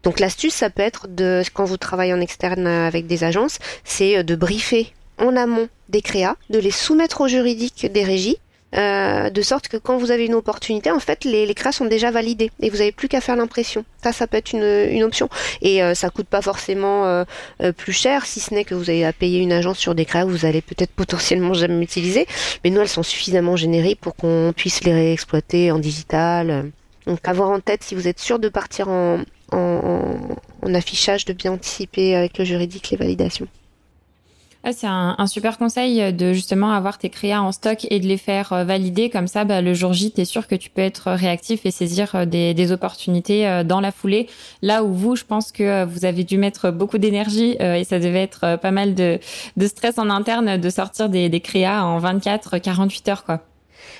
Donc 0.02 0.20
l'astuce, 0.20 0.54
ça 0.54 0.68
peut 0.68 0.82
être 0.82 1.08
de, 1.08 1.42
quand 1.54 1.64
vous 1.64 1.78
travaillez 1.78 2.12
en 2.12 2.20
externe 2.20 2.66
avec 2.66 3.06
des 3.06 3.24
agences, 3.24 3.58
c'est 3.82 4.22
de 4.22 4.36
briefer 4.36 4.92
en 5.16 5.36
amont 5.36 5.68
des 5.88 6.02
créas, 6.02 6.36
de 6.50 6.58
les 6.58 6.70
soumettre 6.70 7.22
au 7.22 7.28
juridique 7.28 7.90
des 7.90 8.04
régies 8.04 8.36
euh, 8.76 9.30
de 9.30 9.42
sorte 9.42 9.68
que 9.68 9.76
quand 9.76 9.96
vous 9.96 10.10
avez 10.10 10.26
une 10.26 10.34
opportunité, 10.34 10.90
en 10.90 11.00
fait, 11.00 11.24
les, 11.24 11.46
les 11.46 11.54
sont 11.72 11.86
déjà 11.86 12.10
validés 12.10 12.50
et 12.60 12.70
vous 12.70 12.78
n'avez 12.78 12.92
plus 12.92 13.08
qu'à 13.08 13.20
faire 13.20 13.36
l'impression. 13.36 13.84
Ça, 14.02 14.12
ça 14.12 14.26
peut 14.26 14.36
être 14.36 14.52
une, 14.52 14.88
une 14.90 15.02
option. 15.02 15.28
Et 15.62 15.82
euh, 15.82 15.94
ça 15.94 16.10
coûte 16.10 16.26
pas 16.26 16.42
forcément 16.42 17.06
euh, 17.06 17.24
euh, 17.62 17.72
plus 17.72 17.92
cher, 17.92 18.26
si 18.26 18.40
ce 18.40 18.54
n'est 18.54 18.64
que 18.64 18.74
vous 18.74 18.90
avez 18.90 19.04
à 19.04 19.12
payer 19.12 19.40
une 19.40 19.52
agence 19.52 19.78
sur 19.78 19.94
des 19.94 20.04
CRA 20.04 20.22
que 20.22 20.28
vous 20.28 20.44
allez 20.44 20.62
peut-être 20.62 20.92
potentiellement 20.96 21.54
jamais 21.54 21.82
utiliser. 21.82 22.26
Mais 22.64 22.70
nous, 22.70 22.80
elles 22.80 22.88
sont 22.88 23.02
suffisamment 23.02 23.56
génériques 23.56 24.00
pour 24.00 24.14
qu'on 24.16 24.52
puisse 24.56 24.84
les 24.84 24.92
réexploiter 24.92 25.70
en 25.70 25.78
digital. 25.78 26.70
Donc, 27.06 27.26
avoir 27.26 27.50
en 27.50 27.60
tête, 27.60 27.82
si 27.82 27.94
vous 27.94 28.06
êtes 28.06 28.18
sûr 28.18 28.38
de 28.38 28.48
partir 28.48 28.88
en, 28.88 29.20
en, 29.52 30.18
en 30.62 30.74
affichage, 30.74 31.24
de 31.24 31.32
bien 31.32 31.52
anticiper 31.52 32.14
avec 32.14 32.36
le 32.38 32.44
juridique 32.44 32.90
les 32.90 32.96
validations. 32.98 33.48
Ah, 34.64 34.72
c'est 34.72 34.88
un, 34.88 35.26
super 35.28 35.56
conseil 35.56 36.12
de 36.12 36.32
justement 36.32 36.72
avoir 36.72 36.98
tes 36.98 37.10
créas 37.10 37.40
en 37.40 37.52
stock 37.52 37.86
et 37.90 38.00
de 38.00 38.06
les 38.06 38.16
faire 38.16 38.52
euh, 38.52 38.64
valider. 38.64 39.08
Comme 39.08 39.28
ça, 39.28 39.44
bah, 39.44 39.62
le 39.62 39.72
jour 39.72 39.92
J, 39.92 40.10
tu 40.12 40.24
sûr 40.24 40.48
que 40.48 40.56
tu 40.56 40.68
peux 40.68 40.82
être 40.82 41.12
réactif 41.12 41.64
et 41.64 41.70
saisir 41.70 42.14
euh, 42.16 42.24
des, 42.26 42.72
opportunités 42.72 43.46
euh, 43.46 43.62
dans 43.62 43.80
la 43.80 43.92
foulée. 43.92 44.26
Là 44.60 44.82
où 44.82 44.92
vous, 44.92 45.14
je 45.14 45.24
pense 45.24 45.52
que 45.52 45.84
vous 45.84 46.04
avez 46.04 46.24
dû 46.24 46.38
mettre 46.38 46.70
beaucoup 46.72 46.98
d'énergie 46.98 47.56
et 47.60 47.84
ça 47.84 47.98
devait 47.98 48.22
être 48.22 48.56
pas 48.56 48.70
mal 48.72 48.94
de, 48.94 49.20
stress 49.60 49.98
en 49.98 50.10
interne 50.10 50.58
de 50.58 50.70
sortir 50.70 51.08
des, 51.08 51.28
des 51.28 51.40
créas 51.40 51.84
en 51.84 51.98
24, 51.98 52.58
48 52.58 53.08
heures. 53.08 53.24
quoi. 53.24 53.47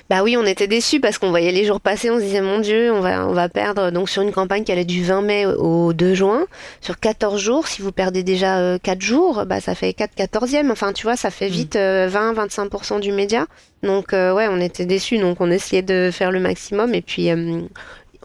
Bah 0.09 0.23
oui, 0.23 0.35
on 0.37 0.45
était 0.45 0.67
déçus 0.67 0.99
parce 0.99 1.17
qu'on 1.17 1.29
voyait 1.29 1.51
les 1.51 1.65
jours 1.65 1.81
passer, 1.81 2.09
on 2.09 2.17
se 2.17 2.23
disait 2.23 2.41
mon 2.41 2.59
Dieu, 2.59 2.91
on 2.91 2.99
va 2.99 3.27
on 3.27 3.33
va 3.33 3.49
perdre 3.49 3.91
donc 3.91 4.09
sur 4.09 4.21
une 4.21 4.31
campagne 4.31 4.63
qui 4.63 4.71
allait 4.71 4.85
du 4.85 5.03
20 5.03 5.21
mai 5.21 5.45
au 5.45 5.93
2 5.93 6.13
juin, 6.13 6.45
sur 6.81 6.99
14 6.99 7.39
jours, 7.39 7.67
si 7.67 7.81
vous 7.81 7.91
perdez 7.91 8.23
déjà 8.23 8.79
4 8.79 8.97
euh, 8.97 9.01
jours, 9.01 9.45
bah 9.45 9.61
ça 9.61 9.75
fait 9.75 9.93
4 9.93 10.15
14e, 10.15 10.71
enfin 10.71 10.93
tu 10.93 11.03
vois, 11.03 11.15
ça 11.15 11.29
fait 11.29 11.49
mm. 11.49 11.51
vite 11.51 11.75
20 11.75 12.33
25% 12.33 12.99
du 12.99 13.11
média. 13.11 13.45
Donc 13.83 14.13
euh, 14.13 14.33
ouais, 14.33 14.47
on 14.49 14.59
était 14.59 14.85
déçus 14.85 15.19
donc 15.19 15.41
on 15.41 15.51
essayait 15.51 15.81
de 15.81 16.09
faire 16.11 16.31
le 16.31 16.39
maximum 16.39 16.93
et 16.95 17.01
puis 17.01 17.29
euh, 17.29 17.61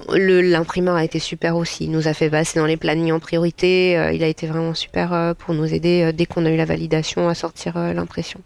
l'imprimeur 0.08 0.96
a 0.96 1.04
été 1.04 1.18
super 1.18 1.56
aussi. 1.56 1.84
Il 1.84 1.90
nous 1.90 2.08
a 2.08 2.14
fait 2.14 2.30
passer 2.30 2.58
dans 2.58 2.66
les 2.66 2.76
plannings 2.76 3.12
en 3.12 3.20
priorité. 3.20 3.92
il 4.12 4.24
a 4.24 4.26
été 4.26 4.46
vraiment 4.46 4.74
super 4.74 5.34
pour 5.38 5.54
nous 5.54 5.72
aider 5.72 6.12
dès 6.12 6.26
qu'on 6.26 6.46
a 6.46 6.50
eu 6.50 6.56
la 6.56 6.64
validation 6.64 7.28
à 7.28 7.34
sortir 7.34 7.78
l'impression. 7.78 8.40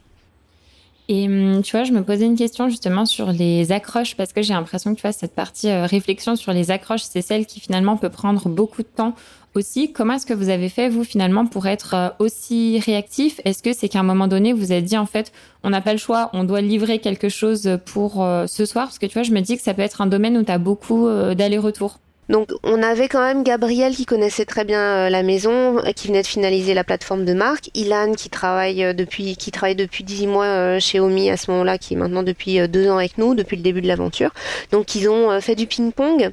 Et 1.10 1.26
hum, 1.26 1.62
tu 1.62 1.72
vois, 1.72 1.84
je 1.84 1.92
me 1.92 2.02
posais 2.02 2.26
une 2.26 2.36
question 2.36 2.68
justement 2.68 3.06
sur 3.06 3.32
les 3.32 3.72
accroches 3.72 4.14
parce 4.14 4.34
que 4.34 4.42
j'ai 4.42 4.52
l'impression 4.52 4.94
que 4.94 4.96
tu 4.96 5.02
vois 5.02 5.12
cette 5.12 5.34
partie 5.34 5.70
euh, 5.70 5.86
réflexion 5.86 6.36
sur 6.36 6.52
les 6.52 6.70
accroches, 6.70 7.02
c'est 7.02 7.22
celle 7.22 7.46
qui 7.46 7.60
finalement 7.60 7.96
peut 7.96 8.10
prendre 8.10 8.50
beaucoup 8.50 8.82
de 8.82 8.88
temps 8.88 9.14
aussi. 9.54 9.90
Comment 9.90 10.14
est-ce 10.14 10.26
que 10.26 10.34
vous 10.34 10.50
avez 10.50 10.68
fait 10.68 10.90
vous 10.90 11.04
finalement 11.04 11.46
pour 11.46 11.66
être 11.66 11.94
euh, 11.94 12.08
aussi 12.18 12.78
réactif? 12.80 13.40
Est-ce 13.46 13.62
que 13.62 13.72
c'est 13.72 13.88
qu'à 13.88 14.00
un 14.00 14.02
moment 14.02 14.28
donné 14.28 14.52
vous 14.52 14.70
avez 14.70 14.82
dit 14.82 14.98
en 14.98 15.06
fait 15.06 15.32
on 15.64 15.70
n'a 15.70 15.80
pas 15.80 15.92
le 15.92 15.98
choix, 15.98 16.28
on 16.34 16.44
doit 16.44 16.60
livrer 16.60 16.98
quelque 16.98 17.30
chose 17.30 17.78
pour 17.86 18.22
euh, 18.22 18.46
ce 18.46 18.66
soir? 18.66 18.88
Parce 18.88 18.98
que 18.98 19.06
tu 19.06 19.14
vois, 19.14 19.22
je 19.22 19.32
me 19.32 19.40
dis 19.40 19.56
que 19.56 19.62
ça 19.62 19.72
peut 19.72 19.82
être 19.82 20.02
un 20.02 20.06
domaine 20.06 20.36
où 20.36 20.42
tu 20.42 20.52
as 20.52 20.58
beaucoup 20.58 21.08
d'aller-retour. 21.08 22.00
Donc 22.28 22.50
on 22.62 22.82
avait 22.82 23.08
quand 23.08 23.22
même 23.22 23.42
Gabriel 23.42 23.94
qui 23.94 24.04
connaissait 24.04 24.44
très 24.44 24.64
bien 24.64 24.80
euh, 24.80 25.10
la 25.10 25.22
maison, 25.22 25.78
euh, 25.78 25.92
qui 25.92 26.08
venait 26.08 26.22
de 26.22 26.26
finaliser 26.26 26.74
la 26.74 26.84
plateforme 26.84 27.24
de 27.24 27.32
marque, 27.32 27.70
Ilan 27.74 28.12
qui 28.12 28.28
travaille 28.28 28.84
euh, 28.84 28.92
depuis 28.92 29.36
qui 29.36 29.50
travaille 29.50 29.76
depuis 29.76 30.04
18 30.04 30.26
mois 30.26 30.78
chez 30.78 31.00
Omi 31.00 31.30
à 31.30 31.36
ce 31.36 31.50
moment-là, 31.50 31.78
qui 31.78 31.94
est 31.94 31.96
maintenant 31.96 32.22
depuis 32.22 32.66
deux 32.68 32.90
ans 32.90 32.98
avec 32.98 33.16
nous, 33.16 33.34
depuis 33.34 33.56
le 33.56 33.62
début 33.62 33.80
de 33.80 33.88
l'aventure. 33.88 34.32
Donc 34.72 34.94
ils 34.94 35.08
ont 35.08 35.40
fait 35.40 35.54
du 35.54 35.66
ping-pong 35.66 36.30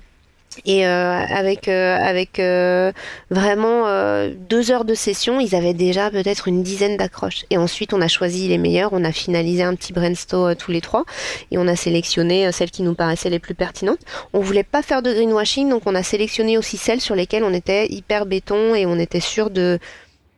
et 0.66 0.88
euh, 0.88 1.14
avec 1.14 1.68
euh, 1.68 1.98
avec 1.98 2.40
euh, 2.40 2.92
vraiment 3.30 3.86
deux 4.50 4.72
heures 4.72 4.86
de 4.86 4.94
session, 4.94 5.40
ils 5.40 5.56
avaient 5.56 5.74
déjà 5.74 6.10
peut-être 6.10 6.48
une 6.48 6.64
dizaine 6.64 6.98
d'accroches. 6.98 7.46
Et 7.50 7.58
ensuite, 7.58 7.94
on 7.94 8.02
a 8.02 8.08
choisi 8.08 8.48
les 8.48 8.58
meilleures. 8.58 8.94
On 8.94 9.04
a 9.04 9.12
finalisé 9.12 9.64
un 9.64 9.76
petit 9.76 9.94
brainstorm 9.94 10.56
tous 10.56 10.72
les 10.72 10.82
trois 10.82 11.04
et 11.52 11.58
on 11.58 11.68
a 11.68 11.76
sélectionné 11.76 12.52
celles 12.52 12.72
qui 12.72 12.84
nous 12.84 12.94
paraissaient 12.94 13.30
les 13.30 13.40
plus 13.40 13.56
pertinentes. 13.56 14.00
On 14.34 14.40
voulait 14.40 14.64
pas 14.64 14.82
faire 14.82 15.02
de 15.02 15.14
greenwashing, 15.14 15.70
donc 15.70 15.84
on 15.86 15.96
a 15.96 16.04
sélectionné 16.04 16.58
aussi 16.58 16.78
celles 16.78 17.02
sur 17.02 17.16
lesquelles 17.16 17.44
on 17.44 17.54
était 17.54 17.88
hyper 17.88 18.26
béton 18.26 18.76
et 18.76 18.86
on 18.86 18.98
était 19.00 19.20
sûr 19.20 19.50
de 19.50 19.80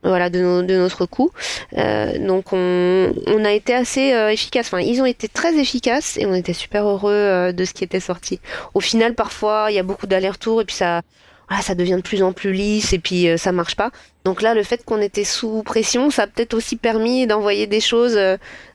voilà 0.08 0.30
de, 0.30 0.62
notre 0.62 1.06
coup. 1.06 1.32
Euh, 1.78 2.17
donc 2.20 2.54
on, 2.54 3.46
a 3.46 3.52
été 3.52 3.74
assez 3.74 4.13
euh, 4.13 4.30
efficace. 4.30 4.67
Enfin, 4.67 4.80
ils 4.80 5.02
ont 5.02 5.06
été 5.06 5.28
très 5.28 5.56
efficaces 5.58 6.17
et 6.17 6.26
on 6.26 6.34
était 6.34 6.54
super 6.54 6.88
heureux 6.88 7.12
euh, 7.13 7.52
de 7.52 7.65
ce 7.65 7.74
qui 7.74 7.84
était 7.84 8.00
sorti. 8.00 8.39
Au 8.74 8.80
final, 8.80 9.15
parfois, 9.15 9.67
il 9.70 9.76
y 9.76 9.80
a 9.80 9.84
beaucoup 9.84 10.08
d'allers-retours 10.08 10.62
et 10.62 10.65
puis 10.65 10.76
ça, 10.76 11.02
voilà, 11.48 11.62
ça 11.62 11.76
devient 11.76 11.96
de 11.98 12.02
plus 12.02 12.24
en 12.24 12.34
plus 12.34 12.54
lisse 12.54 12.93
et 12.93 13.00
puis 13.00 13.28
ça 13.38 13.52
marche 13.52 13.76
pas. 13.76 13.91
Donc 14.26 14.41
là, 14.41 14.54
le 14.54 14.63
fait 14.63 14.84
qu'on 14.84 15.02
était 15.02 15.24
sous 15.24 15.63
pression, 15.63 16.10
ça 16.10 16.24
a 16.24 16.28
peut-être 16.28 16.54
aussi 16.54 16.76
permis 16.76 17.28
d'envoyer 17.28 17.67
des 17.67 17.80
choses 17.80 18.20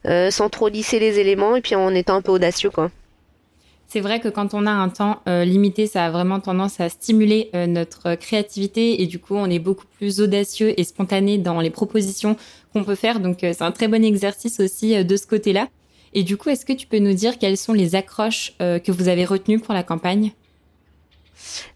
sans 0.05 0.49
trop 0.49 0.69
lisser 0.69 0.99
les 0.99 1.19
éléments 1.19 1.55
et 1.55 1.61
puis 1.61 1.75
en 1.75 1.93
étant 1.93 2.15
un 2.15 2.21
peu 2.21 2.31
audacieux, 2.31 2.71
quoi. 2.71 2.89
C'est 3.93 4.01
vrai 4.01 4.19
que 4.19 4.27
quand 4.27 4.55
on 4.55 4.65
a 4.65 4.71
un 4.71 4.89
temps 4.89 5.19
euh, 5.29 5.45
limité, 5.45 5.85
ça 5.85 6.05
a 6.05 6.09
vraiment 6.09 6.39
tendance 6.39 6.79
à 6.79 6.89
stimuler 6.89 7.51
euh, 7.53 7.67
notre 7.67 8.15
créativité 8.15 9.03
et 9.03 9.05
du 9.05 9.19
coup, 9.19 9.35
on 9.35 9.45
est 9.45 9.59
beaucoup 9.59 9.85
plus 9.85 10.19
audacieux 10.19 10.73
et 10.79 10.83
spontané 10.83 11.37
dans 11.37 11.61
les 11.61 11.69
propositions 11.69 12.35
qu'on 12.73 12.83
peut 12.83 12.95
faire. 12.95 13.19
Donc, 13.19 13.43
euh, 13.43 13.53
c'est 13.55 13.63
un 13.63 13.71
très 13.71 13.87
bon 13.87 14.03
exercice 14.03 14.59
aussi 14.59 15.05
de 15.05 15.15
ce 15.15 15.27
côté-là. 15.27 15.67
Et 16.13 16.23
du 16.23 16.37
coup, 16.37 16.49
est-ce 16.49 16.65
que 16.65 16.73
tu 16.73 16.87
peux 16.87 16.97
nous 16.97 17.13
dire 17.13 17.37
quelles 17.37 17.55
sont 17.55 17.73
les 17.73 17.93
accroches 17.93 18.55
que 18.57 18.91
vous 18.91 19.09
avez 19.09 19.25
retenues 19.25 19.59
pour 19.59 19.75
la 19.75 19.83
campagne? 19.83 20.31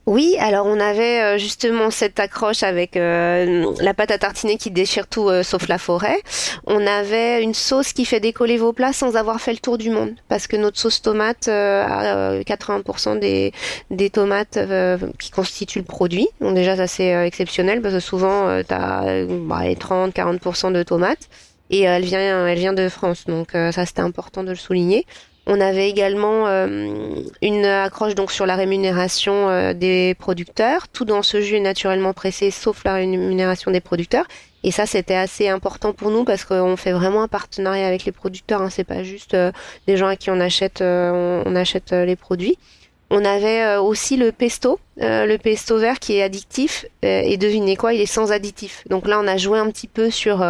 Oui, 0.06 0.38
alors 0.40 0.66
on 0.66 0.80
avait 0.80 1.22
euh, 1.22 1.38
justement 1.38 1.92
cette 1.92 2.18
accroche 2.20 2.64
avec 2.64 2.96
euh, 2.96 3.74
la 3.82 3.94
pâte 3.94 4.12
à 4.12 4.18
tartiner 4.18 4.58
qui 4.58 4.72
déchire 4.72 5.06
tout 5.08 5.28
euh, 5.28 5.44
sauf 5.44 5.68
la 5.68 5.78
forêt. 5.78 6.18
On 6.66 6.88
avait 6.88 7.44
une 7.44 7.54
sauce 7.54 7.92
qui 7.92 8.06
fait 8.06 8.22
décoller 8.22 8.58
vos 8.58 8.72
plats 8.72 8.94
sans 8.94 9.18
avoir 9.18 9.42
fait 9.42 9.52
le 9.52 9.58
tour 9.58 9.78
du 9.78 9.90
monde 9.90 10.16
parce 10.30 10.48
que 10.48 10.56
notre 10.56 10.80
sauce 10.80 11.02
tomate 11.02 11.50
a 11.50 12.40
80% 12.40 13.20
des, 13.20 13.52
des 13.92 14.10
tomates 14.10 14.58
qui 15.20 15.32
constituent 15.32 15.80
le 15.80 15.86
produit. 15.86 16.30
Donc 16.40 16.56
déjà 16.56 16.78
ça 16.78 16.88
c'est 16.88 17.28
exceptionnel 17.28 17.82
parce 17.82 17.94
que 17.94 18.00
souvent 18.00 18.64
tu 18.64 18.74
as 18.74 19.26
30-40% 19.26 20.72
de 20.72 20.84
tomates 20.84 21.28
et 21.70 21.82
elle 21.82 22.06
vient 22.06 22.48
elle 22.48 22.58
vient 22.58 22.74
de 22.74 22.88
France 22.88 23.26
donc 23.26 23.50
ça 23.52 23.86
c'était 23.86 24.02
important 24.02 24.44
de 24.44 24.52
le 24.52 24.56
souligner. 24.56 25.06
On 25.50 25.62
avait 25.62 25.90
également 25.90 26.46
euh, 26.48 26.90
une 27.42 27.66
accroche 27.66 28.16
donc 28.16 28.34
sur 28.34 28.46
la 28.46 28.58
rémunération 28.58 29.48
euh, 29.48 29.74
des 29.74 30.14
producteurs. 30.20 30.90
Tout 30.90 31.06
dans 31.06 31.24
ce 31.24 31.40
jus 31.40 31.56
est 31.56 31.62
naturellement 31.62 32.12
pressé, 32.12 32.52
sauf 32.52 32.84
la 32.84 32.96
rémunération 32.96 33.72
des 33.72 33.80
producteurs. 33.80 34.26
Et 34.64 34.72
ça, 34.72 34.86
c'était 34.86 35.16
assez 35.16 35.48
important 35.48 35.94
pour 35.94 36.12
nous 36.12 36.26
parce 36.26 36.44
qu'on 36.44 36.76
fait 36.76 36.92
vraiment 36.92 37.22
un 37.24 37.30
partenariat 37.30 37.88
avec 37.88 38.04
les 38.04 38.12
producteurs. 38.12 38.62
Hein. 38.62 38.70
C'est 38.70 38.84
pas 38.84 39.04
juste 39.04 39.36
euh, 39.36 39.54
des 39.88 39.96
gens 39.96 40.08
à 40.08 40.18
qui 40.18 40.30
on 40.32 40.40
achète, 40.42 40.82
on 40.82 41.56
achète 41.56 41.94
les 41.94 42.18
produits. 42.18 42.58
On 43.10 43.24
avait 43.24 43.62
euh, 43.62 43.82
aussi 43.82 44.18
le 44.18 44.34
pesto, 44.34 44.80
euh, 45.02 45.26
le 45.26 45.38
pesto 45.38 45.78
vert 45.78 46.00
qui 46.00 46.18
est 46.18 46.24
addictif. 46.24 46.86
Euh, 47.06 47.22
et 47.24 47.38
devinez 47.38 47.78
quoi, 47.78 47.94
il 47.94 48.02
est 48.02 48.06
sans 48.06 48.32
additif. 48.32 48.84
Donc 48.90 49.08
là, 49.08 49.20
on 49.22 49.28
a 49.28 49.38
joué 49.38 49.60
un 49.60 49.70
petit 49.72 49.88
peu 49.88 50.10
sur 50.10 50.46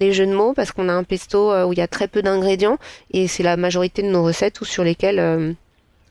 les 0.00 0.12
jeux 0.12 0.26
de 0.26 0.34
mots 0.34 0.52
parce 0.54 0.70
qu'on 0.70 0.88
a 0.88 0.92
un 0.92 1.04
pesto 1.04 1.52
où 1.66 1.72
il 1.72 1.78
y 1.78 1.82
a 1.82 1.88
très 1.88 2.08
peu 2.08 2.22
d'ingrédients 2.22 2.78
et 3.12 3.26
c'est 3.26 3.42
la 3.42 3.56
majorité 3.56 4.02
de 4.02 4.08
nos 4.08 4.22
recettes 4.22 4.60
ou 4.60 4.64
sur 4.64 4.84
lesquelles 4.84 5.56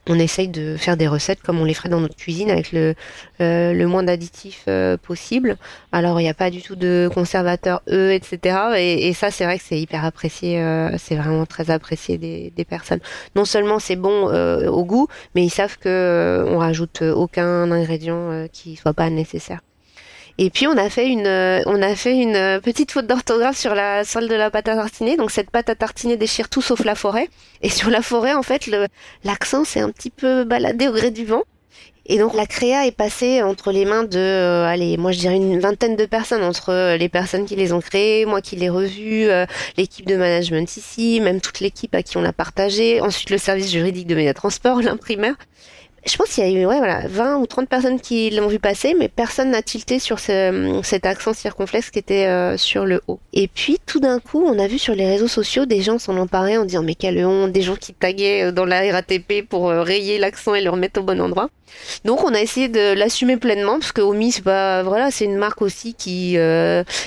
on 0.07 0.19
essaye 0.19 0.47
de 0.47 0.75
faire 0.77 0.97
des 0.97 1.07
recettes 1.07 1.41
comme 1.41 1.59
on 1.59 1.65
les 1.65 1.73
ferait 1.73 1.89
dans 1.89 1.99
notre 1.99 2.15
cuisine 2.15 2.51
avec 2.51 2.71
le, 2.71 2.95
euh, 3.41 3.87
moins 3.87 4.03
d'additifs 4.03 4.65
euh, 4.67 4.97
possible. 4.97 5.57
Alors 5.91 6.19
il 6.19 6.23
n'y 6.23 6.29
a 6.29 6.33
pas 6.33 6.49
du 6.49 6.61
tout 6.61 6.75
de 6.75 7.09
conservateurs 7.13 7.81
E, 7.89 8.11
etc. 8.11 8.57
Et, 8.77 9.07
et 9.07 9.13
ça 9.13 9.31
c'est 9.31 9.45
vrai 9.45 9.57
que 9.57 9.63
c'est 9.63 9.79
hyper 9.79 10.05
apprécié, 10.05 10.61
euh, 10.61 10.97
c'est 10.97 11.15
vraiment 11.15 11.45
très 11.45 11.69
apprécié 11.69 12.17
des, 12.17 12.51
des 12.55 12.65
personnes. 12.65 12.99
Non 13.35 13.45
seulement 13.45 13.79
c'est 13.79 13.95
bon 13.95 14.25
au 14.25 14.85
goût, 14.85 15.07
mais 15.33 15.43
ils 15.43 15.49
savent 15.49 15.77
que 15.77 16.45
on 16.47 16.57
rajoute 16.57 17.01
aucun 17.01 17.71
ingrédient 17.71 18.47
qui 18.51 18.75
soit 18.75 18.93
pas 18.93 19.09
nécessaire. 19.09 19.61
Et 20.37 20.49
puis 20.49 20.67
on 20.67 20.75
a 20.75 20.89
fait 20.89 21.07
une, 21.07 21.27
euh, 21.27 21.61
on 21.65 21.81
a 21.81 21.95
fait 21.95 22.17
une 22.17 22.35
euh, 22.35 22.59
petite 22.59 22.91
faute 22.91 23.07
d'orthographe 23.07 23.57
sur 23.57 23.73
la 23.73 24.03
salle 24.03 24.27
de 24.27 24.35
la 24.35 24.51
pâte 24.51 24.67
à 24.67 24.75
tartiner. 24.75 25.15
Donc 25.15 25.31
cette 25.31 25.49
pâte 25.49 25.69
à 25.69 25.75
tartiner 25.75 26.17
déchire 26.17 26.49
tout 26.49 26.61
sauf 26.61 26.83
la 26.83 26.95
forêt. 26.95 27.29
Et 27.61 27.69
sur 27.69 27.89
la 27.89 28.01
forêt, 28.01 28.33
en 28.33 28.43
fait, 28.43 28.69
l'accent 29.23 29.63
s'est 29.63 29.79
un 29.79 29.91
petit 29.91 30.09
peu 30.09 30.43
baladé 30.43 30.89
au 30.89 30.91
gré 30.91 31.09
du 31.09 31.25
vent. 31.25 31.43
Et 32.07 32.19
donc 32.19 32.35
la 32.35 32.45
créa 32.45 32.85
est 32.85 32.91
passée 32.91 33.41
entre 33.41 33.71
les 33.71 33.85
mains 33.85 34.03
de, 34.03 34.19
euh, 34.19 34.67
allez, 34.67 34.95
moi 34.97 35.11
je 35.11 35.19
dirais 35.19 35.37
une 35.37 35.59
vingtaine 35.59 35.95
de 35.95 36.05
personnes, 36.05 36.43
entre 36.43 36.95
les 36.95 37.09
personnes 37.09 37.45
qui 37.45 37.55
les 37.55 37.73
ont 37.73 37.81
créées, 37.81 38.25
moi 38.25 38.41
qui 38.41 38.55
les 38.57 38.69
revues, 38.69 39.27
l'équipe 39.75 40.05
de 40.05 40.15
management 40.15 40.77
ici, 40.77 41.19
même 41.19 41.41
toute 41.41 41.61
l'équipe 41.61 41.95
à 41.95 42.03
qui 42.03 42.17
on 42.17 42.21
l'a 42.21 42.31
partagé, 42.31 43.01
ensuite 43.01 43.31
le 43.31 43.39
service 43.39 43.71
juridique 43.71 44.05
de 44.05 44.13
Média 44.13 44.35
Transport, 44.35 44.81
l'imprimeur 44.83 45.33
je 46.05 46.15
pense 46.17 46.29
qu'il 46.29 46.43
y 46.43 46.47
a 46.47 46.61
eu 46.61 46.65
ouais, 46.65 46.77
voilà, 46.77 47.07
20 47.07 47.37
ou 47.37 47.47
30 47.47 47.67
personnes 47.67 47.99
qui 47.99 48.29
l'ont 48.29 48.47
vu 48.47 48.59
passer, 48.59 48.95
mais 48.97 49.09
personne 49.09 49.49
n'a 49.49 49.63
tilté 49.63 49.97
sur 49.97 50.19
ce, 50.19 50.79
cet 50.83 51.05
accent 51.05 51.33
circonflexe 51.33 51.89
qui 51.89 51.97
était 51.97 52.27
euh, 52.27 52.57
sur 52.57 52.85
le 52.85 53.01
haut. 53.07 53.19
Et 53.33 53.47
puis 53.47 53.79
tout 53.85 53.99
d'un 53.99 54.19
coup, 54.19 54.43
on 54.45 54.59
a 54.59 54.67
vu 54.67 54.77
sur 54.77 54.93
les 54.93 55.07
réseaux 55.07 55.27
sociaux 55.27 55.65
des 55.65 55.81
gens 55.81 55.97
s'en 55.97 56.17
emparer 56.17 56.57
en 56.57 56.65
disant 56.65 56.83
mais 56.83 56.93
quelle 56.93 57.25
honte, 57.25 57.51
des 57.51 57.63
gens 57.63 57.75
qui 57.75 57.93
taguaient 57.93 58.45
euh, 58.45 58.51
dans 58.51 58.65
la 58.65 58.81
RATP 58.91 59.47
pour 59.49 59.69
euh, 59.69 59.81
rayer 59.81 60.19
l'accent 60.19 60.53
et 60.53 60.61
le 60.61 60.69
remettre 60.69 60.99
au 60.99 61.03
bon 61.03 61.19
endroit. 61.19 61.49
Donc 62.05 62.23
on 62.23 62.33
a 62.35 62.39
essayé 62.39 62.67
de 62.67 62.93
l'assumer 62.93 63.37
pleinement 63.37 63.79
parce 63.79 63.91
que 63.91 64.01
Omi 64.01 64.31
c'est 64.31 64.43
pas 64.43 64.83
voilà 64.83 65.09
c'est 65.09 65.25
une 65.25 65.35
marque 65.35 65.61
aussi 65.63 65.95
qui 65.95 66.37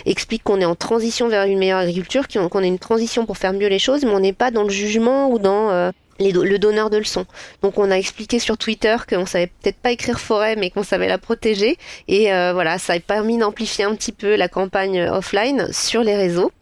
explique 0.05 0.43
qu'on 0.43 0.61
est 0.61 0.67
en 0.67 0.75
transition 0.75 1.29
vers 1.29 1.45
une 1.45 1.59
meilleure 1.59 1.79
agriculture, 1.79 2.27
qu'on 2.29 2.63
est 2.63 2.69
une 2.69 2.79
transition 2.79 3.25
pour 3.25 3.39
faire 3.39 3.53
mieux 3.53 3.69
les 3.69 3.79
choses, 3.79 4.05
mais 4.05 4.11
on 4.11 4.21
n'est 4.21 4.33
pas 4.33 4.51
dans 4.51 4.65
le 4.65 4.71
jugement 4.71 5.31
ou 5.31 5.39
dans 5.39 5.93
le 6.19 6.59
donneur 6.59 6.91
de 6.91 6.99
leçons. 6.99 7.27
Donc 7.63 7.79
on 7.79 7.91
a 7.91 7.97
expliqué 7.97 8.39
sur 8.39 8.59
Twitter 8.59 8.97
qu'on 9.09 9.27
savait 9.27 9.51
peut-être 9.63 9.79
pas 9.79 9.93
écrire 9.93 10.21
forêt 10.21 10.57
mais 10.57 10.71
qu'on 10.71 10.83
savait 10.83 11.09
la 11.09 11.19
protéger 11.19 11.79
et 12.09 12.33
euh, 12.33 12.53
voilà 12.53 12.79
ça 12.79 12.95
a 12.95 13.01
permis 13.01 13.39
d'amplifier 13.39 13.85
un 13.85 13.95
petit 13.95 14.13
peu 14.13 14.37
la 14.37 14.49
campagne 14.49 15.01
offline 15.03 15.69
sur 15.73 16.03
les 16.03 16.17
réseaux. 16.17 16.53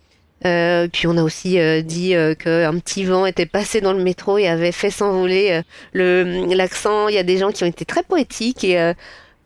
Euh, 0.44 0.86
puis 0.92 1.06
on 1.06 1.16
a 1.16 1.22
aussi 1.22 1.58
euh, 1.58 1.80
dit 1.80 2.10
qu'un 2.38 2.78
petit 2.78 3.04
vent 3.04 3.24
était 3.24 3.46
passé 3.46 3.80
dans 3.80 3.94
le 3.94 4.02
métro 4.02 4.38
et 4.38 4.46
avait 4.46 4.72
fait 4.72 4.90
s'envoler 4.90 5.62
le 5.92 6.46
l'accent. 6.54 7.08
Il 7.08 7.14
y 7.14 7.18
a 7.18 7.22
des 7.22 7.38
gens 7.38 7.50
qui 7.50 7.64
ont 7.64 7.68
été 7.68 7.84
très 7.84 8.02
poétiques 8.02 8.64
et 8.64 8.92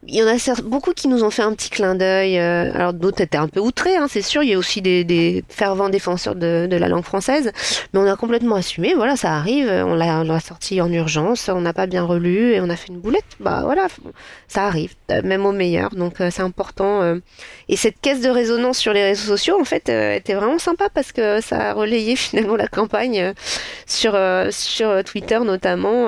il 0.06 0.14
y 0.14 0.22
en 0.22 0.26
a 0.26 0.62
beaucoup 0.62 0.92
qui 0.92 1.08
nous 1.08 1.24
ont 1.24 1.30
fait 1.30 1.42
un 1.42 1.52
petit 1.52 1.68
clin 1.68 1.94
d'œil. 1.94 2.38
Euh, 2.38 2.72
alors 2.74 2.94
d'autres 2.94 3.20
étaient 3.20 3.36
un 3.36 3.48
peu 3.48 3.60
outrés, 3.60 3.96
hein, 3.96 4.06
c'est 4.08 4.22
sûr. 4.22 4.42
Il 4.42 4.48
y 4.48 4.54
a 4.54 4.58
aussi 4.58 4.80
des, 4.80 5.04
des 5.04 5.44
fervents 5.48 5.90
défenseurs 5.90 6.34
de, 6.34 6.66
de, 6.70 6.76
la 6.76 6.88
langue 6.88 7.04
française, 7.04 7.52
mais 7.92 8.00
on 8.00 8.06
a 8.06 8.16
complètement 8.16 8.56
assumé. 8.56 8.94
Voilà, 8.94 9.16
ça 9.16 9.34
arrive. 9.34 9.68
On 9.68 9.94
l'a 9.94 10.40
sorti 10.40 10.80
en 10.80 10.90
urgence. 10.90 11.50
On 11.50 11.60
n'a 11.60 11.74
pas 11.74 11.86
bien 11.86 12.02
relu 12.02 12.52
et 12.52 12.60
on 12.62 12.70
a 12.70 12.76
fait 12.76 12.88
une 12.88 12.98
boulette. 12.98 13.24
Bah 13.40 13.60
voilà, 13.64 13.88
ça 14.48 14.64
arrive, 14.64 14.94
euh, 15.10 15.20
même 15.22 15.44
au 15.44 15.52
meilleur. 15.52 15.90
Donc 15.90 16.20
euh, 16.22 16.30
c'est 16.30 16.42
important. 16.42 17.18
Et 17.68 17.76
cette 17.76 18.00
caisse 18.00 18.22
de 18.22 18.30
résonance 18.30 18.78
sur 18.78 18.94
les 18.94 19.04
réseaux 19.04 19.36
sociaux, 19.36 19.60
en 19.60 19.64
fait, 19.64 19.90
était 19.90 20.34
vraiment 20.34 20.58
sympa 20.58 20.88
parce 20.88 21.12
que 21.12 21.42
ça 21.42 21.70
a 21.70 21.72
relayé 21.74 22.16
finalement 22.16 22.56
la 22.56 22.68
campagne 22.68 23.34
sur 23.86 24.18
sur 24.50 25.04
Twitter 25.04 25.38
notamment 25.40 26.06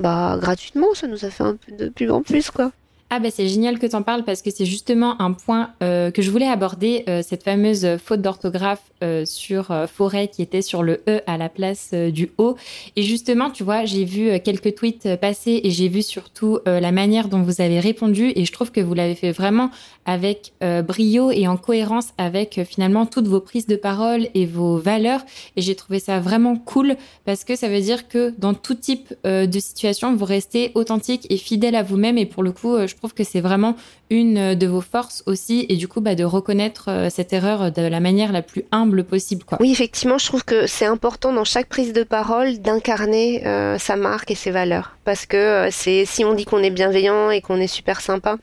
bah 0.00 0.38
gratuitement, 0.40 0.94
ça 0.94 1.06
nous 1.06 1.24
a 1.24 1.30
fait 1.30 1.44
un 1.44 1.56
peu 1.56 1.72
de 1.72 1.88
pub 1.88 2.10
en 2.10 2.22
plus 2.22 2.50
quoi. 2.50 2.72
Ah 3.12 3.18
bah 3.18 3.32
c'est 3.32 3.48
génial 3.48 3.80
que 3.80 3.88
tu 3.88 3.96
en 3.96 4.02
parles 4.02 4.22
parce 4.22 4.40
que 4.40 4.52
c'est 4.52 4.64
justement 4.64 5.20
un 5.20 5.32
point 5.32 5.70
euh, 5.82 6.12
que 6.12 6.22
je 6.22 6.30
voulais 6.30 6.46
aborder, 6.46 7.02
euh, 7.08 7.22
cette 7.26 7.42
fameuse 7.42 7.96
faute 7.96 8.22
d'orthographe 8.22 8.92
euh, 9.02 9.24
sur 9.24 9.74
forêt 9.92 10.28
qui 10.28 10.42
était 10.42 10.62
sur 10.62 10.84
le 10.84 11.02
E 11.08 11.20
à 11.26 11.36
la 11.36 11.48
place 11.48 11.92
du 11.92 12.30
O. 12.38 12.54
Et 12.94 13.02
justement, 13.02 13.50
tu 13.50 13.64
vois, 13.64 13.84
j'ai 13.84 14.04
vu 14.04 14.38
quelques 14.38 14.76
tweets 14.76 15.16
passer 15.16 15.60
et 15.64 15.70
j'ai 15.72 15.88
vu 15.88 16.02
surtout 16.02 16.60
la 16.66 16.92
manière 16.92 17.28
dont 17.28 17.42
vous 17.42 17.60
avez 17.60 17.80
répondu 17.80 18.32
et 18.36 18.44
je 18.44 18.52
trouve 18.52 18.70
que 18.70 18.80
vous 18.80 18.94
l'avez 18.94 19.16
fait 19.16 19.32
vraiment 19.32 19.70
avec 20.04 20.52
brio 20.60 21.30
et 21.30 21.48
en 21.48 21.56
cohérence 21.56 22.08
avec 22.18 22.60
finalement 22.68 23.06
toutes 23.06 23.26
vos 23.26 23.40
prises 23.40 23.66
de 23.66 23.76
parole 23.76 24.28
et 24.34 24.46
vos 24.46 24.76
valeurs. 24.76 25.22
Et 25.56 25.62
j'ai 25.62 25.74
trouvé 25.74 25.98
ça 25.98 26.20
vraiment 26.20 26.56
cool 26.56 26.96
parce 27.24 27.44
que 27.44 27.56
ça 27.56 27.68
veut 27.68 27.80
dire 27.80 28.06
que 28.08 28.32
dans 28.38 28.54
tout 28.54 28.74
type 28.74 29.14
de 29.24 29.58
situation, 29.58 30.14
vous 30.14 30.26
restez 30.26 30.72
authentique 30.74 31.26
et 31.30 31.38
fidèle 31.38 31.74
à 31.74 31.82
vous-même 31.82 32.18
et 32.18 32.26
pour 32.26 32.42
le 32.42 32.52
coup, 32.52 32.76
je 32.86 32.94
trouve 33.00 33.14
que 33.14 33.24
c'est 33.24 33.40
vraiment 33.40 33.76
une 34.10 34.54
de 34.54 34.66
vos 34.66 34.82
forces 34.82 35.22
aussi, 35.26 35.64
et 35.68 35.76
du 35.76 35.88
coup, 35.88 36.00
bah, 36.00 36.14
de 36.14 36.24
reconnaître 36.24 36.86
euh, 36.88 37.08
cette 37.10 37.32
erreur 37.32 37.72
de 37.72 37.82
la 37.82 38.00
manière 38.00 38.30
la 38.30 38.42
plus 38.42 38.64
humble 38.72 39.04
possible. 39.04 39.44
Oui, 39.58 39.72
effectivement, 39.72 40.18
je 40.18 40.26
trouve 40.26 40.44
que 40.44 40.66
c'est 40.66 40.84
important 40.84 41.32
dans 41.32 41.44
chaque 41.44 41.68
prise 41.68 41.92
de 41.92 42.02
parole 42.02 42.58
d'incarner 42.58 43.46
euh, 43.46 43.78
sa 43.78 43.96
marque 43.96 44.30
et 44.30 44.34
ses 44.34 44.50
valeurs, 44.50 44.96
parce 45.04 45.24
que 45.24 45.68
euh, 45.68 45.70
si 45.70 46.24
on 46.24 46.34
dit 46.34 46.44
qu'on 46.44 46.62
est 46.62 46.70
bienveillant 46.70 47.30
et 47.30 47.40
qu'on 47.40 47.56
est 47.56 47.66
super 47.66 48.02
sympa, 48.02 48.36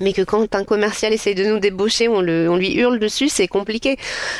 mais 0.00 0.12
que 0.12 0.22
quand 0.22 0.54
un 0.54 0.62
commercial 0.62 1.12
essaye 1.12 1.34
de 1.34 1.44
nous 1.44 1.58
débaucher, 1.58 2.06
on, 2.06 2.20
lui 2.20 2.74
hurle 2.74 3.00
dessus, 3.00 3.28
c'est 3.28 3.48
compliqué. 3.48 3.96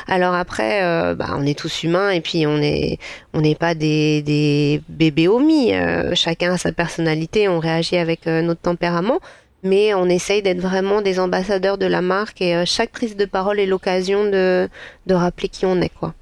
Alors 0.06 0.34
après, 0.34 0.80
bah, 1.16 1.34
on 1.36 1.44
est 1.44 1.58
tous 1.58 1.82
humains 1.82 2.10
et 2.10 2.20
puis 2.20 2.46
on 2.46 2.58
est, 2.58 2.98
on 3.34 3.40
n'est 3.40 3.56
pas 3.56 3.74
des 3.74 4.80
bébés 4.88 5.26
omis. 5.26 5.72
chacun 6.14 6.52
a 6.52 6.58
sa 6.58 6.70
personnalité, 6.70 7.48
on 7.48 7.58
réagit 7.58 7.96
avec 7.96 8.26
notre 8.26 8.60
tempérament 8.60 9.18
mais 9.62 9.94
on 9.94 10.06
essaye 10.06 10.42
d'être 10.42 10.60
vraiment 10.60 11.02
des 11.02 11.18
ambassadeurs 11.18 11.78
de 11.78 11.86
la 11.86 12.00
marque 12.00 12.40
et 12.40 12.54
euh, 12.54 12.64
chaque 12.64 12.90
prise 12.90 13.16
de 13.16 13.24
parole 13.24 13.58
est 13.58 13.66
l'occasion 13.66 14.24
de, 14.24 14.68
de 15.06 15.14
rappeler 15.14 15.48
qui 15.48 15.66
on 15.66 15.80
est 15.80 15.88
quoi. 15.88 16.14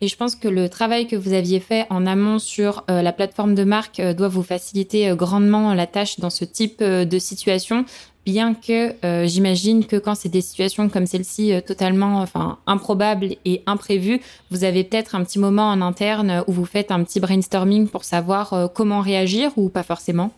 Et 0.00 0.08
je 0.08 0.16
pense 0.16 0.34
que 0.34 0.48
le 0.48 0.68
travail 0.68 1.06
que 1.06 1.14
vous 1.14 1.32
aviez 1.32 1.60
fait 1.60 1.86
en 1.88 2.06
amont 2.06 2.40
sur 2.40 2.82
euh, 2.90 3.02
la 3.02 3.12
plateforme 3.12 3.54
de 3.54 3.62
marque 3.62 4.00
euh, 4.00 4.14
doit 4.14 4.28
vous 4.28 4.42
faciliter 4.42 5.14
grandement 5.14 5.74
la 5.74 5.86
tâche 5.86 6.18
dans 6.18 6.30
ce 6.30 6.44
type 6.44 6.82
de 6.82 7.18
situation, 7.18 7.84
bien 8.24 8.54
que 8.54 8.94
j'imagine 9.26 9.84
que 9.84 9.96
quand 9.96 10.14
c'est 10.14 10.28
des 10.28 10.40
situations 10.40 10.88
comme 10.88 11.06
celle-ci 11.06 11.54
totalement 11.66 12.20
enfin 12.20 12.58
improbables 12.66 13.34
et 13.44 13.62
imprévues, 13.66 14.20
vous 14.50 14.62
avez 14.62 14.84
peut-être 14.84 15.16
un 15.16 15.24
petit 15.24 15.40
moment 15.40 15.68
en 15.68 15.80
interne 15.80 16.44
où 16.46 16.52
vous 16.52 16.64
faites 16.64 16.92
un 16.92 17.02
petit 17.02 17.18
brainstorming 17.18 17.88
pour 17.88 18.04
savoir 18.04 18.70
comment 18.74 19.00
réagir 19.00 19.50
ou 19.56 19.70
pas 19.70 19.82
forcément. 19.82 20.32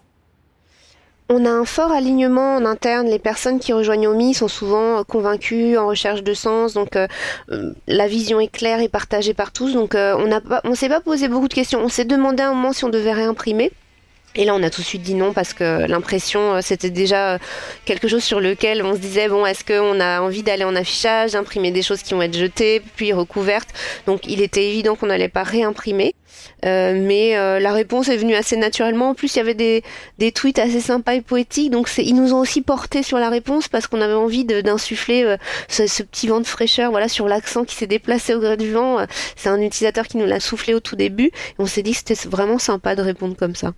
On 1.31 1.47
a 1.47 1.51
un 1.51 1.65
fort 1.65 1.91
alignement 1.91 2.57
en 2.57 2.67
interne. 2.67 3.09
Les 3.09 3.19
personnes 3.19 3.59
qui 3.59 3.73
rejoignent 3.73 4.09
OMI 4.09 4.35
sont 4.35 4.49
souvent 4.49 4.99
euh, 4.99 5.03
convaincues, 5.05 5.79
en 5.79 5.87
recherche 5.87 6.23
de 6.23 6.35
sens. 6.35 6.75
Donc 6.75 6.97
euh, 6.97 7.07
euh, 7.51 7.73
la 7.87 8.07
vision 8.07 8.41
est 8.41 8.49
claire 8.49 8.81
et 8.81 8.89
partagée 8.89 9.33
par 9.33 9.51
tous. 9.51 9.73
Donc 9.73 9.95
on 9.95 10.27
n'a 10.27 10.43
pas, 10.43 10.61
on 10.65 10.75
s'est 10.75 10.91
pas 10.91 11.01
posé 11.01 11.29
beaucoup 11.29 11.49
de 11.49 11.55
questions. 11.55 11.81
On 11.81 11.89
s'est 11.89 12.05
demandé 12.05 12.43
un 12.43 12.53
moment 12.53 12.75
si 12.75 12.85
on 12.85 12.91
devait 12.91 13.13
réimprimer. 13.13 13.73
Et 14.37 14.45
là, 14.45 14.55
on 14.55 14.63
a 14.65 14.69
tout 14.69 14.83
de 14.83 14.87
suite 14.87 15.03
dit 15.03 15.15
non 15.15 15.33
parce 15.33 15.55
que 15.55 15.87
l'impression, 15.87 16.61
c'était 16.61 16.91
déjà 16.91 17.39
quelque 17.85 18.09
chose 18.09 18.25
sur 18.25 18.41
lequel 18.41 18.83
on 18.83 18.95
se 18.95 18.99
disait 18.99 19.29
bon, 19.29 19.47
est-ce 19.47 19.65
qu'on 19.65 20.01
a 20.01 20.21
envie 20.21 20.43
d'aller 20.43 20.65
en 20.65 20.75
affichage, 20.75 21.33
d'imprimer 21.33 21.71
des 21.71 21.83
choses 21.83 22.03
qui 22.03 22.15
vont 22.15 22.23
être 22.23 22.37
jetées, 22.37 22.83
puis 22.97 23.13
recouvertes? 23.13 23.69
Donc, 24.07 24.27
il 24.27 24.43
était 24.43 24.69
évident 24.69 24.97
qu'on 24.97 25.07
n'allait 25.07 25.29
pas 25.29 25.45
réimprimer. 25.45 26.17
Euh, 26.65 26.95
mais 26.97 27.37
euh, 27.37 27.59
la 27.59 27.73
réponse 27.73 28.09
est 28.09 28.17
venue 28.17 28.35
assez 28.35 28.57
naturellement. 28.57 29.11
En 29.11 29.15
plus, 29.15 29.35
il 29.35 29.39
y 29.39 29.41
avait 29.41 29.55
des, 29.55 29.83
des 30.19 30.33
tweets 30.33 30.59
assez 30.59 30.81
sympas 30.81 31.15
et 31.15 31.21
poétiques, 31.21 31.71
donc 31.71 31.91
ils 31.99 32.15
nous 32.15 32.33
ont 32.33 32.41
aussi 32.41 32.63
porté 32.63 33.03
sur 33.03 33.19
la 33.19 33.29
réponse 33.29 33.69
parce 33.69 33.87
qu'on 33.87 34.01
avait 34.01 34.15
envie 34.15 34.45
d'insuffler 34.45 35.25
euh, 35.25 35.37
ce, 35.69 36.03
petit 36.03 36.27
vent 36.27 36.41
de 36.41 36.47
fraîcheur, 36.47 36.91
voilà, 36.91 37.09
sur 37.09 37.29
l'accent 37.29 37.65
qui 37.65 37.75
s'est 37.75 37.87
déplacé 37.87 38.35
au 38.35 38.41
gré 38.41 38.57
du 38.57 38.73
vent. 38.73 39.05
C'est 39.37 39.49
un 39.49 39.61
utilisateur 39.61 40.07
qui 40.07 40.17
nous 40.17 40.27
l'a 40.27 40.41
soufflé 40.41 40.75
au 40.75 40.81
tout 40.81 40.97
début. 40.97 41.27
Et 41.27 41.33
on 41.59 41.67
s'est 41.67 41.83
dit 41.83 41.93
que 41.93 41.99
c'était 41.99 42.29
vraiment 42.29 42.59
sympa 42.59 42.95
de 42.97 43.03
répondre 43.03 43.37
comme 43.37 43.55
ça. 43.55 43.73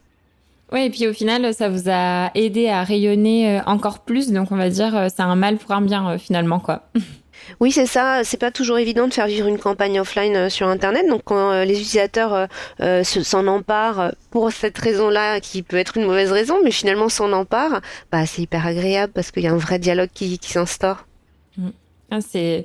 Oui, 0.72 0.84
et 0.84 0.90
puis 0.90 1.06
au 1.06 1.12
final, 1.12 1.54
ça 1.54 1.68
vous 1.68 1.88
a 1.88 2.30
aidé 2.34 2.68
à 2.68 2.82
rayonner 2.82 3.60
encore 3.66 4.00
plus, 4.00 4.32
donc 4.32 4.50
on 4.50 4.56
va 4.56 4.68
dire 4.68 5.06
c'est 5.14 5.22
un 5.22 5.36
mal 5.36 5.58
pour 5.58 5.70
un 5.72 5.80
bien 5.80 6.18
finalement, 6.18 6.58
quoi. 6.58 6.82
Oui, 7.60 7.72
c'est 7.72 7.86
ça. 7.86 8.22
C'est 8.24 8.36
pas 8.36 8.50
toujours 8.50 8.78
évident 8.78 9.08
de 9.08 9.14
faire 9.14 9.26
vivre 9.26 9.46
une 9.46 9.58
campagne 9.58 10.00
offline 10.00 10.36
euh, 10.36 10.48
sur 10.48 10.68
Internet. 10.68 11.06
Donc, 11.08 11.22
quand 11.24 11.50
euh, 11.50 11.64
les 11.64 11.74
utilisateurs 11.80 12.48
euh, 12.80 13.04
s'en 13.04 13.46
emparent 13.46 14.12
pour 14.30 14.52
cette 14.52 14.78
raison-là, 14.78 15.40
qui 15.40 15.62
peut 15.62 15.76
être 15.76 15.96
une 15.96 16.04
mauvaise 16.04 16.32
raison, 16.32 16.58
mais 16.62 16.70
finalement 16.70 17.08
s'en 17.08 17.32
emparent, 17.32 17.80
bah, 18.10 18.26
c'est 18.26 18.42
hyper 18.42 18.66
agréable 18.66 19.12
parce 19.14 19.30
qu'il 19.30 19.42
y 19.42 19.48
a 19.48 19.52
un 19.52 19.56
vrai 19.56 19.78
dialogue 19.78 20.10
qui, 20.12 20.38
s'instaure. 20.42 21.06
Mm. 21.56 21.70
Ah, 22.10 22.20
c'est 22.20 22.64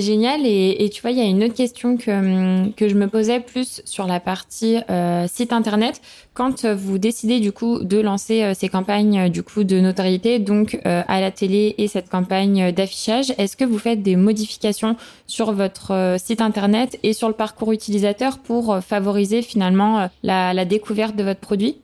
génial. 0.00 0.46
Et, 0.46 0.88
tu 0.90 1.02
vois 1.02 1.10
il 1.10 1.18
y 1.18 1.20
a 1.20 1.24
une 1.24 1.44
autre 1.44 1.54
question 1.54 1.98
que 1.98 2.70
que 2.70 2.88
je 2.88 2.94
me 2.94 3.08
posais 3.08 3.40
plus 3.40 3.82
sur 3.84 4.06
la 4.06 4.20
partie 4.20 4.78
euh, 4.88 5.26
site 5.28 5.52
internet. 5.52 6.00
Quand 6.32 6.64
vous 6.64 6.96
décidez 6.96 7.40
du 7.40 7.52
coup 7.52 7.80
de 7.84 8.00
lancer 8.00 8.42
euh, 8.42 8.54
ces 8.54 8.70
campagnes 8.70 9.20
euh, 9.20 9.28
du 9.28 9.42
coup 9.42 9.64
de 9.64 9.80
notoriété 9.80 10.38
donc 10.38 10.78
à 10.84 11.20
la 11.20 11.30
télé 11.30 11.74
et 11.76 11.88
cette 11.88 12.08
campagne 12.08 12.72
d'affichage 12.72 13.34
est-ce 13.36 13.56
que 13.56 13.64
vous 13.64 13.78
faites 13.78 14.02
des 14.02 14.16
modifications 14.16 14.96
sur 15.26 15.52
votre 15.52 16.16
site 16.18 16.40
internet 16.40 16.98
et 17.02 17.12
sur 17.12 17.28
le 17.28 17.34
parcours 17.34 17.72
utilisateur 17.72 18.38
pour 18.38 18.78
favoriser 18.80 19.42
finalement 19.42 20.08
la 20.22 20.64
découverte 20.64 21.16
de 21.16 21.24
votre 21.24 21.40
produit? 21.40 21.76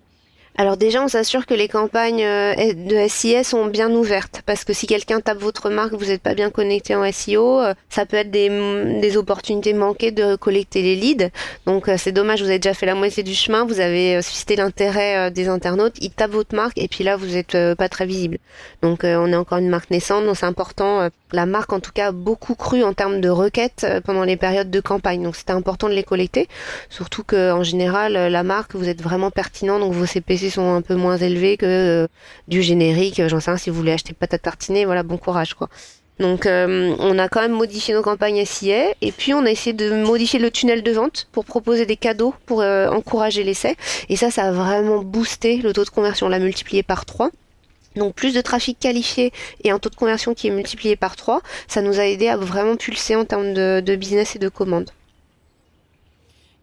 Alors 0.59 0.79
déjà, 0.79 1.03
on 1.03 1.09
s'assure 1.09 1.45
que 1.45 1.53
les 1.53 1.69
campagnes 1.69 2.25
euh, 2.25 2.55
de 2.73 3.09
SIS 3.09 3.45
sont 3.45 3.67
bien 3.67 3.91
ouvertes, 3.91 4.43
parce 4.47 4.65
que 4.65 4.73
si 4.73 4.87
quelqu'un 4.87 5.21
tape 5.21 5.39
votre 5.39 5.69
marque, 5.69 5.93
vous 5.93 6.07
n'êtes 6.07 6.23
pas 6.23 6.35
bien 6.35 6.49
connecté 6.51 6.95
en 6.95 7.11
SEO, 7.13 7.61
euh, 7.61 7.75
ça 7.91 8.07
peut 8.07 8.17
être 8.17 8.31
des, 8.31 8.49
des 9.01 9.17
opportunités 9.19 9.75
manquées 9.75 10.13
de 10.13 10.35
collecter 10.37 10.81
les 10.81 10.97
leads. 10.97 11.31
Donc 11.67 11.89
euh, 11.89 11.97
c'est 11.99 12.13
dommage, 12.13 12.41
vous 12.41 12.49
avez 12.49 12.59
déjà 12.59 12.73
fait 12.73 12.87
la 12.87 12.95
moitié 12.95 13.23
du 13.23 13.35
chemin, 13.35 13.67
vous 13.67 13.81
avez 13.81 14.23
suscité 14.23 14.57
l'intérêt 14.57 15.31
des 15.31 15.49
internautes, 15.49 15.97
ils 16.01 16.11
tapent 16.11 16.31
votre 16.31 16.55
marque, 16.55 16.79
et 16.79 16.89
puis 16.89 17.05
là, 17.05 17.17
vous 17.17 17.27
n'êtes 17.27 17.57
pas 17.75 17.91
très 17.91 18.07
visible. 18.07 18.39
Donc 18.81 19.01
on 19.05 19.33
est 19.33 19.37
encore 19.37 19.59
une 19.59 19.69
marque 19.69 19.91
naissante, 19.91 20.25
donc 20.25 20.37
c'est 20.39 20.47
important. 20.47 21.09
La 21.33 21.47
marque, 21.47 21.73
en 21.73 21.81
tout 21.81 21.93
cas, 21.93 22.09
a 22.09 22.13
beaucoup 22.13 22.55
cru 22.55 22.83
en 22.85 22.93
termes 22.93 23.21
de 23.21 23.29
requêtes 23.29 23.87
pendant 24.05 24.25
les 24.25 24.37
périodes 24.37 24.71
de 24.71 24.81
campagne, 24.81 25.23
donc 25.23 25.37
c'était 25.37 25.53
important 25.53 25.89
de 25.89 25.95
les 25.95 26.05
collecter. 26.05 26.49
Surtout 26.89 27.25
qu'en 27.25 27.63
général, 27.63 28.13
la 28.13 28.43
marque, 28.43 28.75
vous 28.75 28.89
êtes 28.89 29.03
vraiment 29.03 29.31
pertinent, 29.31 29.79
donc 29.79 29.93
vos 29.93 30.07
CPC 30.07 30.51
sont 30.51 30.75
un 30.75 30.83
peu 30.83 30.95
moins 30.95 31.17
élevés 31.17 31.57
que 31.57 31.67
euh, 31.67 32.09
du 32.49 32.63
générique. 32.63 33.27
J'en 33.27 33.41
sais 33.41 33.51
rien, 33.51 33.59
si 33.59 33.71
vous 33.71 33.77
voulez 33.77 33.93
acheter 33.93 34.13
pâte 34.13 34.35
à 34.35 34.39
tartiner, 34.39 34.85
voilà, 34.85 35.03
bon 35.03 35.19
courage 35.19 35.55
quoi. 35.55 35.69
Donc 36.19 36.47
euh, 36.47 36.95
on 36.99 37.19
a 37.19 37.29
quand 37.29 37.43
même 37.43 37.53
modifié 37.53 37.93
nos 37.93 38.01
campagnes 38.01 38.43
SIA 38.45 38.95
et 39.03 39.13
puis 39.13 39.35
on 39.35 39.45
a 39.45 39.51
essayé 39.51 39.75
de 39.75 40.03
modifier 40.03 40.39
le 40.39 40.51
tunnel 40.51 40.83
de 40.83 40.91
vente 40.91 41.29
pour 41.31 41.45
proposer 41.45 41.85
des 41.85 41.97
cadeaux 41.97 42.35
pour 42.47 42.63
euh, 42.63 42.89
encourager 42.89 43.45
l'essai. 43.45 43.77
Et 44.09 44.17
ça, 44.17 44.31
ça 44.31 44.45
a 44.45 44.53
vraiment 44.53 45.03
boosté 45.03 45.59
le 45.59 45.73
taux 45.73 45.85
de 45.85 45.91
conversion, 45.91 46.27
on 46.27 46.31
l'a 46.31 46.39
multiplié 46.39 46.83
par 46.83 47.05
3. 47.05 47.31
Donc 47.97 48.15
plus 48.15 48.35
de 48.35 48.41
trafic 48.41 48.79
qualifié 48.79 49.33
et 49.65 49.71
un 49.71 49.79
taux 49.79 49.91
de 49.91 49.95
conversion 49.97 50.35
qui 50.35 50.49
est 50.49 50.51
multiplié 50.51 50.97
par 50.97 51.17
3, 51.17 51.41
ça 51.69 51.83
nous 51.83 51.99
a 51.99 52.07
aidé 52.07 52.29
à 52.29 52.37
vraiment 52.37 52.77
pulser 52.77 53.17
en 53.17 53.25
termes 53.25 53.55
de 53.55 53.97
business 53.97 54.37
et 54.37 54.39
de 54.39 54.49
commandes. 54.49 54.91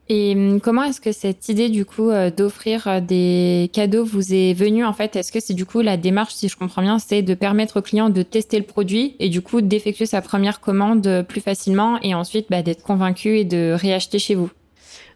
Et 0.09 0.33
hum, 0.35 0.59
comment 0.59 0.83
est-ce 0.83 0.99
que 0.99 1.11
cette 1.11 1.47
idée 1.47 1.69
du 1.69 1.85
coup 1.85 2.09
euh, 2.09 2.29
d'offrir 2.29 2.87
euh, 2.87 2.99
des 2.99 3.69
cadeaux 3.71 4.03
vous 4.03 4.33
est 4.33 4.53
venue 4.53 4.83
en 4.83 4.91
fait? 4.91 5.15
Est-ce 5.15 5.31
que 5.31 5.39
c'est 5.39 5.53
du 5.53 5.65
coup 5.65 5.81
la 5.81 5.95
démarche, 5.95 6.33
si 6.33 6.49
je 6.49 6.57
comprends 6.57 6.81
bien, 6.81 6.99
c'est 6.99 7.21
de 7.21 7.33
permettre 7.33 7.79
au 7.79 7.81
client 7.81 8.09
de 8.09 8.21
tester 8.21 8.59
le 8.59 8.65
produit 8.65 9.15
et 9.19 9.29
du 9.29 9.41
coup 9.41 9.61
d'effectuer 9.61 10.05
sa 10.05 10.21
première 10.21 10.59
commande 10.59 11.07
euh, 11.07 11.23
plus 11.23 11.41
facilement 11.41 11.99
et 12.01 12.15
ensuite 12.15 12.47
bah, 12.49 12.61
d'être 12.61 12.83
convaincu 12.83 13.39
et 13.39 13.45
de 13.45 13.73
réacheter 13.73 14.19
chez 14.19 14.35
vous? 14.35 14.51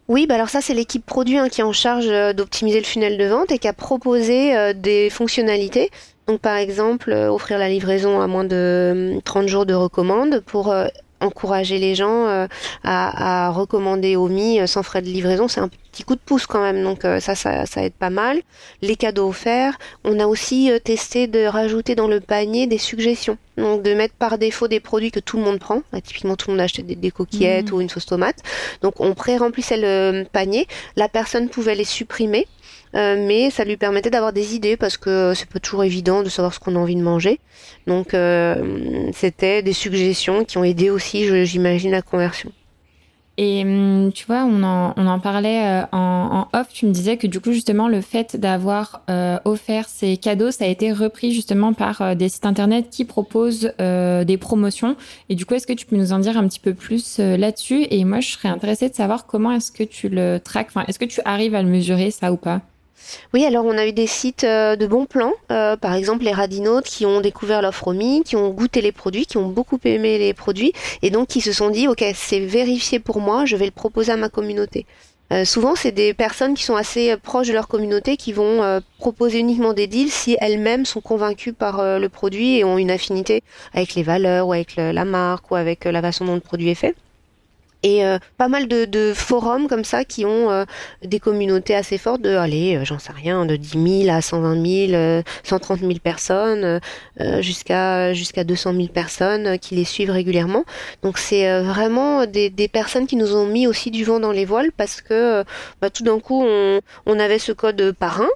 Oui, 0.07 0.27
bah 0.27 0.35
alors 0.35 0.49
ça 0.49 0.61
c'est 0.61 0.73
l'équipe 0.73 1.05
produit 1.05 1.37
hein, 1.37 1.49
qui 1.49 1.61
est 1.61 1.65
en 1.65 1.73
charge 1.73 2.07
d'optimiser 2.35 2.79
le 2.79 2.85
funnel 2.85 3.17
de 3.17 3.25
vente 3.25 3.51
et 3.51 3.59
qui 3.59 3.67
a 3.67 3.73
proposé 3.73 4.73
des 4.73 5.09
fonctionnalités. 5.09 5.91
Donc 6.27 6.41
par 6.41 6.57
exemple, 6.57 7.11
offrir 7.11 7.57
la 7.57 7.69
livraison 7.69 8.21
à 8.21 8.27
moins 8.27 8.43
de 8.43 9.19
30 9.23 9.43
hum, 9.43 9.47
jours 9.47 9.65
de 9.65 9.73
recommande 9.73 10.41
pour 10.45 10.73
encourager 11.21 11.79
les 11.79 11.95
gens 11.95 12.25
à, 12.27 12.47
à, 12.83 13.49
recommander 13.49 14.15
Omi 14.15 14.59
sans 14.67 14.83
frais 14.83 15.01
de 15.01 15.07
livraison, 15.07 15.47
c'est 15.47 15.59
un 15.59 15.67
petit 15.67 16.03
coup 16.03 16.15
de 16.15 16.21
pouce 16.21 16.45
quand 16.45 16.61
même. 16.61 16.83
Donc 16.83 17.01
ça, 17.01 17.35
ça, 17.35 17.65
ça 17.65 17.83
aide 17.83 17.93
pas 17.93 18.09
mal. 18.09 18.41
Les 18.81 18.95
cadeaux 18.95 19.29
offerts. 19.29 19.77
On 20.03 20.19
a 20.19 20.27
aussi 20.27 20.69
testé 20.83 21.27
de 21.27 21.45
rajouter 21.45 21.95
dans 21.95 22.07
le 22.07 22.19
panier 22.19 22.67
des 22.67 22.77
suggestions. 22.77 23.37
Donc 23.57 23.81
de 23.81 23.93
mettre 23.93 24.13
par 24.13 24.37
défaut 24.37 24.67
des 24.67 24.79
produits 24.79 25.11
que 25.11 25.19
tout 25.19 25.37
le 25.37 25.43
monde 25.43 25.59
prend. 25.59 25.81
typiquement, 26.03 26.35
tout 26.35 26.49
le 26.49 26.55
monde 26.55 26.61
achetait 26.61 26.83
des, 26.83 26.95
des 26.95 27.11
coquillettes 27.11 27.71
mmh. 27.71 27.75
ou 27.75 27.81
une 27.81 27.89
sauce 27.89 28.05
tomate. 28.05 28.37
Donc 28.81 28.99
on 28.99 29.13
pré-remplissait 29.13 29.77
le 29.77 30.25
panier. 30.31 30.67
La 30.95 31.09
personne 31.09 31.49
pouvait 31.49 31.75
les 31.75 31.83
supprimer 31.83 32.47
euh, 32.95 33.15
mais 33.27 33.49
ça 33.49 33.63
lui 33.63 33.77
permettait 33.77 34.09
d'avoir 34.09 34.33
des 34.33 34.55
idées 34.55 34.77
parce 34.77 34.97
que 34.97 35.33
c'est 35.35 35.49
pas 35.49 35.59
toujours 35.59 35.83
évident 35.83 36.23
de 36.23 36.29
savoir 36.29 36.53
ce 36.53 36.59
qu'on 36.59 36.75
a 36.75 36.79
envie 36.79 36.95
de 36.95 37.01
manger. 37.01 37.39
Donc 37.85 38.13
euh, 38.13 39.09
c'était 39.13 39.61
des 39.61 39.73
suggestions 39.73 40.45
qui 40.45 40.57
ont 40.57 40.63
aidé 40.63 40.89
aussi, 40.89 41.45
j'imagine, 41.45 41.91
la 41.91 42.01
conversion. 42.01 42.51
Et 43.39 43.61
hum, 43.61 44.11
tu 44.15 44.25
vois, 44.25 44.45
on 44.45 44.63
en, 44.63 45.19
parlait 45.19 45.63
euh, 45.63 45.85
en, 45.91 46.47
en, 46.51 46.59
off. 46.59 46.69
Tu 46.73 46.87
me 46.87 46.91
disais 46.91 47.17
que 47.17 47.27
du 47.27 47.39
coup, 47.39 47.51
justement, 47.51 47.87
le 47.87 48.01
fait 48.01 48.35
d'avoir 48.35 49.03
offert 49.45 49.87
ces 49.89 50.17
cadeaux, 50.17 50.49
ça 50.49 50.65
a 50.65 50.67
été 50.67 50.91
repris 50.91 51.31
justement 51.31 51.73
par 51.73 52.15
des 52.15 52.29
sites 52.29 52.47
internet 52.47 52.87
qui 52.89 53.05
proposent 53.05 53.73
des 53.77 54.37
promotions. 54.39 54.95
Et 55.29 55.35
du 55.35 55.45
coup, 55.45 55.53
est-ce 55.53 55.67
que 55.67 55.73
tu 55.73 55.85
peux 55.85 55.97
nous 55.97 56.13
en 56.13 56.19
dire 56.19 56.35
un 56.35 56.47
petit 56.47 56.59
peu 56.59 56.73
plus 56.73 57.19
là-dessus? 57.19 57.85
Et 57.91 58.05
moi, 58.05 58.21
je 58.21 58.29
serais 58.31 58.49
intéressée 58.49 58.89
de 58.89 58.95
savoir 58.95 59.27
comment 59.27 59.51
est-ce 59.51 59.71
que 59.71 59.83
tu 59.83 60.09
le 60.09 60.39
traques. 60.39 60.69
Enfin, 60.69 60.85
est-ce 60.87 60.97
que 60.97 61.05
tu 61.05 61.21
arrives 61.23 61.53
à 61.53 61.61
le 61.61 61.69
mesurer 61.69 62.09
ça 62.09 62.31
ou 62.31 62.37
pas? 62.37 62.61
Oui, 63.33 63.45
alors 63.45 63.65
on 63.65 63.77
a 63.77 63.87
eu 63.87 63.93
des 63.93 64.07
sites 64.07 64.43
euh, 64.43 64.75
de 64.75 64.87
bons 64.87 65.05
plans, 65.05 65.33
euh, 65.51 65.75
par 65.75 65.93
exemple 65.93 66.23
les 66.23 66.31
radinautes 66.31 66.85
qui 66.85 67.05
ont 67.05 67.21
découvert 67.21 67.61
l'offre 67.61 67.87
OMI, 67.87 68.23
qui 68.23 68.35
ont 68.35 68.49
goûté 68.49 68.81
les 68.81 68.91
produits, 68.91 69.25
qui 69.25 69.37
ont 69.37 69.47
beaucoup 69.47 69.79
aimé 69.83 70.17
les 70.17 70.33
produits, 70.33 70.73
et 71.01 71.09
donc 71.09 71.27
qui 71.27 71.41
se 71.41 71.51
sont 71.51 71.69
dit, 71.69 71.87
ok, 71.87 72.03
c'est 72.15 72.39
vérifié 72.39 72.99
pour 72.99 73.19
moi, 73.19 73.45
je 73.45 73.55
vais 73.55 73.65
le 73.65 73.71
proposer 73.71 74.11
à 74.11 74.17
ma 74.17 74.29
communauté. 74.29 74.85
Euh, 75.33 75.43
souvent, 75.43 75.75
c'est 75.75 75.91
des 75.91 76.13
personnes 76.13 76.53
qui 76.53 76.63
sont 76.63 76.77
assez 76.77 77.17
proches 77.17 77.49
de 77.49 77.53
leur 77.53 77.67
communauté 77.67 78.15
qui 78.15 78.31
vont 78.31 78.81
proposer 78.97 79.39
uniquement 79.39 79.73
des 79.73 79.85
deals 79.85 80.09
si 80.09 80.37
elles-mêmes 80.39 80.85
sont 80.85 81.01
convaincues 81.01 81.51
par 81.51 81.99
le 81.99 82.07
produit 82.07 82.57
et 82.57 82.63
ont 82.63 82.77
une 82.77 82.91
affinité 82.91 83.43
avec 83.73 83.95
les 83.95 84.03
valeurs 84.03 84.47
ou 84.47 84.53
avec 84.53 84.77
la 84.77 85.03
marque 85.03 85.51
ou 85.51 85.55
avec 85.55 85.83
la 85.83 86.01
façon 86.01 86.23
dont 86.23 86.35
le 86.35 86.39
produit 86.39 86.69
est 86.69 86.75
fait 86.75 86.95
et 87.83 88.03
euh, 88.05 88.17
pas 88.37 88.47
mal 88.47 88.67
de, 88.67 89.13
forums 89.13 89.67
comme 89.67 89.83
ça 89.83 90.03
qui 90.03 90.25
ont 90.25 90.49
euh, 90.51 90.65
des 91.03 91.19
communautés 91.19 91.75
assez 91.75 91.97
fortes 91.97 92.21
de, 92.21 92.35
allez, 92.35 92.75
euh, 92.75 92.85
j'en 92.85 92.99
sais 92.99 93.11
rien, 93.13 93.45
de 93.45 93.55
10 93.55 94.03
000 94.05 94.15
à 94.15 94.21
120 94.21 94.87
000, 94.89 95.23
130 95.43 95.79
000 95.79 95.93
personnes, 96.03 96.79
jusqu'à 97.39 98.13
jusqu'à 98.13 98.43
200 98.43 98.73
000 98.73 98.87
personnes 98.87 99.59
qui 99.59 99.75
les 99.75 99.85
suivent 99.85 100.11
régulièrement. 100.11 100.65
Donc 101.03 101.17
c'est 101.17 101.61
vraiment 101.61 102.25
des, 102.25 102.49
des, 102.49 102.67
personnes 102.67 103.07
qui 103.07 103.15
nous 103.15 103.35
ont 103.35 103.45
mis 103.45 103.67
aussi 103.67 103.91
du 103.91 104.03
vent 104.03 104.19
dans 104.19 104.31
les 104.31 104.45
voiles 104.45 104.71
parce 104.75 105.01
que 105.01 105.43
bah, 105.81 105.89
tout 105.89 106.03
d'un 106.03 106.19
coup 106.19 106.43
on, 106.45 106.81
on 107.05 107.19
avait 107.19 107.39
ce 107.39 107.51
code 107.51 107.93
parrain 107.97 108.27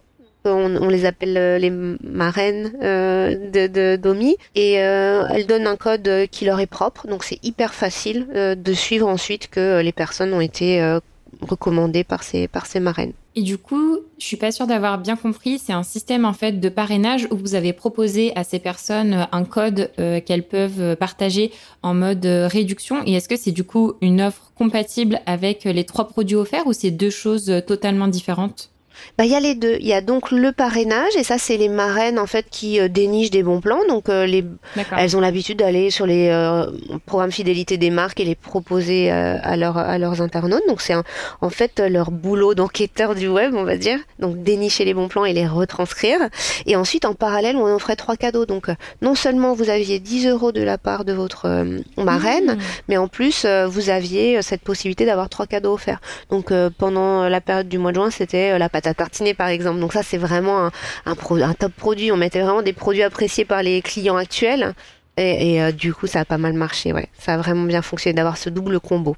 on, 0.46 0.90
les 0.90 1.06
appelle 1.06 1.38
euh, 1.38 1.58
les 1.58 1.70
marraines 1.70 2.74
euh, 2.82 3.50
de 3.50 3.96
d'Omi 3.96 4.36
et 4.56 4.82
euh, 4.82 5.24
elles 5.30 5.46
donnent 5.46 5.68
un 5.68 5.76
code 5.76 6.28
qui 6.32 6.46
leur 6.46 6.60
est 6.60 6.68
propre 6.68 7.08
donc 7.08 7.24
c'est 7.24 7.40
hyper 7.44 7.74
facile 7.74 8.28
de 8.58 8.74
suivre 8.74 9.08
ensuite 9.08 9.50
que 9.50 9.82
les 9.82 9.92
personnes 9.92 10.34
ont 10.34 10.42
été 10.42 11.00
recommandées 11.42 12.04
par 12.04 12.24
ces 12.24 12.48
par 12.48 12.66
ces 12.66 12.80
marraines. 12.80 13.14
Et 13.34 13.44
du 13.44 13.58
coup, 13.58 13.98
je 14.20 14.26
suis 14.26 14.36
pas 14.36 14.52
sûre 14.52 14.68
d'avoir 14.68 14.98
bien 14.98 15.16
compris. 15.16 15.58
C'est 15.58 15.72
un 15.72 15.84
système 15.84 16.26
en 16.26 16.34
fait 16.34 16.60
de 16.60 16.68
parrainage 16.68 17.30
où 17.32 17.38
vous 17.38 17.56
avez 17.56 17.72
proposé 17.72 18.34
à 18.36 18.44
ces 18.44 18.60
personnes 18.60 19.26
un 19.32 19.46
code 19.46 19.90
qu'elles 20.26 20.44
peuvent 20.44 20.98
partager 20.98 21.52
en 21.82 21.94
mode 21.94 22.26
réduction. 22.26 23.02
Et 23.06 23.14
est-ce 23.14 23.30
que 23.30 23.38
c'est 23.38 23.52
du 23.52 23.64
coup 23.64 23.94
une 24.02 24.22
offre 24.22 24.52
compatible 24.56 25.22
avec 25.26 25.64
les 25.64 25.86
trois 25.86 26.10
produits 26.10 26.36
offerts 26.36 26.68
ou 26.68 26.74
c'est 26.74 26.92
deux 26.92 27.10
choses 27.10 27.62
totalement 27.66 28.10
différentes? 28.10 28.72
Bah, 29.18 29.26
il 29.26 29.32
y 29.32 29.36
a 29.36 29.40
les 29.40 29.56
deux. 29.56 29.78
Il 29.80 29.88
y 29.88 29.94
a 29.94 30.02
donc 30.02 30.32
le 30.32 30.52
parrainage 30.52 31.16
et 31.16 31.24
ça 31.24 31.38
c'est 31.38 31.58
les 31.58 31.70
marraines 31.70 32.20
en 32.20 32.26
fait 32.26 32.46
qui 32.50 32.80
euh, 32.80 32.88
dénichent 32.88 33.32
des 33.32 33.44
bons 33.44 33.62
plans. 33.62 33.82
Donc 33.88 34.10
euh, 34.10 34.26
les, 34.26 34.44
elles 34.98 35.18
ont 35.18 35.20
l'habitude 35.20 35.60
d'aller 35.60 35.92
sur 35.92 36.06
les 36.06 36.30
euh, 36.30 36.66
programmes 37.06 37.32
fidélité 37.32 37.78
des 37.78 37.90
marques 37.90 38.20
et 38.20 38.26
les 38.26 38.36
proposer 38.36 39.12
à, 39.12 39.56
leur, 39.58 39.78
à 39.78 39.98
leurs 39.98 40.22
internautes. 40.22 40.64
Donc 40.68 40.82
c'est 40.82 40.94
en 41.42 41.50
fait 41.50 41.80
leur 41.80 42.12
boulot 42.12 42.54
d'enquêteur 42.56 43.16
du 43.16 43.28
web, 43.28 43.54
on 43.56 43.64
va 43.64 43.78
dire. 43.78 44.00
Donc 44.20 44.44
dénicher 44.44 44.86
les 44.86 44.94
bons 44.94 45.08
plans 45.08 45.26
et 45.26 45.34
les 45.34 45.48
retranscrire. 45.48 46.20
Et 46.66 46.76
ensuite 46.76 47.06
en 47.06 47.14
parallèle 47.14 47.58
on 47.58 47.66
offrait 47.74 47.96
trois 47.96 48.16
cadeaux. 48.16 48.46
Donc 48.46 48.70
non 49.02 49.16
seulement 49.16 49.54
vous 49.54 49.70
aviez 49.70 50.00
10 50.00 50.28
euros 50.28 50.52
de 50.52 50.62
la 50.62 50.78
part 50.78 51.06
de 51.06 51.14
votre 51.14 51.66
marraine, 51.98 52.56
mmh. 52.56 52.60
mais 52.90 52.98
en 52.98 53.08
plus 53.08 53.46
vous 53.46 53.90
aviez 53.90 54.42
cette 54.42 54.62
possibilité 54.62 55.06
d'avoir 55.06 55.30
trois 55.30 55.48
cadeaux 55.48 55.74
offerts. 55.74 56.02
Donc 56.30 56.52
pendant 56.78 57.28
la 57.30 57.42
période 57.42 57.68
du 57.68 57.78
mois 57.78 57.92
de 57.92 57.96
juin 57.98 58.10
c'était 58.10 58.58
la 58.58 58.70
patate 58.70 58.91
tartiner 58.94 59.34
par 59.34 59.48
exemple. 59.48 59.80
Donc 59.80 59.94
ça 59.94 60.04
c'est 60.04 60.18
vraiment 60.18 60.68
un, 60.68 60.72
un, 61.06 61.54
top 61.54 61.74
produit. 61.74 62.12
On 62.12 62.18
mettait 62.18 62.42
vraiment 62.42 62.62
des 62.62 62.74
produits 62.74 63.04
appréciés 63.04 63.46
par 63.46 63.64
les 63.64 63.82
clients 63.82 64.18
actuels. 64.18 64.74
Et, 65.18 65.62
euh, 65.62 65.72
du 65.72 65.94
coup 65.94 66.08
ça 66.08 66.22
a 66.22 66.26
pas 66.26 66.38
mal 66.38 66.54
marché. 66.54 66.94
Ouais. 66.94 67.08
Ça 67.18 67.34
a 67.34 67.38
vraiment 67.38 67.64
bien 67.64 67.82
fonctionné 67.82 68.16
d'avoir 68.16 68.38
ce 68.38 68.50
double 68.50 68.80
combo. 68.80 69.16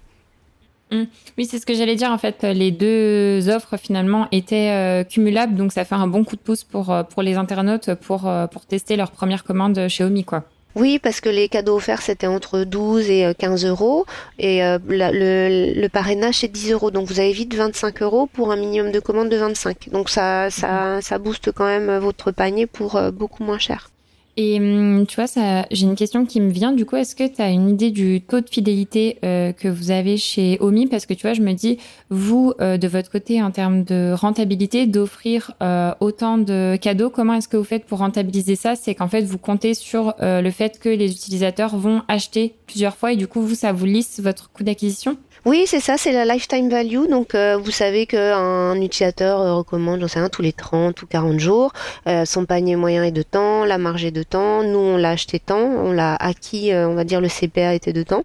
Mmh. 0.92 1.04
Oui, 1.38 1.46
c'est 1.46 1.60
ce 1.60 1.66
que 1.66 1.74
j'allais 1.74 1.96
dire. 1.96 2.12
En 2.12 2.18
fait, 2.18 2.44
les 2.44 2.72
deux 2.72 3.50
offres 3.50 3.78
finalement 3.78 4.28
étaient 4.32 4.70
euh, 4.72 5.04
cumulables, 5.04 5.56
donc 5.56 5.72
ça 5.72 5.86
fait 5.86 5.96
un 5.96 6.08
bon 6.08 6.24
coup 6.24 6.36
de 6.36 6.42
pouce 6.42 6.64
pour, 6.64 6.92
euh, 6.92 7.04
pour 7.04 7.24
les 7.24 7.36
internautes 7.36 7.96
pour, 7.96 8.32
pour 8.52 8.66
tester 8.66 8.96
leur 8.96 9.12
première 9.12 9.44
commande 9.44 9.88
chez 9.88 10.04
Omi, 10.04 10.24
quoi. 10.24 10.44
Oui, 10.76 10.98
parce 10.98 11.22
que 11.22 11.30
les 11.30 11.50
cadeaux 11.50 11.76
offerts, 11.76 12.02
c'était 12.02 12.28
entre 12.28 12.64
12 12.64 13.10
et 13.10 13.34
15 13.38 13.66
euh, 13.66 13.70
euros. 13.70 14.06
Et 14.40 14.64
euh, 14.64 14.80
le, 14.88 15.80
le, 15.80 15.90
parrainage, 15.90 16.40
c'est 16.40 16.48
10 16.48 16.72
euros. 16.72 16.92
Donc 16.92 17.08
vous 17.08 17.20
avez 17.20 17.32
vite 17.32 17.54
25 17.54 18.02
euros 18.02 18.28
pour 18.28 18.52
un 18.52 18.56
minimum 18.56 18.92
de 18.92 19.00
commande 19.00 19.30
de 19.30 19.38
25. 19.38 19.90
Donc 19.92 20.10
ça, 20.10 20.50
ça, 20.50 21.00
ça 21.02 21.20
booste 21.20 21.52
quand 21.52 21.66
même 21.66 21.98
votre 21.98 22.32
panier 22.32 22.66
pour 22.66 22.96
euh, 22.96 23.12
beaucoup 23.12 23.44
moins 23.44 23.60
cher. 23.60 23.93
Et 24.36 24.58
hum, 24.60 25.06
tu 25.06 25.16
vois, 25.16 25.28
ça, 25.28 25.68
j'ai 25.70 25.86
une 25.86 25.96
question 25.96 26.26
qui 26.26 26.42
me 26.42 26.50
vient. 26.50 26.72
Du 26.72 26.86
coup, 26.86 26.96
est-ce 26.96 27.16
que 27.16 27.28
tu 27.28 27.40
as 27.40 27.50
une 27.50 27.70
idée 27.70 27.92
du 27.92 28.22
taux 28.22 28.42
de 28.42 28.50
fidélité 28.50 29.20
euh, 29.24 29.52
que 29.52 29.68
vous 29.68 29.92
avez 29.92 30.18
chez 30.18 30.58
Omi? 30.60 30.88
Parce 30.88 31.06
que 31.06 31.14
tu 31.14 31.22
vois, 31.22 31.34
je 31.34 31.42
me 31.42 31.54
dis, 31.54 31.78
vous, 32.10 32.54
euh, 32.60 32.78
de 32.78 32.88
votre 32.88 33.12
côté, 33.12 33.44
en 33.44 33.52
termes 33.52 33.84
de 33.84 34.12
rentabilité, 34.14 34.88
d'offrir 34.88 35.52
euh, 35.62 35.94
autant 36.00 36.40
de 36.40 36.78
cadeaux, 36.82 37.12
comment 37.12 37.36
est-ce 37.36 37.48
que 37.48 37.58
vous 37.58 37.64
faites 37.64 37.86
pour 37.86 38.00
rentabiliser 38.00 38.56
ça? 38.56 38.76
C'est 38.76 38.96
qu'en 38.96 39.08
fait, 39.08 39.22
vous 39.22 39.38
comptez 39.38 39.76
sur 39.76 40.16
le 40.20 40.52
fait 40.52 40.80
que 40.80 40.90
les 40.90 41.12
utilisateurs 41.12 41.78
vont 41.78 42.02
acheter 42.08 42.56
plusieurs 42.66 42.96
fois 42.96 43.14
et 43.14 43.16
du 43.16 43.28
coup, 43.28 43.42
vous, 43.42 43.56
ça 43.56 43.72
vous 43.72 43.86
lisse 43.86 44.20
votre 44.20 44.52
coût 44.52 44.64
d'acquisition? 44.64 45.18
Oui, 45.46 45.66
c'est 45.68 45.82
ça, 45.82 45.98
c'est 45.98 46.14
la 46.14 46.24
lifetime 46.24 46.70
value. 46.70 47.06
Donc, 47.10 47.36
euh, 47.36 47.58
vous 47.58 47.72
savez 47.72 48.06
qu'un 48.06 48.80
utilisateur 48.80 49.42
euh, 49.42 49.56
recommande, 49.56 50.00
j'en 50.00 50.08
sais 50.08 50.20
rien, 50.20 50.30
tous 50.30 50.42
les 50.42 50.54
30 50.54 51.02
ou 51.02 51.06
40 51.06 51.38
jours. 51.38 51.74
Euh, 52.08 52.24
son 52.24 52.46
panier 52.46 52.78
moyen 52.78 53.04
est 53.04 53.12
de 53.12 53.24
temps, 53.24 53.66
la 53.66 53.78
marge 53.78 54.06
est 54.06 54.12
de 54.12 54.24
temps. 54.24 54.64
Nous, 54.64 54.80
on 54.80 54.96
l'a 54.96 55.10
acheté 55.10 55.40
temps, 55.40 55.58
on 55.58 55.92
l'a 55.92 56.16
acquis, 56.16 56.72
on 56.74 56.94
va 56.94 57.04
dire 57.04 57.20
le 57.20 57.28
CPA 57.28 57.74
était 57.74 57.92
de 57.92 58.04
temps. 58.04 58.24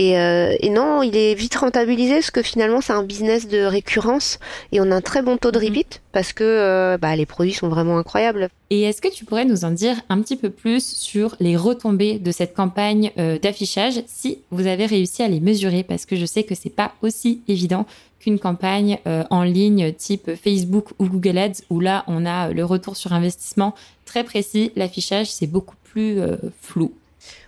Et, 0.00 0.18
euh, 0.18 0.56
et, 0.60 0.70
non, 0.70 1.02
il 1.02 1.14
est 1.14 1.34
vite 1.34 1.56
rentabilisé 1.56 2.14
parce 2.14 2.30
que 2.30 2.40
finalement 2.40 2.80
c'est 2.80 2.94
un 2.94 3.02
business 3.02 3.46
de 3.46 3.58
récurrence 3.58 4.38
et 4.72 4.80
on 4.80 4.90
a 4.90 4.96
un 4.96 5.00
très 5.02 5.20
bon 5.20 5.36
taux 5.36 5.50
de 5.50 5.58
mhm. 5.58 5.66
repeat 5.66 6.00
parce 6.12 6.32
que 6.32 6.42
euh, 6.42 6.96
bah, 6.96 7.14
les 7.16 7.26
produits 7.26 7.52
sont 7.52 7.68
vraiment 7.68 7.98
incroyables. 7.98 8.48
Et 8.70 8.84
est-ce 8.84 9.02
que 9.02 9.12
tu 9.12 9.26
pourrais 9.26 9.44
nous 9.44 9.66
en 9.66 9.72
dire 9.72 9.96
un 10.08 10.22
petit 10.22 10.36
peu 10.36 10.48
plus 10.48 10.82
sur 10.82 11.36
les 11.38 11.54
retombées 11.54 12.18
de 12.18 12.32
cette 12.32 12.54
campagne 12.54 13.12
euh, 13.18 13.38
d'affichage 13.38 14.02
si 14.06 14.38
vous 14.50 14.66
avez 14.66 14.86
réussi 14.86 15.22
à 15.22 15.28
les 15.28 15.38
mesurer? 15.38 15.82
Parce 15.82 16.06
que 16.06 16.16
je 16.16 16.24
sais 16.24 16.44
que 16.44 16.54
c'est 16.54 16.74
pas 16.74 16.94
aussi 17.02 17.42
évident 17.46 17.84
qu'une 18.20 18.38
campagne 18.38 18.98
en 19.06 19.44
ligne 19.44 19.92
type 19.94 20.30
Facebook 20.34 20.88
ou 20.98 21.08
Google 21.08 21.38
Ads 21.38 21.62
où 21.70 21.80
là 21.80 22.04
on 22.06 22.26
a 22.26 22.50
le 22.52 22.64
retour 22.66 22.96
sur 22.96 23.14
investissement 23.14 23.74
très 24.04 24.24
précis. 24.24 24.72
L'affichage 24.76 25.30
c'est 25.30 25.46
beaucoup 25.46 25.76
plus 25.84 26.18
flou. 26.60 26.92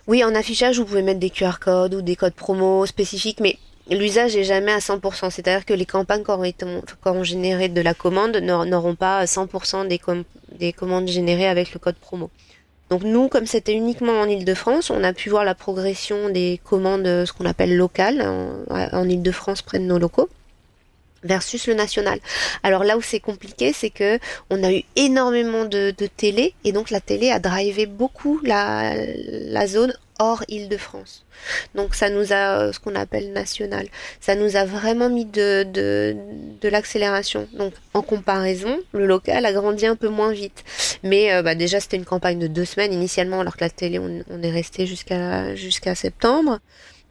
Oui, 0.07 0.23
en 0.23 0.35
affichage, 0.35 0.79
vous 0.79 0.85
pouvez 0.85 1.01
mettre 1.01 1.19
des 1.19 1.29
QR 1.29 1.59
codes 1.59 1.93
ou 1.93 2.01
des 2.01 2.15
codes 2.15 2.33
promo 2.33 2.85
spécifiques, 2.85 3.39
mais 3.39 3.57
l'usage 3.89 4.35
est 4.35 4.43
jamais 4.43 4.71
à 4.71 4.79
100%. 4.79 5.29
C'est-à-dire 5.29 5.65
que 5.65 5.73
les 5.73 5.85
campagnes 5.85 6.23
qui 6.23 6.31
auront, 7.05 7.23
généré 7.23 7.69
de 7.69 7.81
la 7.81 7.93
commande 7.93 8.37
n'auront 8.37 8.95
pas 8.95 9.23
100% 9.25 9.87
des, 9.87 9.99
des 10.57 10.73
commandes 10.73 11.07
générées 11.07 11.47
avec 11.47 11.73
le 11.73 11.79
code 11.79 11.95
promo. 11.95 12.29
Donc 12.89 13.03
nous, 13.03 13.27
comme 13.27 13.47
c'était 13.47 13.73
uniquement 13.73 14.19
en 14.21 14.25
Ile-de-France, 14.27 14.89
on 14.89 15.03
a 15.03 15.13
pu 15.13 15.29
voir 15.29 15.45
la 15.45 15.55
progression 15.55 16.29
des 16.29 16.59
commandes, 16.63 17.05
ce 17.05 17.33
qu'on 17.33 17.45
appelle 17.45 17.75
locales, 17.75 18.21
en 18.69 19.09
Ile-de-France 19.09 19.61
près 19.61 19.79
de 19.79 19.85
nos 19.85 19.97
locaux 19.97 20.29
versus 21.23 21.67
le 21.67 21.73
national. 21.73 22.19
Alors 22.63 22.83
là 22.83 22.97
où 22.97 23.01
c'est 23.01 23.19
compliqué, 23.19 23.73
c'est 23.73 23.89
que 23.89 24.19
on 24.49 24.63
a 24.63 24.71
eu 24.71 24.83
énormément 24.95 25.65
de, 25.65 25.91
télé 26.17 26.53
et 26.63 26.71
donc 26.71 26.89
la 26.89 27.01
télé 27.01 27.31
a 27.31 27.39
drivé 27.39 27.85
beaucoup 27.85 28.39
la, 28.43 28.95
zone 29.67 29.93
hors 30.19 30.43
Île-de-France. 30.47 31.25
Donc 31.75 31.95
ça 31.95 32.09
nous 32.09 32.33
a 32.33 32.71
ce 32.71 32.79
qu'on 32.79 32.95
appelle 32.95 33.31
national. 33.33 33.87
Ça 34.19 34.35
nous 34.35 34.55
a 34.55 34.65
vraiment 34.65 35.09
mis 35.09 35.25
de 35.25 36.15
l'accélération. 36.63 37.47
Donc 37.53 37.73
en 37.93 38.01
comparaison, 38.01 38.79
le 38.91 39.05
local 39.05 39.45
a 39.45 39.53
grandi 39.53 39.85
un 39.85 39.95
peu 39.95 40.09
moins 40.09 40.31
vite. 40.31 40.63
Mais 41.03 41.33
euh, 41.33 41.41
bah, 41.41 41.55
déjà 41.55 41.79
c'était 41.79 41.97
une 41.97 42.05
campagne 42.05 42.39
de 42.39 42.47
deux 42.47 42.65
semaines 42.65 42.93
initialement 42.93 43.39
alors 43.39 43.55
que 43.57 43.63
la 43.63 43.69
télé 43.69 43.99
on, 43.99 44.23
on 44.29 44.43
est 44.43 44.51
resté 44.51 44.85
jusqu'à 44.85 45.55
jusqu'à 45.55 45.95
septembre. 45.95 46.59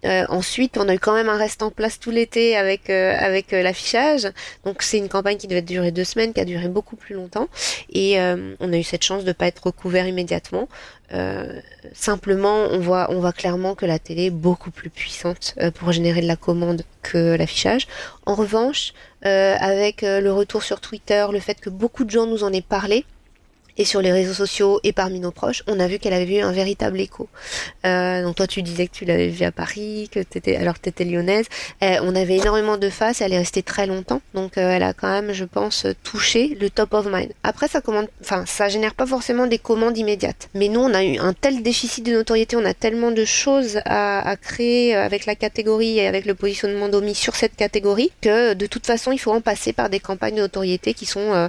Ensuite, 0.05 0.79
on 0.79 0.89
a 0.89 0.95
eu 0.95 0.99
quand 0.99 1.15
même 1.15 1.29
un 1.29 1.37
reste 1.37 1.63
en 1.63 1.71
place 1.71 1.99
tout 1.99 2.11
l'été 2.11 2.57
avec 2.57 2.91
avec 2.91 3.53
l'affichage. 3.53 4.29
Donc 4.65 4.83
c'est 4.83 4.99
une 4.99 5.09
campagne 5.09 5.37
qui 5.37 5.47
devait 5.47 5.63
durer 5.63 5.91
deux 5.91 6.05
semaines, 6.05 6.33
qui 6.33 6.41
a 6.41 6.45
duré 6.45 6.69
beaucoup 6.69 6.97
plus 6.97 7.15
longtemps. 7.15 7.49
Et 7.93 8.19
on 8.19 8.73
a 8.73 8.77
eu 8.77 8.83
cette 8.83 9.05
chance 9.05 9.25
de 9.25 9.33
pas 9.33 9.47
être 9.47 9.67
recouvert 9.67 10.07
immédiatement. 10.07 10.69
simplement, 11.93 12.67
on 12.71 12.79
voit 12.79 13.07
on 13.11 13.21
voit 13.21 13.33
clairement 13.33 13.75
que 13.75 13.87
la 13.87 13.99
télé 13.99 14.27
est 14.27 14.31
beaucoup 14.31 14.71
plus 14.71 14.91
puissante 14.91 15.55
pour 15.75 15.93
générer 15.93 16.21
de 16.21 16.27
la 16.27 16.37
commande 16.37 16.83
que 17.03 17.37
l'affichage. 17.37 17.87
En 18.27 18.35
revanche, 18.35 18.95
avec 19.23 20.03
le 20.03 20.31
retour 20.31 20.63
sur 20.63 20.81
Twitter, 20.81 21.27
le 21.31 21.41
fait 21.41 21.61
que 21.61 21.71
beaucoup 21.71 22.05
de 22.05 22.11
gens 22.11 22.27
nous 22.27 22.45
en 22.45 22.53
aient 22.53 22.61
parlé, 22.61 23.05
et 23.79 23.85
sur 23.85 24.01
les 24.01 24.13
réseaux 24.13 24.35
sociaux 24.35 24.81
et 24.85 24.93
parmi 24.93 25.21
nos 25.21 25.31
proches, 25.31 25.63
on 25.67 25.81
a 25.81 25.87
vu 25.87 25.99
qu'elle 25.99 26.13
avait 26.13 26.39
eu 26.39 26.43
un 26.43 26.53
véritable 26.53 27.01
écho. 27.01 27.29
Euh, 27.87 28.23
donc 28.23 28.37
toi, 28.37 28.47
tu 28.47 28.63
disais 28.63 28.87
que 28.87 28.93
tu 28.93 29.05
l'avais 29.05 29.29
vue 29.29 29.45
à 29.45 29.53
Paris, 29.53 30.09
que 30.13 30.21
t'étais 30.21 30.57
alors 30.57 30.75
que 30.75 30.81
t'étais 30.81 31.05
lyonnaise. 31.05 31.47
Euh, 31.83 31.99
on 32.03 32.15
avait 32.15 32.37
énormément 32.37 32.77
de 32.77 32.91
faces, 32.91 33.21
elle 33.21 33.33
est 33.33 33.39
restée 33.39 33.63
très 33.63 33.87
longtemps, 33.87 34.21
donc 34.35 34.59
euh, 34.59 34.71
elle 34.71 34.83
a 34.83 34.93
quand 34.93 35.11
même, 35.11 35.33
je 35.33 35.45
pense, 35.45 35.87
touché 36.03 36.57
le 36.61 36.71
top 36.71 36.95
of 36.95 37.07
mind. 37.07 37.33
Après, 37.43 37.69
ça 37.69 37.81
commande, 37.81 38.09
enfin, 38.21 38.45
ça 38.47 38.69
génère 38.69 38.95
pas 38.95 39.07
forcément 39.07 39.47
des 39.47 39.59
commandes 39.59 39.97
immédiates. 39.97 40.49
Mais 40.55 40.69
nous, 40.69 40.81
on 40.81 40.95
a 40.95 41.05
eu 41.05 41.19
un 41.19 41.33
tel 41.33 41.63
déficit 41.63 42.05
de 42.05 42.13
notoriété, 42.13 42.57
on 42.57 42.65
a 42.65 42.75
tellement 42.75 43.11
de 43.11 43.25
choses 43.25 43.81
à, 43.85 44.29
à 44.29 44.37
créer 44.37 44.95
avec 44.95 45.27
la 45.27 45.35
catégorie 45.35 45.99
et 45.99 46.07
avec 46.07 46.27
le 46.27 46.35
positionnement 46.35 46.89
d'Omi 46.89 47.15
sur 47.15 47.35
cette 47.35 47.57
catégorie 47.57 48.11
que 48.21 48.55
de 48.55 48.67
toute 48.67 48.87
façon, 48.87 49.13
il 49.13 49.19
faut 49.19 49.33
en 49.33 49.41
passer 49.41 49.73
par 49.73 49.89
des 49.89 50.01
campagnes 50.01 50.37
de 50.37 50.41
notoriété 50.41 50.95
qui 50.95 51.07
sont 51.07 51.33
euh, 51.33 51.49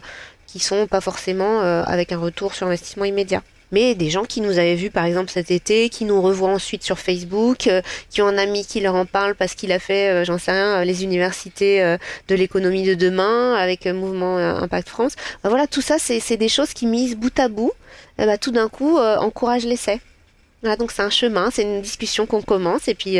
qui 0.54 0.60
sont 0.60 0.86
pas 0.86 1.01
forcément 1.01 1.62
euh, 1.62 1.82
avec 1.88 2.12
un 2.12 2.20
retour 2.20 2.54
sur 2.54 2.68
investissement 2.68 3.06
immédiat 3.06 3.41
mais 3.72 3.95
des 3.95 4.12
gens 4.12 4.24
qui 4.24 4.39
nous 4.39 4.60
avaient 4.60 4.76
vus 4.76 4.91
par 4.91 5.04
exemple 5.04 5.32
cet 5.32 5.49
été, 5.49 5.89
qui 5.89 6.06
nous 6.06 6.22
revoient 6.22 6.51
ensuite 6.51 6.84
sur 6.84 6.99
Facebook, 6.99 7.66
euh, 7.66 7.82
qui 8.12 8.22
ont 8.22 8.28
un 8.28 8.38
ami 8.38 8.64
qui 8.68 8.80
leur 8.82 8.93
en 8.93 9.08
parle 9.08 9.34
parce 9.34 9.56
qu'il 9.56 9.72
a 9.72 9.80
fait, 9.80 10.12
euh, 10.12 10.24
j'en 10.24 10.38
sais 10.38 10.51
rien, 10.51 10.86
les 10.86 11.04
universités 11.04 11.97
de 12.28 12.36
l'économie 12.36 12.84
de 12.84 12.93
demain 12.93 13.56
avec 13.56 13.88
Mouvement 13.88 14.38
Impact 14.38 14.89
France. 14.89 15.14
Bah 15.43 15.49
voilà, 15.49 15.66
tout 15.66 15.82
ça, 15.82 15.95
c'est 15.97 16.38
des 16.38 16.49
choses 16.49 16.74
qui 16.74 16.86
mises 16.86 17.16
bout 17.16 17.39
à 17.39 17.47
bout, 17.47 17.72
eh 18.20 18.28
bah, 18.28 18.38
tout 18.38 18.51
d'un 18.51 18.70
coup 18.70 18.99
encouragent 18.99 19.66
l'essai. 19.66 19.99
Donc 20.78 20.91
c'est 20.91 21.01
un 21.01 21.09
chemin, 21.09 21.49
c'est 21.51 21.64
une 21.64 21.82
discussion 21.82 22.26
qu'on 22.26 22.41
commence 22.41 22.88
et 22.88 22.95
puis 22.95 23.18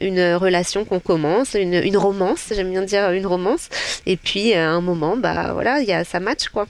une 0.00 0.34
relation 0.34 0.84
qu'on 0.84 1.00
commence, 1.00 1.54
une, 1.54 1.96
romance, 1.96 2.52
j'aime 2.54 2.70
bien 2.70 2.82
dire 2.82 3.10
une 3.12 3.26
romance. 3.26 3.68
Et 4.06 4.16
puis 4.16 4.54
à 4.54 4.70
un 4.70 4.80
moment, 4.80 5.16
bah 5.16 5.52
voilà, 5.52 5.80
il 5.80 5.88
y 5.88 5.92
a 5.92 6.04
ça 6.04 6.20
match 6.20 6.48
quoi. 6.48 6.66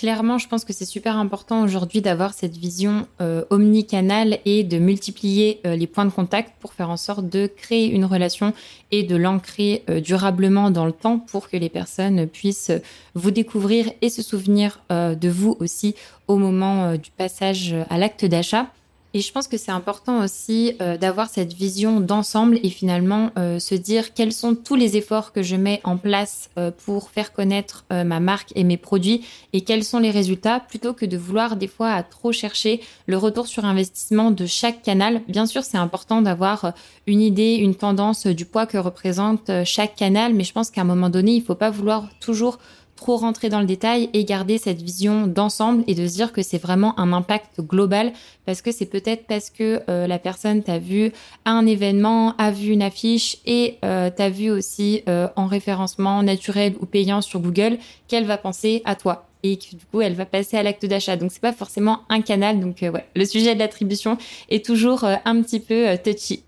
Clairement, 0.00 0.38
je 0.38 0.48
pense 0.48 0.64
que 0.64 0.72
c'est 0.72 0.86
super 0.86 1.18
important 1.18 1.62
aujourd'hui 1.62 2.00
d'avoir 2.00 2.32
cette 2.32 2.56
vision 2.56 3.06
euh, 3.20 3.44
omnicanale 3.50 4.38
et 4.46 4.64
de 4.64 4.78
multiplier 4.78 5.60
euh, 5.66 5.76
les 5.76 5.86
points 5.86 6.06
de 6.06 6.10
contact 6.10 6.54
pour 6.58 6.72
faire 6.72 6.88
en 6.88 6.96
sorte 6.96 7.28
de 7.28 7.46
créer 7.46 7.90
une 7.90 8.06
relation 8.06 8.54
et 8.92 9.02
de 9.02 9.14
l'ancrer 9.14 9.82
euh, 9.90 10.00
durablement 10.00 10.70
dans 10.70 10.86
le 10.86 10.92
temps 10.92 11.18
pour 11.18 11.50
que 11.50 11.58
les 11.58 11.68
personnes 11.68 12.26
puissent 12.26 12.72
vous 13.12 13.30
découvrir 13.30 13.92
et 14.00 14.08
se 14.08 14.22
souvenir 14.22 14.80
de 14.88 15.28
vous 15.28 15.58
aussi 15.60 15.94
au 16.28 16.36
moment 16.36 16.94
du 16.94 17.10
passage 17.10 17.74
à 17.90 17.98
l'acte 17.98 18.24
d'achat. 18.24 18.68
Et 19.12 19.20
je 19.20 19.32
pense 19.32 19.48
que 19.48 19.56
c'est 19.56 19.72
important 19.72 20.22
aussi 20.22 20.74
euh, 20.80 20.96
d'avoir 20.96 21.28
cette 21.28 21.52
vision 21.52 22.00
d'ensemble 22.00 22.60
et 22.62 22.70
finalement 22.70 23.30
euh, 23.36 23.58
se 23.58 23.74
dire 23.74 24.14
quels 24.14 24.32
sont 24.32 24.54
tous 24.54 24.76
les 24.76 24.96
efforts 24.96 25.32
que 25.32 25.42
je 25.42 25.56
mets 25.56 25.80
en 25.82 25.96
place 25.96 26.48
euh, 26.58 26.70
pour 26.84 27.10
faire 27.10 27.32
connaître 27.32 27.84
ma 27.90 28.20
marque 28.20 28.52
et 28.54 28.62
mes 28.62 28.76
produits 28.76 29.24
et 29.52 29.62
quels 29.62 29.84
sont 29.84 29.98
les 29.98 30.10
résultats 30.10 30.60
plutôt 30.60 30.92
que 30.92 31.04
de 31.04 31.16
vouloir 31.16 31.56
des 31.56 31.66
fois 31.66 31.90
à 31.90 32.02
trop 32.02 32.30
chercher 32.30 32.80
le 33.06 33.16
retour 33.16 33.46
sur 33.46 33.64
investissement 33.64 34.30
de 34.30 34.46
chaque 34.46 34.82
canal. 34.82 35.22
Bien 35.28 35.46
sûr, 35.46 35.64
c'est 35.64 35.76
important 35.76 36.22
d'avoir 36.22 36.72
une 37.06 37.20
idée, 37.20 37.54
une 37.54 37.74
tendance 37.74 38.26
du 38.26 38.44
poids 38.44 38.66
que 38.66 38.78
représente 38.78 39.50
chaque 39.64 39.96
canal, 39.96 40.34
mais 40.34 40.44
je 40.44 40.52
pense 40.52 40.70
qu'à 40.70 40.82
un 40.82 40.84
moment 40.84 41.10
donné, 41.10 41.32
il 41.32 41.40
ne 41.40 41.44
faut 41.44 41.54
pas 41.54 41.70
vouloir 41.70 42.08
toujours 42.20 42.58
trop 43.00 43.16
rentrer 43.16 43.48
dans 43.48 43.60
le 43.60 43.66
détail 43.66 44.10
et 44.12 44.26
garder 44.26 44.58
cette 44.58 44.82
vision 44.82 45.26
d'ensemble 45.26 45.84
et 45.86 45.94
de 45.94 46.06
se 46.06 46.12
dire 46.12 46.32
que 46.32 46.42
c'est 46.42 46.58
vraiment 46.58 47.00
un 47.00 47.14
impact 47.14 47.62
global 47.62 48.12
parce 48.44 48.60
que 48.60 48.72
c'est 48.72 48.84
peut-être 48.84 49.26
parce 49.26 49.48
que 49.48 49.80
euh, 49.88 50.06
la 50.06 50.18
personne 50.18 50.62
t'a 50.62 50.78
vu 50.78 51.10
à 51.46 51.52
un 51.52 51.64
événement, 51.64 52.34
a 52.36 52.50
vu 52.50 52.72
une 52.72 52.82
affiche 52.82 53.38
et 53.46 53.78
euh, 53.86 54.10
t'a 54.10 54.28
vu 54.28 54.50
aussi 54.50 55.02
euh, 55.08 55.28
en 55.36 55.46
référencement 55.46 56.22
naturel 56.22 56.74
ou 56.78 56.84
payant 56.84 57.22
sur 57.22 57.40
Google 57.40 57.78
qu'elle 58.06 58.26
va 58.26 58.36
penser 58.36 58.82
à 58.84 58.96
toi 58.96 59.26
et 59.42 59.56
que 59.56 59.76
du 59.76 59.86
coup 59.90 60.02
elle 60.02 60.14
va 60.14 60.26
passer 60.26 60.58
à 60.58 60.62
l'acte 60.62 60.84
d'achat. 60.84 61.16
Donc 61.16 61.32
c'est 61.32 61.40
pas 61.40 61.54
forcément 61.54 62.00
un 62.10 62.20
canal. 62.20 62.60
Donc 62.60 62.76
ouais, 62.82 63.06
le 63.16 63.24
sujet 63.24 63.54
de 63.54 63.60
l'attribution 63.60 64.18
est 64.50 64.62
toujours 64.62 65.04
un 65.04 65.40
petit 65.40 65.60
peu 65.60 65.96
touchy. 66.04 66.42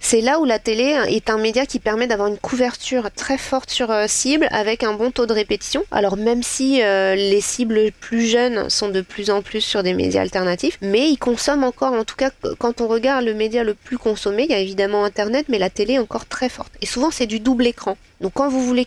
C'est 0.00 0.20
là 0.20 0.38
où 0.38 0.44
la 0.44 0.58
télé 0.58 0.96
est 1.08 1.28
un 1.28 1.38
média 1.38 1.66
qui 1.66 1.80
permet 1.80 2.06
d'avoir 2.06 2.28
une 2.28 2.38
couverture 2.38 3.10
très 3.14 3.36
forte 3.36 3.68
sur 3.68 3.90
euh, 3.90 4.06
cible 4.06 4.46
avec 4.50 4.84
un 4.84 4.94
bon 4.94 5.10
taux 5.10 5.26
de 5.26 5.32
répétition. 5.32 5.84
Alors 5.90 6.16
même 6.16 6.42
si 6.42 6.82
euh, 6.82 7.14
les 7.14 7.40
cibles 7.40 7.90
plus 8.00 8.26
jeunes 8.26 8.70
sont 8.70 8.88
de 8.88 9.00
plus 9.00 9.28
en 9.30 9.42
plus 9.42 9.60
sur 9.60 9.82
des 9.82 9.94
médias 9.94 10.22
alternatifs, 10.22 10.78
mais 10.80 11.10
ils 11.10 11.18
consomment 11.18 11.64
encore, 11.64 11.92
en 11.92 12.04
tout 12.04 12.16
cas 12.16 12.30
quand 12.58 12.80
on 12.80 12.86
regarde 12.86 13.24
le 13.24 13.34
média 13.34 13.64
le 13.64 13.74
plus 13.74 13.98
consommé, 13.98 14.44
il 14.44 14.50
y 14.50 14.54
a 14.54 14.60
évidemment 14.60 15.04
Internet, 15.04 15.46
mais 15.48 15.58
la 15.58 15.68
télé 15.68 15.94
est 15.94 15.98
encore 15.98 16.26
très 16.26 16.48
forte. 16.48 16.72
Et 16.80 16.86
souvent 16.86 17.10
c'est 17.10 17.26
du 17.26 17.40
double 17.40 17.66
écran. 17.66 17.96
Donc 18.20 18.32
quand 18.34 18.48
vous 18.48 18.64
voulez 18.64 18.86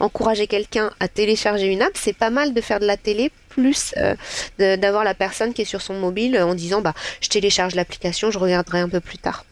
encourager 0.00 0.46
quelqu'un 0.46 0.90
à 1.00 1.08
télécharger 1.08 1.66
une 1.66 1.82
app, 1.82 1.92
c'est 1.94 2.16
pas 2.16 2.30
mal 2.30 2.54
de 2.54 2.60
faire 2.60 2.80
de 2.80 2.86
la 2.86 2.96
télé 2.96 3.30
plus 3.48 3.94
euh, 3.98 4.14
d'avoir 4.58 5.04
la 5.04 5.14
personne 5.14 5.52
qui 5.52 5.62
est 5.62 5.66
sur 5.66 5.82
son 5.82 5.94
mobile 5.94 6.38
en 6.38 6.54
disant 6.54 6.80
bah 6.80 6.94
je 7.20 7.28
télécharge 7.28 7.74
l'application, 7.74 8.30
je 8.30 8.38
regarderai 8.38 8.78
un 8.78 8.88
peu 8.88 9.00
plus 9.00 9.18
tard. 9.18 9.44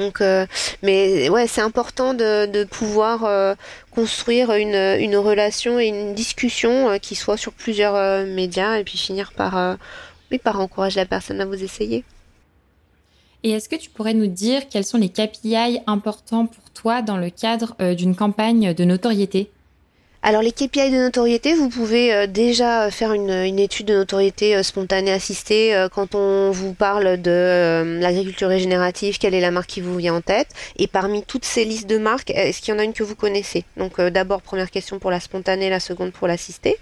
Donc, 0.00 0.22
euh, 0.22 0.46
mais 0.82 1.28
ouais, 1.28 1.46
c'est 1.46 1.60
important 1.60 2.14
de, 2.14 2.64
pouvoir 2.64 3.24
euh, 3.24 3.54
construire 3.90 4.52
une, 4.52 5.16
relation 5.16 5.78
et 5.78 5.86
une 5.86 6.14
discussion 6.14 6.88
euh, 6.88 6.98
qui 6.98 7.14
soit 7.14 7.36
sur 7.36 7.52
plusieurs 7.52 8.26
médias 8.26 8.78
et 8.78 8.84
puis 8.84 8.96
finir 8.96 9.32
par, 9.32 9.76
oui, 10.32 10.38
par 10.38 10.58
encourager 10.58 10.98
la 11.00 11.06
personne 11.06 11.40
à 11.40 11.44
vous 11.44 11.62
essayer. 11.62 12.04
Et 13.42 13.50
est-ce 13.50 13.68
que 13.68 13.76
tu 13.76 13.90
pourrais 13.90 14.14
nous 14.14 14.26
dire 14.26 14.68
quels 14.68 14.84
sont 14.84 14.98
les 14.98 15.08
KPI 15.10 15.80
importants 15.86 16.46
pour 16.46 16.70
toi 16.70 17.02
dans 17.02 17.16
le 17.16 17.30
cadre 17.30 17.74
d'une 17.94 18.16
campagne 18.16 18.74
de 18.74 18.84
notoriété? 18.84 19.50
Alors 20.22 20.42
les 20.42 20.52
KPI 20.52 20.90
de 20.90 20.98
notoriété, 20.98 21.54
vous 21.54 21.70
pouvez 21.70 22.12
euh, 22.12 22.26
déjà 22.26 22.90
faire 22.90 23.14
une, 23.14 23.30
étude 23.58 23.86
de 23.86 23.94
notoriété 23.94 24.54
euh, 24.54 24.62
spontanée 24.62 25.12
assistée 25.12 25.74
euh, 25.74 25.88
quand 25.88 26.14
on 26.14 26.50
vous 26.50 26.74
parle 26.74 27.22
de 27.22 27.98
l'agriculture 27.98 28.48
régénérative, 28.48 29.16
quelle 29.16 29.32
est 29.32 29.40
la 29.40 29.50
marque 29.50 29.70
qui 29.70 29.80
vous 29.80 29.96
vient 29.96 30.12
en 30.14 30.20
tête 30.20 30.48
Et 30.76 30.88
parmi 30.88 31.22
toutes 31.22 31.46
ces 31.46 31.64
listes 31.64 31.88
de 31.88 31.96
marques, 31.96 32.30
est-ce 32.32 32.60
qu'il 32.60 32.74
y 32.74 32.76
en 32.76 32.80
a 32.80 32.84
une 32.84 32.92
que 32.92 33.02
vous 33.02 33.14
connaissez? 33.14 33.64
Donc 33.78 33.98
d'abord 33.98 34.42
première 34.42 34.70
question 34.70 34.98
pour 34.98 35.10
la 35.10 35.20
spontanée, 35.20 35.70
la 35.70 35.80
seconde 35.80 36.12
pour 36.12 36.28
l'assistée. 36.28 36.76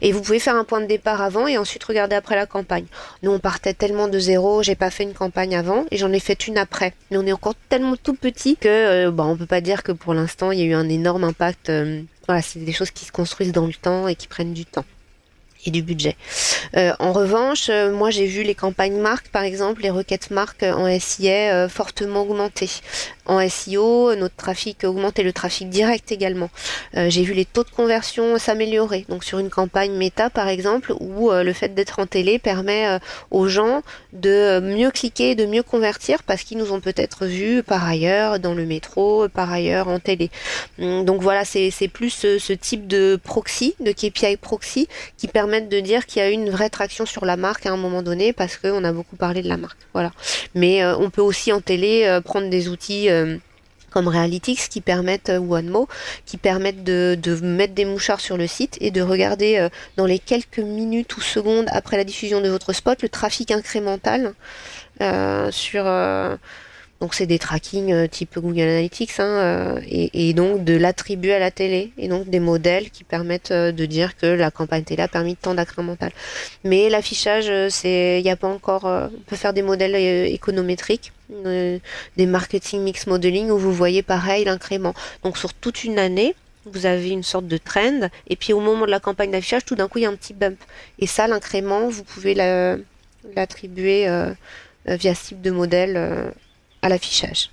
Et 0.00 0.12
vous 0.12 0.22
pouvez 0.22 0.38
faire 0.38 0.56
un 0.56 0.64
point 0.64 0.80
de 0.80 0.86
départ 0.86 1.20
avant 1.20 1.46
et 1.46 1.58
ensuite 1.58 1.84
regarder 1.84 2.16
après 2.16 2.34
la 2.34 2.46
campagne. 2.46 2.86
Nous 3.22 3.30
on 3.30 3.38
partait 3.38 3.74
tellement 3.74 4.08
de 4.08 4.18
zéro, 4.18 4.62
j'ai 4.62 4.74
pas 4.74 4.90
fait 4.90 5.02
une 5.02 5.12
campagne 5.12 5.54
avant 5.54 5.84
et 5.90 5.98
j'en 5.98 6.12
ai 6.12 6.20
fait 6.20 6.46
une 6.46 6.56
après. 6.56 6.94
Mais 7.10 7.18
on 7.18 7.26
est 7.26 7.32
encore 7.32 7.54
tellement 7.68 7.96
tout 8.02 8.14
petit 8.14 8.56
que 8.56 9.10
bon, 9.10 9.24
on 9.24 9.36
peut 9.36 9.44
pas 9.44 9.60
dire 9.60 9.82
que 9.82 9.92
pour 9.92 10.14
l'instant 10.14 10.50
il 10.50 10.60
y 10.60 10.62
a 10.62 10.66
eu 10.66 10.74
un 10.74 10.88
énorme 10.88 11.24
impact 11.24 11.70
voilà, 12.30 12.42
c'est 12.42 12.60
des 12.60 12.72
choses 12.72 12.92
qui 12.92 13.04
se 13.04 13.10
construisent 13.10 13.50
dans 13.50 13.66
le 13.66 13.72
temps 13.72 14.06
et 14.06 14.14
qui 14.14 14.28
prennent 14.28 14.54
du 14.54 14.64
temps 14.64 14.84
et 15.66 15.70
du 15.70 15.82
budget. 15.82 16.16
Euh, 16.76 16.92
en 16.98 17.12
revanche, 17.12 17.68
euh, 17.68 17.92
moi 17.92 18.10
j'ai 18.10 18.26
vu 18.26 18.42
les 18.42 18.54
campagnes 18.54 18.98
marques, 19.00 19.28
par 19.28 19.42
exemple, 19.42 19.82
les 19.82 19.90
requêtes 19.90 20.30
marques 20.30 20.62
en 20.62 20.86
SIA 20.98 21.54
euh, 21.54 21.68
fortement 21.68 22.22
augmenter. 22.22 22.70
En 23.26 23.46
SEO, 23.48 24.14
notre 24.16 24.34
trafic 24.34 24.82
augmentait, 24.84 25.22
le 25.22 25.32
trafic 25.32 25.68
direct 25.68 26.10
également. 26.10 26.50
j'ai 26.94 27.22
vu 27.22 27.32
les 27.32 27.44
taux 27.44 27.62
de 27.62 27.70
conversion 27.70 28.38
s'améliorer. 28.38 29.06
Donc 29.08 29.22
sur 29.22 29.38
une 29.38 29.50
campagne 29.50 29.92
méta, 29.92 30.30
par 30.30 30.48
exemple, 30.48 30.92
où 30.98 31.30
le 31.30 31.52
fait 31.52 31.72
d'être 31.72 32.00
en 32.00 32.06
télé 32.06 32.40
permet 32.40 32.98
aux 33.30 33.46
gens 33.46 33.82
de 34.12 34.58
mieux 34.58 34.90
cliquer, 34.90 35.36
de 35.36 35.46
mieux 35.46 35.62
convertir, 35.62 36.24
parce 36.24 36.42
qu'ils 36.42 36.58
nous 36.58 36.72
ont 36.72 36.80
peut-être 36.80 37.26
vus 37.26 37.62
par 37.62 37.86
ailleurs 37.86 38.40
dans 38.40 38.54
le 38.54 38.66
métro, 38.66 39.28
par 39.28 39.52
ailleurs 39.52 39.86
en 39.86 40.00
télé. 40.00 40.30
Hum, 40.80 41.04
donc 41.04 41.22
voilà, 41.22 41.44
c'est 41.44 41.70
plus 41.92 42.10
ce, 42.10 42.40
ce 42.40 42.52
type 42.52 42.88
de 42.88 43.16
proxy, 43.22 43.76
de 43.78 43.92
KPI 43.92 44.38
proxy, 44.38 44.88
qui 45.18 45.28
permet 45.28 45.49
de 45.68 45.80
dire 45.80 46.06
qu'il 46.06 46.22
y 46.22 46.24
a 46.24 46.30
eu 46.30 46.32
une 46.32 46.50
vraie 46.50 46.70
traction 46.70 47.06
sur 47.06 47.24
la 47.24 47.36
marque 47.36 47.66
à 47.66 47.72
un 47.72 47.76
moment 47.76 48.02
donné 48.02 48.32
parce 48.32 48.56
qu'on 48.56 48.84
a 48.84 48.92
beaucoup 48.92 49.16
parlé 49.16 49.42
de 49.42 49.48
la 49.48 49.56
marque. 49.56 49.78
Voilà. 49.92 50.12
Mais 50.54 50.82
euh, 50.82 50.96
on 50.96 51.10
peut 51.10 51.22
aussi 51.22 51.52
en 51.52 51.60
télé 51.60 52.04
euh, 52.04 52.20
prendre 52.20 52.48
des 52.48 52.68
outils 52.68 53.10
euh, 53.10 53.36
comme 53.90 54.06
Realytics 54.06 54.68
qui 54.68 54.80
permettent 54.80 55.32
ou 55.40 55.54
OneMo 55.56 55.88
qui 56.24 56.36
permettent 56.36 56.84
de, 56.84 57.18
mettre 57.42 57.74
des 57.74 57.84
mouchards 57.84 58.20
sur 58.20 58.36
le 58.36 58.46
site 58.46 58.78
et 58.80 58.92
de 58.92 59.02
regarder 59.02 59.68
dans 59.96 60.06
les 60.06 60.20
quelques 60.20 60.60
minutes 60.60 61.16
ou 61.16 61.20
secondes 61.20 61.66
après 61.72 61.96
la 61.96 62.04
diffusion 62.04 62.40
de 62.40 62.48
votre 62.48 62.72
spot 62.72 63.02
le 63.02 63.08
trafic 63.08 63.50
incrémental 63.50 64.34
sur 65.50 65.86
donc 67.00 67.14
c'est 67.14 67.26
des 67.26 67.38
tracking 67.38 67.92
euh, 67.92 68.06
type 68.06 68.38
Google 68.38 68.60
Analytics 68.60 69.18
hein, 69.20 69.24
euh, 69.24 69.80
et, 69.88 70.34
donc 70.34 70.64
de 70.64 70.76
l'attribuer 70.76 71.32
à 71.32 71.38
la 71.38 71.50
télé 71.50 71.92
et 71.96 72.08
donc 72.08 72.28
des 72.28 72.40
modèles 72.40 72.90
qui 72.90 73.04
permettent 73.04 73.52
euh, 73.52 73.72
de 73.72 73.86
dire 73.86 74.16
que 74.16 74.26
la 74.26 74.50
campagne 74.50 74.84
télé 74.84 75.02
a 75.02 75.08
permis 75.08 75.34
tant 75.34 75.54
d'incrémental. 75.54 76.12
Mais 76.62 76.90
l'affichage, 76.90 77.50
c'est 77.70 78.20
il 78.20 78.22
n'y 78.22 78.30
a 78.30 78.36
pas 78.36 78.48
encore. 78.48 78.84
on 78.84 79.22
peut 79.26 79.36
faire 79.36 79.54
des 79.54 79.62
modèles 79.62 79.96
économétriques 79.96 81.12
des 82.16 82.26
marketing 82.26 82.82
mix 82.82 83.06
modeling 83.06 83.50
où 83.50 83.58
vous 83.58 83.72
voyez 83.72 84.02
pareil 84.02 84.44
l'incrément. 84.44 84.94
Donc 85.22 85.38
sur 85.38 85.54
toute 85.54 85.84
une 85.84 85.98
année, 85.98 86.34
vous 86.66 86.86
avez 86.86 87.10
une 87.10 87.22
sorte 87.22 87.46
de 87.46 87.56
trend, 87.56 88.08
et 88.28 88.36
puis 88.36 88.52
au 88.52 88.60
moment 88.60 88.84
de 88.84 88.90
la 88.90 89.00
campagne 89.00 89.30
d'affichage, 89.30 89.64
tout 89.64 89.76
d'un 89.76 89.88
coup, 89.88 89.98
il 89.98 90.02
y 90.02 90.06
a 90.06 90.10
un 90.10 90.16
petit 90.16 90.34
bump. 90.34 90.58
Et 90.98 91.06
ça, 91.06 91.28
l'incrément, 91.28 91.88
vous 91.88 92.02
pouvez 92.02 92.34
l'attribuer 92.34 94.08
via 94.86 95.14
ce 95.14 95.28
type 95.28 95.40
de 95.40 95.52
modèle 95.52 96.32
à 96.82 96.88
l'affichage. 96.88 97.50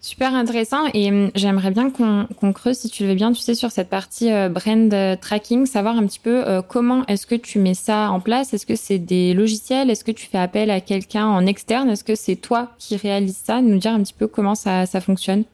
Super 0.00 0.34
intéressant 0.34 0.86
et 0.94 1.10
hum, 1.10 1.30
j'aimerais 1.36 1.70
bien 1.70 1.90
qu'on 1.90 2.52
creuse, 2.52 2.78
si 2.78 2.90
tu 2.90 3.04
le 3.04 3.10
veux 3.10 3.14
bien, 3.14 3.32
tu 3.32 3.40
sais, 3.40 3.54
sur 3.54 3.70
cette 3.70 3.88
partie 3.88 4.32
euh, 4.32 4.48
brand 4.48 4.92
tracking, 5.20 5.64
savoir 5.64 5.96
un 5.96 6.06
petit 6.06 6.18
peu 6.18 6.44
comment 6.68 7.06
est-ce 7.06 7.24
que 7.26 7.36
tu 7.36 7.60
mets 7.60 7.74
ça 7.74 8.10
en 8.10 8.18
place? 8.18 8.52
Est-ce 8.52 8.66
que 8.66 8.74
c'est 8.74 8.98
des 8.98 9.32
logiciels? 9.32 9.90
Est-ce 9.90 10.02
que 10.02 10.10
tu 10.10 10.26
fais 10.26 10.38
appel 10.38 10.70
à 10.70 10.80
quelqu'un 10.80 11.26
en 11.26 11.46
externe? 11.46 11.88
Est-ce 11.88 12.02
que 12.02 12.16
c'est 12.16 12.36
toi 12.36 12.72
qui 12.78 12.96
réalises 12.96 13.40
ça? 13.44 13.62
Nous 13.62 13.78
dire 13.78 13.92
un 13.92 14.02
petit 14.02 14.14
peu 14.14 14.26
comment 14.26 14.56
ça, 14.56 14.86
ça 14.86 15.00
fonctionne. 15.00 15.44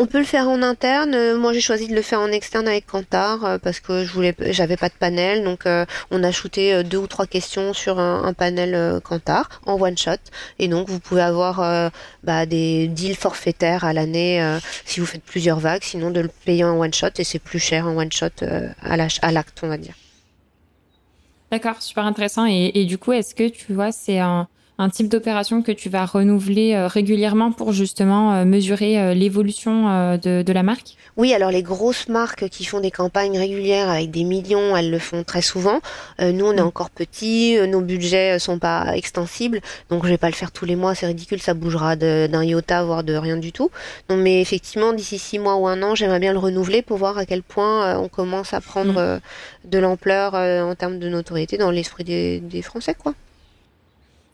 On 0.00 0.06
peut 0.06 0.18
le 0.18 0.24
faire 0.24 0.48
en 0.48 0.62
interne. 0.62 1.12
Euh, 1.12 1.36
moi, 1.36 1.52
j'ai 1.52 1.60
choisi 1.60 1.88
de 1.88 1.94
le 1.94 2.02
faire 2.02 2.20
en 2.20 2.28
externe 2.28 2.68
avec 2.68 2.86
Kantar 2.86 3.44
euh, 3.44 3.58
parce 3.58 3.80
que 3.80 4.04
je 4.04 4.12
voulais, 4.12 4.32
j'avais 4.50 4.76
pas 4.76 4.88
de 4.88 4.94
panel, 4.94 5.42
donc 5.42 5.66
euh, 5.66 5.84
on 6.12 6.22
a 6.22 6.30
shooté 6.30 6.84
deux 6.84 6.98
ou 6.98 7.08
trois 7.08 7.26
questions 7.26 7.72
sur 7.72 7.98
un, 7.98 8.32
panel 8.32 9.00
Kantar 9.00 9.60
en 9.66 9.74
one 9.74 9.98
shot. 9.98 10.12
Et 10.60 10.68
donc, 10.68 10.88
vous 10.88 11.00
pouvez 11.00 11.22
avoir 11.22 11.90
bah, 12.22 12.46
des 12.46 12.86
deals 12.86 13.16
forfaitaires 13.16 13.84
à 13.84 13.92
l'année 13.92 14.58
si 14.84 15.00
vous 15.00 15.06
faites 15.06 15.24
plusieurs 15.24 15.58
vagues, 15.58 15.82
sinon 15.82 16.10
de 16.12 16.20
le 16.20 16.30
payer 16.44 16.62
en 16.64 16.78
one 16.78 16.94
shot 16.94 17.08
et 17.18 17.24
c'est 17.24 17.40
plus 17.40 17.58
cher 17.58 17.86
en 17.86 17.96
one 17.96 18.12
shot 18.12 18.26
à 18.82 19.32
l'acte, 19.32 19.58
on 19.62 19.68
va 19.68 19.78
dire. 19.78 19.94
D'accord, 21.50 21.82
super 21.82 22.04
intéressant. 22.04 22.46
Et, 22.46 22.70
et 22.74 22.84
du 22.84 22.98
coup, 22.98 23.12
est-ce 23.12 23.34
que 23.34 23.48
tu 23.48 23.72
vois, 23.72 23.90
c'est 23.90 24.20
un 24.20 24.48
un 24.78 24.90
type 24.90 25.08
d'opération 25.08 25.62
que 25.62 25.72
tu 25.72 25.88
vas 25.88 26.06
renouveler 26.06 26.74
euh, 26.74 26.86
régulièrement 26.86 27.50
pour 27.50 27.72
justement 27.72 28.32
euh, 28.32 28.44
mesurer 28.44 29.00
euh, 29.00 29.12
l'évolution 29.12 30.16
de, 30.16 30.42
de, 30.42 30.52
la 30.52 30.62
marque? 30.62 30.96
Oui, 31.16 31.34
alors 31.34 31.50
les 31.50 31.64
grosses 31.64 32.08
marques 32.08 32.48
qui 32.48 32.64
font 32.64 32.78
des 32.78 32.92
campagnes 32.92 33.36
régulières 33.36 33.90
avec 33.90 34.12
des 34.12 34.22
millions, 34.22 34.76
elles 34.76 34.90
le 34.90 35.00
font 35.00 35.24
très 35.24 35.42
souvent. 35.42 35.80
nous, 36.20 36.46
on 36.46 36.52
est 36.52 36.62
mm. 36.62 36.66
encore 36.66 36.90
petits, 36.90 37.58
nos 37.68 37.80
budgets 37.80 38.38
sont 38.38 38.58
pas 38.60 38.96
extensibles, 38.96 39.60
donc 39.90 40.04
je 40.04 40.10
vais 40.10 40.18
pas 40.18 40.28
le 40.28 40.34
faire 40.34 40.52
tous 40.52 40.64
les 40.64 40.76
mois, 40.76 40.94
c'est 40.94 41.06
ridicule, 41.06 41.42
ça 41.42 41.54
bougera 41.54 41.96
d'un 41.96 42.44
iota, 42.44 42.84
voire 42.84 43.02
de 43.02 43.14
rien 43.14 43.36
du 43.36 43.50
tout. 43.50 43.70
Donc, 44.08 44.20
mais 44.20 44.40
effectivement, 44.40 44.92
d'ici 44.92 45.18
six 45.18 45.40
mois 45.40 45.56
ou 45.56 45.66
un 45.66 45.82
an, 45.82 45.96
j'aimerais 45.96 46.20
bien 46.20 46.32
le 46.32 46.38
renouveler 46.38 46.82
pour 46.82 46.98
voir 46.98 47.18
à 47.18 47.26
quel 47.26 47.42
point 47.42 47.98
on 47.98 48.08
commence 48.08 48.54
à 48.54 48.60
prendre 48.60 49.18
mm. 49.64 49.68
de 49.70 49.78
l'ampleur 49.78 50.34
en 50.34 50.74
termes 50.76 51.00
de 51.00 51.08
notoriété 51.08 51.58
dans 51.58 51.72
l'esprit 51.72 52.04
des, 52.04 52.38
des 52.40 52.62
Français, 52.62 52.94
quoi. 52.94 53.14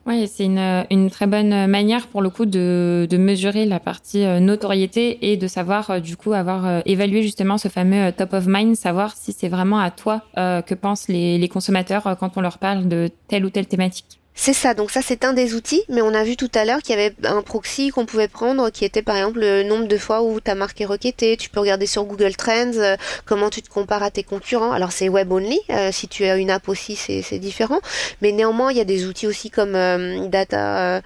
Oui, 0.06 0.28
c'est 0.28 0.44
une, 0.44 0.84
une, 0.90 1.10
très 1.10 1.26
bonne 1.26 1.66
manière 1.66 2.08
pour 2.08 2.20
le 2.20 2.28
coup 2.28 2.44
de, 2.44 3.06
de, 3.08 3.16
mesurer 3.16 3.64
la 3.64 3.80
partie 3.80 4.22
euh, 4.22 4.38
notoriété 4.38 5.30
et 5.30 5.38
de 5.38 5.48
savoir 5.48 5.88
euh, 5.88 6.00
du 6.00 6.18
coup 6.18 6.34
avoir 6.34 6.66
euh, 6.66 6.80
évalué 6.84 7.22
justement 7.22 7.56
ce 7.56 7.68
fameux 7.68 8.12
top 8.12 8.34
of 8.34 8.44
mind, 8.46 8.76
savoir 8.76 9.16
si 9.16 9.32
c'est 9.32 9.48
vraiment 9.48 9.78
à 9.78 9.90
toi 9.90 10.22
que 10.34 10.74
pensent 10.74 11.08
les, 11.08 11.38
les 11.38 11.48
consommateurs 11.48 12.16
quand 12.18 12.36
on 12.36 12.42
leur 12.42 12.58
parle 12.58 12.86
de 12.86 13.10
telle 13.28 13.46
ou 13.46 13.50
telle 13.50 13.66
thématique. 13.66 14.20
C'est 14.36 14.52
ça, 14.52 14.74
donc 14.74 14.90
ça 14.90 15.00
c'est 15.00 15.24
un 15.24 15.32
des 15.32 15.54
outils, 15.54 15.84
mais 15.88 16.02
on 16.02 16.12
a 16.12 16.24
vu 16.24 16.36
tout 16.36 16.50
à 16.54 16.64
l'heure 16.64 16.82
qu'il 16.82 16.98
y 16.98 16.98
avait 16.98 17.14
un 17.22 17.40
proxy 17.40 17.90
qu'on 17.90 18.04
pouvait 18.04 18.26
prendre 18.26 18.68
qui 18.70 18.84
était 18.84 19.00
par 19.00 19.16
exemple 19.16 19.38
le 19.38 19.62
nombre 19.62 19.86
de 19.86 19.96
fois 19.96 20.22
où 20.22 20.40
ta 20.40 20.56
marque 20.56 20.80
est 20.80 20.86
requêtée. 20.86 21.36
Tu 21.36 21.48
peux 21.48 21.60
regarder 21.60 21.86
sur 21.86 22.04
Google 22.04 22.34
Trends 22.34 22.72
euh, 22.74 22.96
comment 23.26 23.48
tu 23.48 23.62
te 23.62 23.70
compares 23.70 24.02
à 24.02 24.10
tes 24.10 24.24
concurrents. 24.24 24.72
Alors 24.72 24.90
c'est 24.90 25.08
web 25.08 25.30
only, 25.30 25.60
euh, 25.70 25.92
si 25.92 26.08
tu 26.08 26.24
as 26.24 26.36
une 26.36 26.50
app 26.50 26.68
aussi 26.68 26.96
c'est 26.96 27.38
différent, 27.38 27.80
mais 28.22 28.32
néanmoins 28.32 28.72
il 28.72 28.76
y 28.76 28.80
a 28.80 28.84
des 28.84 29.06
outils 29.06 29.28
aussi 29.28 29.50
comme 29.50 29.76
euh, 29.76 30.26
Data 30.26 31.00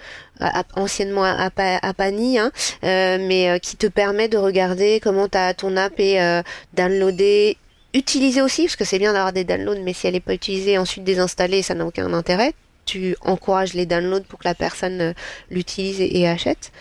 anciennement 0.74 1.24
Apani, 1.24 2.38
hein, 2.38 2.50
mais 2.82 3.60
qui 3.62 3.76
te 3.76 3.88
permet 3.88 4.28
de 4.28 4.38
regarder 4.38 5.00
comment 5.00 5.28
ta 5.28 5.52
ton 5.52 5.76
app 5.76 6.00
est 6.00 6.42
downloadée 6.72 7.58
utiliser 7.94 8.42
aussi, 8.42 8.64
parce 8.64 8.76
que 8.76 8.84
c'est 8.84 8.98
bien 8.98 9.12
d'avoir 9.12 9.32
des 9.32 9.44
downloads, 9.44 9.82
mais 9.82 9.92
si 9.92 10.06
elle 10.06 10.14
n'est 10.14 10.20
pas 10.20 10.34
utilisée, 10.34 10.78
ensuite 10.78 11.04
désinstallée, 11.04 11.62
ça 11.62 11.74
n'a 11.74 11.84
aucun 11.84 12.12
intérêt 12.14 12.54
tu 12.88 13.16
encourages 13.20 13.74
les 13.74 13.84
downloads 13.84 14.22
pour 14.22 14.38
que 14.38 14.48
la 14.48 14.54
personne 14.54 15.00
euh, 15.00 15.12
l'utilise 15.50 16.00
et, 16.00 16.26
achète. 16.26 16.72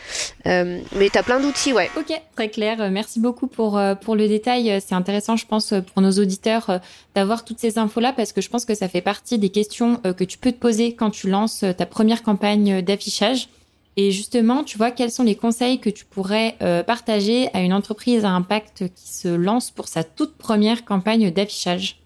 Euh, 0.46 0.80
mais 0.96 1.10
tu 1.10 1.18
as 1.18 1.24
plein 1.24 1.40
d'outils, 1.42 1.74
ouais. 1.74 1.90
Ok, 1.98 2.14
très 2.36 2.50
clair. 2.50 2.90
Merci 2.90 3.20
beaucoup 3.20 3.48
pour, 3.48 3.78
euh, 3.78 3.94
pour 3.94 4.16
le 4.16 4.28
détail. 4.28 4.82
C'est 4.86 4.96
intéressant, 4.96 5.36
je 5.36 5.46
pense, 5.46 5.74
pour 5.94 6.02
nos 6.02 6.12
auditeurs 6.12 6.80
d'avoir 7.14 7.44
toutes 7.44 7.60
ces 7.60 7.78
infos-là 7.78 8.14
parce 8.14 8.32
que 8.32 8.40
je 8.40 8.50
pense 8.50 8.64
que 8.64 8.74
ça 8.74 8.88
fait 8.88 9.02
partie 9.02 9.38
des 9.38 9.50
questions 9.50 9.98
que 9.98 10.24
tu 10.24 10.38
peux 10.38 10.52
te 10.52 10.58
poser 10.58 10.96
quand 10.96 11.10
tu 11.10 11.30
lances 11.30 11.66
ta 11.78 11.86
première 11.86 12.24
campagne 12.24 12.82
d'affichage. 12.82 13.50
Et 13.98 14.12
justement, 14.12 14.64
tu 14.64 14.78
vois, 14.78 14.92
quels 14.92 15.12
sont 15.12 15.24
les 15.24 15.36
conseils 15.36 15.80
que 15.80 15.90
tu 15.90 16.06
pourrais 16.06 16.56
partager 16.86 17.50
à 17.54 17.62
une 17.62 17.74
entreprise 17.74 18.26
à 18.26 18.30
impact 18.30 18.94
qui 18.94 19.08
se 19.10 19.28
lance 19.28 19.72
pour 19.72 19.88
sa 19.88 20.04
toute 20.04 20.38
première 20.38 20.86
campagne 20.86 21.32
d'affichage? 21.32 22.00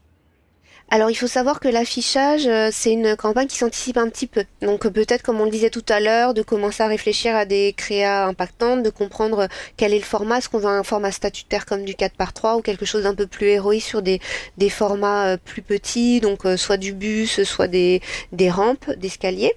Alors 0.91 1.09
il 1.09 1.15
faut 1.15 1.27
savoir 1.27 1.61
que 1.61 1.69
l'affichage, 1.69 2.47
euh, 2.47 2.69
c'est 2.69 2.91
une 2.91 3.15
campagne 3.15 3.47
qui 3.47 3.57
s'anticipe 3.57 3.95
un 3.95 4.09
petit 4.09 4.27
peu. 4.27 4.43
Donc 4.61 4.85
peut-être, 4.89 5.23
comme 5.23 5.39
on 5.39 5.45
le 5.45 5.49
disait 5.49 5.69
tout 5.69 5.85
à 5.87 6.01
l'heure, 6.01 6.33
de 6.33 6.41
commencer 6.41 6.83
à 6.83 6.87
réfléchir 6.87 7.33
à 7.33 7.45
des 7.45 7.73
créas 7.77 8.27
impactantes, 8.27 8.83
de 8.83 8.89
comprendre 8.89 9.47
quel 9.77 9.93
est 9.93 9.99
le 9.99 10.03
format, 10.03 10.39
est-ce 10.39 10.49
qu'on 10.49 10.59
veut 10.59 10.67
un 10.67 10.83
format 10.83 11.13
statutaire 11.13 11.65
comme 11.65 11.85
du 11.85 11.95
4 11.95 12.17
par 12.17 12.33
3 12.33 12.57
ou 12.57 12.61
quelque 12.61 12.85
chose 12.85 13.03
d'un 13.03 13.15
peu 13.15 13.25
plus 13.25 13.47
héroïque 13.47 13.83
sur 13.83 14.01
des, 14.01 14.19
des 14.57 14.69
formats 14.69 15.27
euh, 15.27 15.37
plus 15.37 15.61
petits, 15.61 16.19
donc 16.19 16.45
euh, 16.45 16.57
soit 16.57 16.75
du 16.75 16.91
bus, 16.91 17.41
soit 17.43 17.69
des, 17.69 18.01
des 18.33 18.49
rampes, 18.49 18.91
d'escalier. 18.97 19.53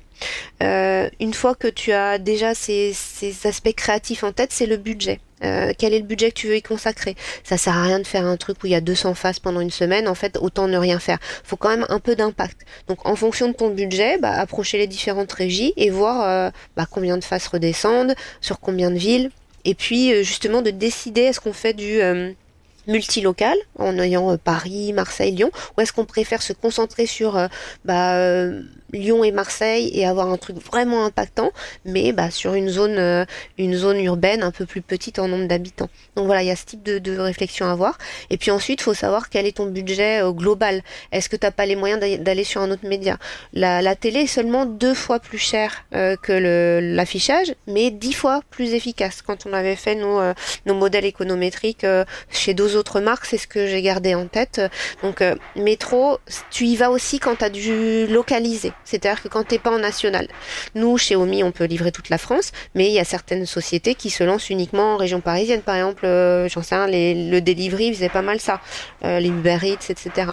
Euh, 0.62 1.11
une 1.18 1.35
fois 1.35 1.57
que 1.57 1.66
tu 1.66 1.91
as 1.91 2.18
déjà 2.18 2.55
ces, 2.55 2.93
ces 2.95 3.49
aspects 3.49 3.74
créatifs 3.74 4.22
en 4.22 4.30
tête, 4.30 4.53
c'est 4.53 4.66
le 4.66 4.76
budget. 4.76 5.18
Euh, 5.45 5.72
quel 5.76 5.95
est 5.95 5.99
le 5.99 6.05
budget 6.05 6.30
que 6.30 6.36
tu 6.36 6.49
veux 6.49 6.57
y 6.57 6.62
consacrer? 6.62 7.16
Ça 7.42 7.57
sert 7.57 7.76
à 7.76 7.82
rien 7.82 7.99
de 7.99 8.07
faire 8.07 8.24
un 8.24 8.36
truc 8.36 8.62
où 8.62 8.66
il 8.66 8.72
y 8.72 8.74
a 8.74 8.80
200 8.80 9.14
faces 9.14 9.38
pendant 9.38 9.61
une 9.61 9.70
semaine. 9.70 10.09
En 10.09 10.14
fait, 10.14 10.38
autant 10.40 10.68
ne 10.68 10.76
rien 10.76 10.99
faire. 10.99 11.18
Faut 11.45 11.57
quand 11.57 11.68
même 11.68 11.86
un 11.88 12.01
peu 12.01 12.16
d'impact. 12.16 12.62
Donc, 12.88 13.07
en 13.07 13.16
fonction 13.16 13.49
de 13.49 13.53
ton 13.53 13.70
budget, 13.70 14.18
bah, 14.18 14.30
approcher 14.30 14.78
les 14.78 14.86
différentes 14.86 15.32
régies 15.32 15.72
et 15.76 15.90
voir 15.90 16.28
euh, 16.28 16.51
bah, 16.76 16.86
combien 16.90 17.18
de 17.18 17.24
faces 17.24 17.47
redescendent, 17.49 18.14
sur 18.40 18.61
combien 18.61 18.90
de 18.90 18.99
villes. 18.99 19.30
Et 19.64 19.74
puis, 19.74 20.12
euh, 20.12 20.22
justement, 20.22 20.62
de 20.62 20.70
décider 20.70 21.22
est-ce 21.22 21.40
qu'on 21.40 21.53
fait 21.53 21.74
du 21.74 22.01
multilocal 22.87 23.57
en 23.78 23.99
ayant 23.99 24.37
Paris, 24.39 24.93
Marseille, 24.93 25.32
Lyon, 25.32 25.51
ou 25.76 25.80
est-ce 25.80 25.93
qu'on 25.93 26.05
préfère 26.05 26.43
se 26.43 26.53
concentrer 26.53 27.07
sur 27.07 27.49
bah, 27.85 28.18
Lyon 28.95 29.24
et 29.24 29.32
Marseille 29.32 29.91
et 29.93 30.07
avoir 30.07 30.30
un 30.30 30.37
truc 30.37 30.57
vraiment 30.57 31.05
impactant, 31.05 31.53
mais 31.85 32.12
bah, 32.12 32.30
sur 32.30 32.55
une 32.55 32.68
zone, 32.68 32.97
euh, 32.99 33.24
une 33.59 33.74
zone 33.74 34.01
urbaine 34.01 34.43
un 34.43 34.51
peu 34.51 34.66
plus 34.66 34.82
petite 34.82 35.18
en 35.18 35.28
nombre 35.28 35.47
d'habitants? 35.47 35.89
Donc 36.16 36.26
voilà, 36.26 36.43
il 36.43 36.47
y 36.47 36.51
a 36.51 36.57
ce 36.57 36.64
type 36.64 36.82
de, 36.82 36.99
de 36.99 37.18
réflexion 37.18 37.66
à 37.66 37.72
avoir. 37.72 37.99
Et 38.30 38.37
puis 38.37 38.51
ensuite, 38.51 38.80
il 38.80 38.85
faut 38.85 38.95
savoir 38.95 39.28
quel 39.28 39.47
est 39.47 39.57
ton 39.57 39.66
budget 39.66 40.22
euh, 40.22 40.30
global. 40.30 40.82
Est-ce 41.12 41.28
que 41.28 41.37
tu 41.37 41.45
n'as 41.45 41.51
pas 41.51 41.66
les 41.66 41.76
moyens 41.76 42.01
d'aller 42.20 42.45
sur 42.45 42.61
un 42.61 42.70
autre 42.70 42.87
média? 42.87 43.18
La, 43.53 43.82
la, 43.82 43.97
télé 43.97 44.20
est 44.20 44.26
seulement 44.26 44.64
deux 44.64 44.95
fois 44.95 45.18
plus 45.18 45.39
chère 45.39 45.85
euh, 45.95 46.16
que 46.16 46.80
l'affichage, 46.95 47.55
mais 47.66 47.91
dix 47.91 48.12
fois 48.12 48.41
plus 48.51 48.74
efficace. 48.74 49.22
Quand 49.22 49.47
on 49.47 49.53
avait 49.53 49.76
fait 49.76 49.95
nos, 49.95 50.20
nos 50.66 50.74
modèles 50.74 51.05
économétriques 51.05 51.87
chez 52.30 52.55
deux 52.74 52.78
autres 52.78 53.00
marques, 53.00 53.24
c'est 53.24 53.38
ce 53.38 53.46
que 53.46 53.66
j'ai 53.66 53.82
gardé 53.82 54.14
en 54.14 54.26
tête. 54.26 54.60
Donc 55.02 55.22
métro, 55.56 56.18
tu 56.50 56.64
y 56.64 56.76
vas 56.76 56.90
aussi 56.90 57.18
quand 57.18 57.36
tu 57.36 57.44
as 57.44 57.50
dû 57.50 58.06
localiser. 58.08 58.72
C'est-à-dire 58.84 59.22
que 59.22 59.28
quand 59.28 59.44
t'es 59.46 59.58
pas 59.58 59.70
en 59.70 59.78
national, 59.78 60.26
nous 60.74 60.98
chez 60.98 61.14
Omi 61.16 61.44
on 61.44 61.52
peut 61.52 61.64
livrer 61.64 61.92
toute 61.92 62.08
la 62.08 62.18
France, 62.18 62.52
mais 62.74 62.86
il 62.86 62.92
y 62.92 62.98
a 62.98 63.04
certaines 63.04 63.46
sociétés 63.46 63.94
qui 63.94 64.10
se 64.10 64.24
lancent 64.24 64.50
uniquement 64.50 64.94
en 64.94 64.96
région 64.96 65.20
parisienne. 65.20 65.62
Par 65.62 65.76
exemple, 65.76 66.04
euh, 66.04 66.48
j'en 66.48 66.62
sais 66.62 66.74
rien, 66.74 66.88
le 66.88 67.40
delivery 67.40 67.94
faisait 67.94 68.08
pas 68.08 68.22
mal 68.22 68.40
ça, 68.40 68.60
euh, 69.04 69.20
les 69.20 69.28
Uber 69.28 69.58
Eats, 69.62 69.90
etc. 69.90 70.32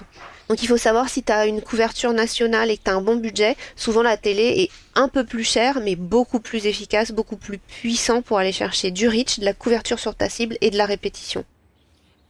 Donc 0.50 0.64
il 0.64 0.68
faut 0.68 0.78
savoir 0.78 1.08
si 1.10 1.24
tu 1.24 1.32
as 1.32 1.46
une 1.46 1.62
couverture 1.62 2.12
nationale 2.12 2.72
et 2.72 2.78
que 2.78 2.84
tu 2.84 2.92
as 2.92 2.96
un 2.96 3.02
bon 3.02 3.16
budget, 3.16 3.56
souvent 3.76 4.02
la 4.02 4.18
télé 4.18 4.64
est 4.64 4.70
un 4.96 5.08
peu 5.08 5.24
plus 5.24 5.46
chère 5.46 5.80
mais 5.82 5.96
beaucoup 5.96 6.40
plus 6.40 6.66
efficace, 6.66 7.12
beaucoup 7.12 7.38
plus 7.38 7.58
puissant 7.58 8.22
pour 8.22 8.38
aller 8.38 8.52
chercher 8.52 8.92
du 8.92 9.08
reach, 9.08 9.40
de 9.40 9.46
la 9.46 9.54
couverture 9.54 10.00
sur 10.00 10.16
ta 10.16 10.28
cible 10.28 10.58
et 10.60 10.70
de 10.70 10.78
la 10.78 10.86
répétition. 10.86 11.46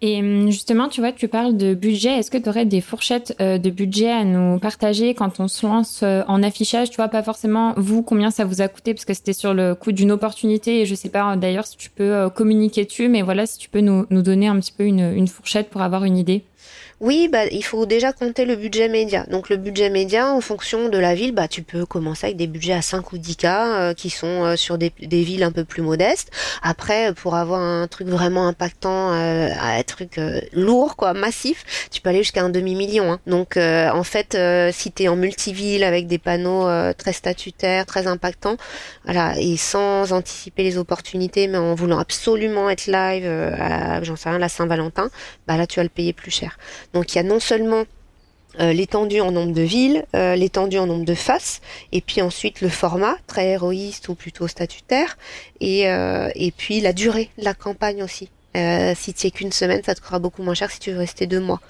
Et 0.04 0.20
hum, 0.20 0.49
justement, 0.49 0.89
tu 0.89 0.99
vois, 0.99 1.12
tu 1.12 1.28
parles 1.28 1.56
de 1.58 1.76
budget. 1.76 2.18
Est-ce 2.18 2.32
que 2.32 2.38
tu 2.38 2.49
aurais 2.49 2.66
des 2.66 2.82
fourchettes 2.82 3.36
euh, 3.39 3.60
de 3.60 3.70
budget 3.70 4.12
à 4.12 4.24
nous 4.24 4.58
partager 4.60 5.14
quand 5.14 5.39
on 5.39 5.47
se 5.47 5.66
lance 5.66 6.02
euh, 6.02 6.24
en 6.28 6.41
affichage? 6.41 6.89
Tu 6.89 6.95
vois, 6.95 7.08
pas 7.08 7.22
forcément 7.22 7.74
vous, 7.78 8.02
combien 8.02 8.32
ça 8.32 8.43
vous 8.43 8.62
a 8.62 8.68
coûté, 8.68 8.95
parce 8.95 9.06
que 9.06 9.14
c'était 9.14 9.34
sur 9.34 9.54
le 9.54 9.76
coût 9.76 9.91
d'une 9.91 10.12
opportunité. 10.12 10.82
Et 10.82 10.86
je 10.88 10.95
sais 10.95 11.10
pas 11.10 11.36
d'ailleurs 11.36 11.68
si 11.68 11.78
tu 11.78 11.91
peux 11.91 12.14
euh, 12.14 12.30
communiquer 12.30 12.86
dessus, 12.86 13.10
mais 13.10 13.22
voilà, 13.22 13.45
si 13.45 13.60
tu 13.60 13.70
peux 13.70 13.82
nous, 13.82 14.08
nous 14.10 14.24
donner 14.24 14.47
un 14.47 14.60
petit 14.60 14.74
peu 14.76 14.86
une, 14.86 15.14
une 15.16 15.28
fourchette 15.28 15.70
pour 15.70 15.82
avoir 15.82 16.04
une 16.04 16.18
idée. 16.18 16.43
Oui, 17.02 17.28
bah, 17.30 17.47
il 17.47 17.64
faut 17.64 17.88
déjà 17.88 18.14
compter 18.14 18.45
le 18.45 18.56
budget 18.56 18.88
média. 18.88 19.24
Donc 19.24 19.49
le 19.49 19.58
budget 19.58 19.89
média, 19.89 20.32
en 20.32 20.39
fonction 20.39 20.88
de 20.88 20.99
la 20.99 21.16
ville, 21.16 21.32
bah, 21.32 21.47
tu 21.47 21.64
peux 21.64 21.84
commencer 21.84 22.28
avec 22.28 22.38
des 22.38 22.45
budgets 22.45 22.74
à 22.74 22.84
5 22.84 23.12
ou 23.12 23.18
10 23.18 23.38
k 23.38 23.45
euh, 23.45 23.93
qui 23.95 24.12
sont 24.12 24.28
euh, 24.28 24.56
sur 24.56 24.78
des, 24.78 24.93
villes 24.99 25.41
un 25.41 25.52
peu 25.52 25.66
plus 25.66 25.82
modestes. 25.82 26.30
Après, 26.62 27.12
pour 27.16 27.34
avoir 27.34 27.60
un 27.60 27.88
truc 27.88 28.08
vraiment 28.08 28.47
impactant, 28.47 29.14
euh, 29.14 29.49
un 29.52 29.82
truc 29.82 30.22
lourd, 30.54 30.95
quoi, 30.95 31.14
massif, 31.14 31.89
tu 31.89 32.02
peux 32.02 32.10
aller 32.10 32.20
jusqu'à 32.20 32.43
un 32.43 32.49
demi-million. 32.49 33.14
Hein. 33.14 33.20
Donc 33.26 33.58
en 33.58 34.04
fait, 34.04 34.38
si 34.72 34.91
tu 34.91 35.04
es 35.04 35.08
en 35.08 35.16
multiville 35.16 35.84
avec 35.84 36.06
des 36.06 36.20
panneaux 36.20 36.68
très 36.93 37.14
statutaires, 37.14 37.88
très 37.88 38.06
impactants, 38.06 38.58
voilà, 39.06 39.34
et 39.39 39.58
sans 39.58 40.14
anticiper 40.14 40.62
les 40.62 40.78
opportunités, 40.78 41.47
mais 41.47 41.58
en 41.58 41.74
voulant 41.74 41.97
absolument 41.97 42.70
être 42.70 42.86
live, 42.86 43.26
j'en 44.04 44.16
sais 44.16 44.30
rien, 44.30 44.38
la 44.38 44.49
Saint-Valentin, 44.49 45.10
bah 45.47 45.58
là 45.58 45.66
tu 45.66 45.80
vas 45.80 45.84
le 45.84 45.89
payer 45.89 46.14
plus 46.14 46.32
cher. 46.32 46.58
Donc 46.94 47.14
il 47.14 47.18
y 47.18 47.20
a 47.20 47.24
non 47.24 47.39
seulement 47.39 47.86
euh, 48.60 48.74
l'étendue 48.74 49.22
en 49.22 49.32
nombre 49.32 49.54
de 49.54 49.62
villes, 49.62 50.06
euh, 50.14 50.36
l'étendue 50.36 50.78
en 50.78 50.86
nombre 50.86 51.06
de 51.06 51.16
faces, 51.16 51.62
et 51.94 52.02
puis 52.02 52.22
ensuite 52.22 52.60
le 52.60 52.68
format, 52.68 53.16
très 53.26 53.48
héroïste 53.48 54.10
ou 54.10 54.16
plutôt 54.16 54.48
statutaire, 54.48 55.18
et, 55.62 55.89
euh, 55.89 56.30
et 56.36 56.52
puis 56.52 56.82
la 56.82 56.92
durée 56.92 57.30
de 57.38 57.46
la 57.46 57.54
campagne 57.54 58.04
aussi. 58.04 58.30
si 58.54 59.14
tu 59.14 59.28
es 59.28 59.32
qu'une 59.32 59.54
semaine, 59.54 59.82
ça 59.86 59.96
te 59.96 60.02
coûtera 60.02 60.20
beaucoup 60.20 60.44
moins 60.44 60.54
cher 60.54 60.70
si 60.70 60.80
tu 60.80 60.92
veux 60.92 60.98
rester 60.98 61.28
deux 61.28 61.39
mois. 61.39 61.62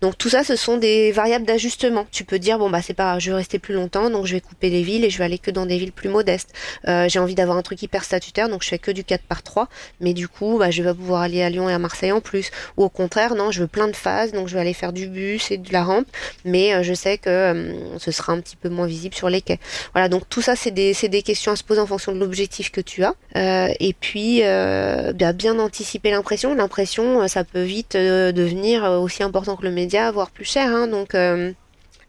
Donc 0.00 0.16
tout 0.16 0.28
ça, 0.28 0.44
ce 0.44 0.54
sont 0.54 0.76
des 0.76 1.10
variables 1.10 1.44
d'ajustement. 1.44 2.06
Tu 2.12 2.24
peux 2.24 2.38
dire 2.38 2.58
bon 2.58 2.70
bah 2.70 2.82
c'est 2.82 2.94
pas, 2.94 3.18
je 3.18 3.30
vais 3.30 3.36
rester 3.36 3.58
plus 3.58 3.74
longtemps, 3.74 4.10
donc 4.10 4.26
je 4.26 4.34
vais 4.34 4.40
couper 4.40 4.70
les 4.70 4.82
villes 4.82 5.04
et 5.04 5.10
je 5.10 5.18
vais 5.18 5.24
aller 5.24 5.38
que 5.38 5.50
dans 5.50 5.66
des 5.66 5.76
villes 5.76 5.92
plus 5.92 6.08
modestes. 6.08 6.52
Euh, 6.86 7.08
j'ai 7.08 7.18
envie 7.18 7.34
d'avoir 7.34 7.56
un 7.56 7.62
truc 7.62 7.82
hyper 7.82 8.04
statutaire, 8.04 8.48
donc 8.48 8.62
je 8.62 8.68
fais 8.68 8.78
que 8.78 8.92
du 8.92 9.02
4 9.02 9.24
par 9.24 9.42
3 9.42 9.68
mais 10.00 10.14
du 10.14 10.28
coup 10.28 10.58
bah 10.58 10.70
je 10.70 10.82
vais 10.82 10.94
pouvoir 10.94 11.22
aller 11.22 11.42
à 11.42 11.50
Lyon 11.50 11.68
et 11.68 11.72
à 11.72 11.78
Marseille 11.78 12.12
en 12.12 12.20
plus. 12.20 12.50
Ou 12.76 12.84
au 12.84 12.88
contraire, 12.88 13.34
non, 13.34 13.50
je 13.50 13.60
veux 13.60 13.66
plein 13.66 13.88
de 13.88 13.96
phases, 13.96 14.32
donc 14.32 14.46
je 14.46 14.54
vais 14.54 14.60
aller 14.60 14.74
faire 14.74 14.92
du 14.92 15.08
bus 15.08 15.50
et 15.50 15.58
de 15.58 15.72
la 15.72 15.82
rampe, 15.82 16.06
mais 16.44 16.74
euh, 16.74 16.82
je 16.84 16.94
sais 16.94 17.18
que 17.18 17.28
euh, 17.28 17.98
ce 17.98 18.12
sera 18.12 18.32
un 18.32 18.40
petit 18.40 18.56
peu 18.56 18.68
moins 18.68 18.86
visible 18.86 19.16
sur 19.16 19.28
les 19.28 19.42
quais. 19.42 19.58
Voilà, 19.94 20.08
donc 20.08 20.28
tout 20.28 20.42
ça 20.42 20.54
c'est 20.54 20.70
des, 20.70 20.94
des 20.94 21.22
questions 21.22 21.52
à 21.52 21.56
se 21.56 21.64
poser 21.64 21.80
en 21.80 21.86
fonction 21.86 22.12
de 22.12 22.18
l'objectif 22.18 22.70
que 22.70 22.80
tu 22.80 23.02
as. 23.02 23.14
et 23.34 23.94
puis 23.98 24.42
bah, 24.42 25.32
bien 25.32 25.58
anticiper 25.58 26.10
l'impression. 26.10 26.54
L'impression, 26.54 27.26
ça 27.26 27.42
peut 27.42 27.62
vite 27.62 27.96
devenir 27.96 28.84
aussi 28.84 29.22
important 29.22 29.56
que 29.56 29.64
le 29.64 29.70
média 29.70 29.87
voire 30.12 30.30
plus 30.30 30.44
cher. 30.44 30.68
Hein, 30.68 30.86
donc 30.88 31.14
euh, 31.14 31.52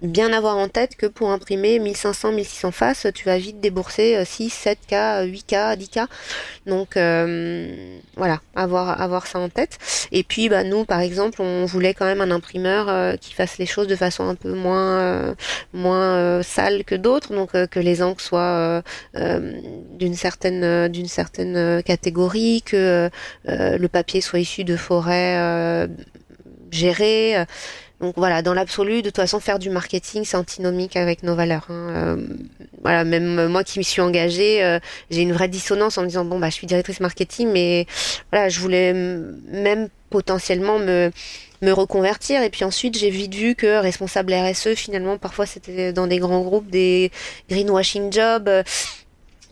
bien 0.01 0.31
avoir 0.31 0.55
en 0.57 0.69
tête 0.69 0.95
que 0.95 1.05
pour 1.07 1.29
imprimer 1.29 1.77
1500, 1.79 2.31
1600 2.31 2.71
faces, 2.71 3.07
tu 3.13 3.25
vas 3.25 3.37
vite 3.37 3.59
débourser 3.59 4.23
6, 4.23 4.47
7K, 4.49 5.29
8K, 5.29 5.77
10K. 5.77 6.07
Donc 6.67 6.95
euh, 6.95 7.99
voilà, 8.15 8.39
avoir, 8.55 9.01
avoir 9.01 9.27
ça 9.27 9.39
en 9.39 9.49
tête. 9.49 9.77
Et 10.11 10.23
puis 10.23 10.47
bah, 10.47 10.63
nous, 10.63 10.85
par 10.85 11.01
exemple, 11.01 11.41
on 11.41 11.65
voulait 11.65 11.93
quand 11.93 12.05
même 12.05 12.21
un 12.21 12.31
imprimeur 12.31 12.87
euh, 12.87 13.15
qui 13.17 13.33
fasse 13.33 13.57
les 13.57 13.65
choses 13.65 13.87
de 13.87 13.95
façon 13.95 14.27
un 14.27 14.35
peu 14.35 14.53
moins, 14.53 15.35
moins 15.73 16.41
sale 16.43 16.85
que 16.85 16.95
d'autres, 16.95 17.33
donc 17.33 17.51
que 17.51 17.79
les 17.79 18.01
encres 18.01 18.21
soient 18.21 18.83
d'une 19.13 20.15
certaine, 20.15 20.87
d'une 20.87 21.07
certaine 21.07 21.83
catégorie, 21.83 22.61
que 22.61 23.09
le 23.45 23.87
papier 23.87 24.21
soit 24.21 24.39
issu 24.39 24.63
de 24.63 24.77
forêts 24.77 25.87
gérées 26.71 27.45
donc 27.99 28.13
voilà, 28.15 28.41
dans 28.41 28.53
l'absolu, 28.53 29.01
de 29.01 29.09
toute 29.09 29.17
façon, 29.17 29.41
faire 29.41 29.59
du 29.59 29.69
marketing, 29.69 30.23
c'est 30.23 30.37
antinomique 30.37 30.95
avec 30.95 31.21
nos 31.23 31.35
valeurs. 31.35 31.65
Hein. 31.69 31.89
Euh, 31.89 32.27
voilà, 32.81 33.03
même 33.03 33.47
moi 33.47 33.65
qui 33.65 33.77
m'y 33.77 33.83
suis 33.83 34.01
engagée, 34.01 34.63
euh, 34.63 34.79
j'ai 35.09 35.21
une 35.21 35.33
vraie 35.33 35.49
dissonance 35.49 35.97
en 35.97 36.03
me 36.03 36.07
disant 36.07 36.23
bon 36.23 36.39
bah 36.39 36.49
je 36.49 36.53
suis 36.53 36.67
directrice 36.67 37.01
marketing, 37.01 37.49
mais 37.51 37.87
voilà, 38.31 38.47
je 38.47 38.59
voulais 38.61 38.93
même 38.93 39.89
potentiellement 40.09 40.79
me 40.79 41.11
me 41.61 41.73
reconvertir 41.73 42.41
et 42.41 42.49
puis 42.49 42.63
ensuite 42.63 42.97
j'ai 42.97 43.09
vite 43.09 43.35
vu 43.35 43.53
que 43.53 43.81
responsable 43.81 44.33
RSE 44.33 44.75
finalement 44.75 45.17
parfois 45.17 45.45
c'était 45.45 45.91
dans 45.91 46.07
des 46.07 46.17
grands 46.17 46.39
groupes 46.39 46.69
des 46.69 47.11
greenwashing 47.49 48.13
jobs 48.13 48.49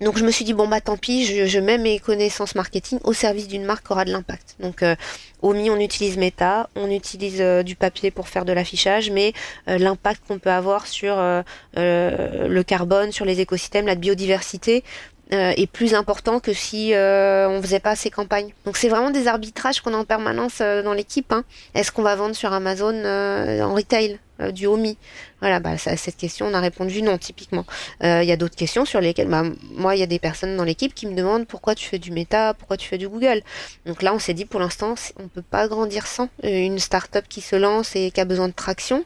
donc 0.02 0.18
je 0.18 0.24
me 0.24 0.32
suis 0.32 0.45
dit 0.45 0.54
bon 0.54 0.68
bah 0.68 0.80
tant 0.80 0.98
pis, 0.98 1.26
je, 1.26 1.60
mets 1.60 1.78
mes 1.78 2.00
connaissances 2.00 2.54
marketing 2.54 3.00
au 3.04 3.14
service 3.14 3.48
d'une 3.48 3.64
marque 3.64 3.86
qui 3.88 3.93
aura 3.93 4.06
de 4.06 4.12
l'impact. 4.12 4.56
Donc 4.60 4.84
euh, 4.84 4.95
au 5.41 5.54
Mi 5.54 5.70
on 5.70 5.80
utilise 5.80 6.18
Meta, 6.18 6.70
on 6.76 6.91
utilise 6.91 7.41
euh, 7.41 7.64
du 7.64 7.76
papier 7.76 8.12
pour 8.12 8.28
faire 8.28 8.45
de 8.45 8.54
l'affichage, 8.54 9.10
mais 9.10 9.34
euh, 9.68 9.78
l'impact 9.80 10.22
qu'on 10.28 10.38
peut 10.38 10.52
avoir 10.52 10.86
sur 10.86 11.16
le 11.18 12.62
carbone, 12.62 13.12
sur 13.12 13.26
les 13.26 13.39
écosystèmes, 13.39 13.88
la 13.88 13.95
biodiversité, 13.95 14.84
est 15.32 15.69
plus 15.71 15.93
important 15.93 16.39
que 16.39 16.53
si 16.53 16.93
euh, 16.93 17.49
on 17.49 17.61
faisait 17.61 17.80
pas 17.80 17.95
ces 17.95 18.09
campagnes. 18.09 18.53
Donc 18.65 18.78
c'est 18.78 18.89
vraiment 18.89 19.09
des 19.09 19.28
arbitrages 19.28 19.82
qu'on 19.82 19.93
a 19.93 19.97
en 19.97 20.05
permanence 20.05 20.59
dans 20.59 20.93
l'équipe. 20.93 21.32
Hein. 21.32 21.43
Est-ce 21.75 21.91
qu'on 21.91 22.03
va 22.03 22.15
vendre 22.15 22.36
sur 22.36 22.53
Amazon 22.53 22.95
en 22.95 23.73
retail 23.73 24.19
euh, 24.41 24.51
du 24.51 24.67
HOMI 24.67 24.97
Voilà, 25.39 25.59
bah, 25.59 25.71
à 25.71 25.97
cette 25.97 26.17
question, 26.17 26.45
on 26.47 26.53
a 26.53 26.59
répondu 26.59 27.01
non, 27.01 27.17
typiquement. 27.17 27.65
Euh, 28.03 28.21
il 28.21 28.30
y 28.30 28.32
a 28.32 28.38
d'autres 28.38 28.55
questions 28.55 28.86
sur 28.86 29.01
lesquelles, 29.01 29.28
bah, 29.28 29.43
moi, 29.71 29.95
il 29.95 29.99
y 29.99 30.03
a 30.03 30.07
des 30.07 30.19
personnes 30.19 30.55
dans 30.55 30.63
l'équipe 30.63 30.93
qui 30.93 31.07
me 31.07 31.15
demandent 31.15 31.47
pourquoi 31.47 31.75
tu 31.75 31.88
fais 31.88 31.99
du 31.99 32.11
Meta, 32.11 32.53
pourquoi 32.53 32.78
tu 32.78 32.88
fais 32.88 32.97
du 32.97 33.07
Google? 33.07 33.41
Donc 33.86 34.01
là, 34.01 34.13
on 34.13 34.19
s'est 34.19 34.34
dit, 34.34 34.45
pour 34.45 34.59
l'instant, 34.59 34.95
on 35.17 35.28
peut 35.28 35.41
pas 35.41 35.67
grandir 35.67 36.05
sans 36.05 36.30
euh, 36.43 36.65
une 36.65 36.80
start-up 36.80 37.25
qui 37.28 37.41
se 37.41 37.55
lance 37.55 37.95
et 37.95 38.11
qui 38.11 38.21
a 38.21 38.25
besoin 38.25 38.47
de 38.47 38.53
traction, 38.53 39.05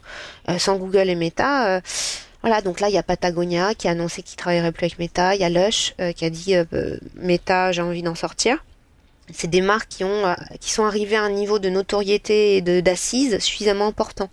sans 0.58 0.76
Google 0.76 1.08
et 1.08 1.14
Meta. 1.14 1.80
Voilà, 2.42 2.60
donc 2.60 2.80
là, 2.80 2.88
il 2.88 2.94
y 2.94 2.98
a 2.98 3.02
Patagonia 3.02 3.74
qui 3.74 3.88
a 3.88 3.92
annoncé 3.92 4.22
qu'il 4.22 4.36
travaillerait 4.36 4.72
plus 4.72 4.84
avec 4.84 4.98
Meta. 4.98 5.34
Il 5.34 5.40
y 5.40 5.44
a 5.44 5.48
Lush 5.48 5.94
qui 6.16 6.24
a 6.24 6.30
dit 6.30 6.54
Meta, 7.16 7.72
j'ai 7.72 7.82
envie 7.82 8.02
d'en 8.02 8.14
sortir. 8.14 8.64
C'est 9.32 9.48
des 9.48 9.60
marques 9.60 9.88
qui 9.88 10.04
ont, 10.04 10.34
qui 10.60 10.70
sont 10.72 10.84
arrivées 10.84 11.16
à 11.16 11.22
un 11.22 11.30
niveau 11.30 11.58
de 11.58 11.68
notoriété 11.68 12.56
et 12.56 12.82
d'assises 12.82 13.38
suffisamment 13.38 13.86
important 13.86 14.28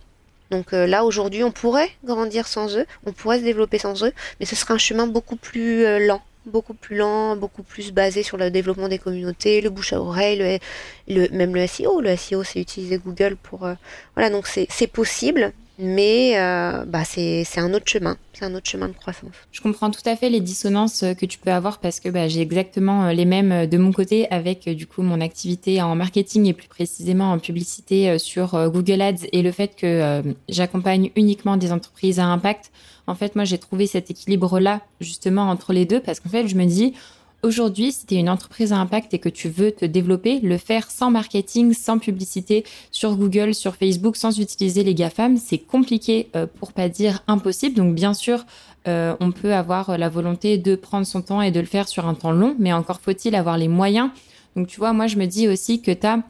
donc 0.49 0.73
euh, 0.73 0.87
là 0.87 1.05
aujourd'hui 1.05 1.43
on 1.43 1.51
pourrait 1.51 1.89
grandir 2.03 2.47
sans 2.47 2.75
eux, 2.75 2.85
on 3.05 3.13
pourrait 3.13 3.39
se 3.39 3.43
développer 3.43 3.77
sans 3.77 4.03
eux, 4.03 4.11
mais 4.39 4.45
ce 4.45 4.55
serait 4.55 4.73
un 4.73 4.79
chemin 4.79 5.07
beaucoup 5.07 5.35
plus 5.35 5.85
euh, 5.85 5.99
lent 5.99 6.21
beaucoup 6.45 6.73
plus 6.73 6.95
lent, 6.95 7.35
beaucoup 7.35 7.61
plus 7.61 7.91
basé 7.91 8.23
sur 8.23 8.35
le 8.35 8.49
développement 8.49 8.87
des 8.87 8.97
communautés, 8.97 9.61
le 9.61 9.69
bouche 9.69 9.93
à 9.93 10.01
oreille, 10.01 10.59
le, 11.07 11.27
même 11.29 11.53
le 11.53 11.67
SEO. 11.67 12.01
Le 12.01 12.15
SEO, 12.15 12.43
c'est 12.43 12.59
utiliser 12.59 12.97
Google 12.97 13.35
pour... 13.35 13.65
Euh, 13.65 13.75
voilà, 14.15 14.31
donc 14.31 14.47
c'est 14.47 14.87
possible, 14.87 15.51
mais 15.79 16.37
euh, 16.37 16.83
bah 16.85 17.05
c'est 17.05 17.45
un 17.57 17.73
autre 17.73 17.85
chemin, 17.87 18.17
c'est 18.33 18.43
un 18.43 18.53
autre 18.53 18.69
chemin 18.69 18.89
de 18.89 18.93
croissance. 18.93 19.31
Je 19.51 19.61
comprends 19.61 19.89
tout 19.89 20.01
à 20.05 20.17
fait 20.17 20.29
les 20.29 20.41
dissonances 20.41 21.03
euh, 21.03 21.13
que 21.13 21.25
tu 21.25 21.39
peux 21.39 21.51
avoir 21.51 21.79
parce 21.79 22.01
que 22.01 22.09
bah, 22.09 22.27
j'ai 22.27 22.41
exactement 22.41 23.05
euh, 23.05 23.13
les 23.13 23.23
mêmes 23.23 23.65
de 23.65 23.77
mon 23.77 23.93
côté 23.93 24.29
avec 24.29 24.67
du 24.67 24.85
coup 24.87 25.01
mon 25.01 25.21
activité 25.21 25.81
en 25.81 25.95
marketing 25.95 26.45
et 26.47 26.53
plus 26.53 26.67
précisément 26.67 27.31
en 27.31 27.39
publicité 27.39 28.19
sur 28.19 28.69
Google 28.69 29.01
Ads 29.01 29.27
et 29.31 29.41
le 29.41 29.51
fait 29.51 29.75
que 29.75 30.21
j'accompagne 30.49 31.11
uniquement 31.15 31.55
des 31.55 31.71
entreprises 31.71 32.19
à 32.19 32.25
impact. 32.25 32.71
En 33.07 33.15
fait, 33.15 33.35
moi 33.35 33.45
j'ai 33.45 33.57
trouvé 33.57 33.87
cet 33.87 34.11
équilibre 34.11 34.59
là 34.59 34.81
justement 34.99 35.49
entre 35.49 35.73
les 35.73 35.85
deux 35.85 35.99
parce 35.99 36.19
qu'en 36.19 36.29
fait 36.29 36.47
je 36.47 36.55
me 36.55 36.65
dis 36.65 36.93
Aujourd'hui, 37.41 37.93
si 37.93 38.05
tu 38.05 38.15
es 38.15 38.19
une 38.19 38.29
entreprise 38.29 38.73
à 38.73 38.77
impact 38.77 39.13
et 39.13 39.19
que 39.19 39.29
tu 39.29 39.47
veux 39.47 39.71
te 39.71 39.85
développer, 39.85 40.41
le 40.41 40.57
faire 40.57 40.91
sans 40.91 41.09
marketing, 41.09 41.73
sans 41.73 41.97
publicité 41.97 42.65
sur 42.91 43.15
Google, 43.15 43.55
sur 43.55 43.77
Facebook, 43.77 44.17
sans 44.17 44.37
utiliser 44.39 44.83
les 44.83 44.93
GAFAM, 44.93 45.37
c'est 45.37 45.57
compliqué 45.57 46.27
euh, 46.35 46.47
pour 46.47 46.73
pas 46.73 46.89
dire 46.89 47.23
impossible. 47.27 47.75
Donc 47.75 47.95
bien 47.95 48.13
sûr, 48.13 48.45
euh, 48.89 49.15
on 49.21 49.31
peut 49.31 49.53
avoir 49.53 49.97
la 49.97 50.09
volonté 50.09 50.57
de 50.57 50.75
prendre 50.75 51.07
son 51.07 51.21
temps 51.21 51.41
et 51.41 51.51
de 51.51 51.61
le 51.61 51.65
faire 51.65 51.87
sur 51.87 52.07
un 52.07 52.13
temps 52.13 52.33
long, 52.33 52.57
mais 52.59 52.73
encore 52.73 52.99
faut-il 52.99 53.33
avoir 53.35 53.57
les 53.57 53.69
moyens. 53.69 54.09
Donc 54.57 54.67
tu 54.67 54.77
vois, 54.77 54.91
moi 54.91 55.07
je 55.07 55.15
me 55.15 55.25
dis 55.25 55.47
aussi 55.47 55.81
que 55.81 55.91
tu 55.91 56.05
as 56.05 56.21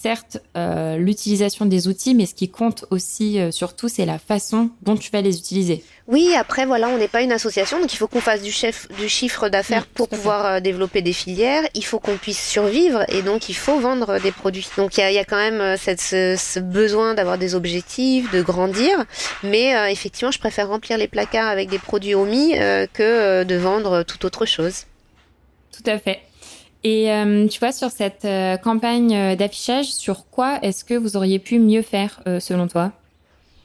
certes 0.00 0.38
euh, 0.56 0.96
l'utilisation 0.96 1.64
des 1.64 1.88
outils, 1.88 2.14
mais 2.14 2.26
ce 2.26 2.34
qui 2.34 2.50
compte 2.50 2.84
aussi 2.90 3.40
euh, 3.40 3.50
surtout, 3.50 3.88
c'est 3.88 4.04
la 4.04 4.18
façon 4.18 4.70
dont 4.82 4.96
tu 4.96 5.10
vas 5.10 5.22
les 5.22 5.38
utiliser. 5.38 5.82
Oui, 6.06 6.34
après 6.36 6.66
voilà, 6.66 6.88
on 6.88 6.98
n'est 6.98 7.08
pas 7.08 7.22
une 7.22 7.32
association, 7.32 7.80
donc 7.80 7.92
il 7.92 7.96
faut 7.96 8.06
qu'on 8.06 8.20
fasse 8.20 8.42
du, 8.42 8.52
chef, 8.52 8.88
du 8.98 9.08
chiffre 9.08 9.48
d'affaires 9.48 9.86
pour 9.86 10.08
pouvoir 10.08 10.46
euh, 10.46 10.60
développer 10.60 11.00
des 11.00 11.14
filières. 11.14 11.62
Il 11.74 11.84
faut 11.84 11.98
qu'on 11.98 12.16
puisse 12.16 12.46
survivre 12.46 13.04
et 13.08 13.22
donc 13.22 13.48
il 13.48 13.56
faut 13.56 13.80
vendre 13.80 14.20
des 14.20 14.32
produits. 14.32 14.68
Donc 14.76 14.96
il 14.98 15.00
y 15.00 15.02
a, 15.02 15.10
y 15.10 15.18
a, 15.18 15.24
quand 15.24 15.36
même 15.36 15.76
cette, 15.78 16.00
ce, 16.00 16.36
ce 16.38 16.60
besoin 16.60 17.14
d'avoir 17.14 17.38
des 17.38 17.54
objectifs, 17.54 18.30
de 18.32 18.42
grandir, 18.42 19.04
mais 19.42 19.90
effectivement, 19.90 20.30
je 20.30 20.38
préfère 20.38 20.68
remplir 20.68 20.98
les 20.98 21.08
placards 21.08 21.48
avec 21.48 21.68
des 21.68 21.78
produits 21.78 22.14
omis 22.14 22.52
que 22.92 23.44
de 23.44 23.56
vendre 23.56 24.02
toute 24.02 24.24
autre 24.24 24.46
chose. 24.46 24.84
Tout 25.72 25.90
à 25.90 25.98
fait. 25.98 26.20
Et 26.84 27.12
euh, 27.12 27.46
tu 27.48 27.58
vois, 27.58 27.72
sur 27.72 27.90
cette 27.90 28.24
euh, 28.24 28.56
campagne 28.56 29.14
euh, 29.14 29.36
d'affichage, 29.36 29.92
sur 29.92 30.28
quoi 30.30 30.58
est-ce 30.62 30.84
que 30.84 30.94
vous 30.94 31.16
auriez 31.16 31.38
pu 31.38 31.58
mieux 31.58 31.82
faire 31.82 32.22
selon 32.40 32.68
toi? 32.68 32.92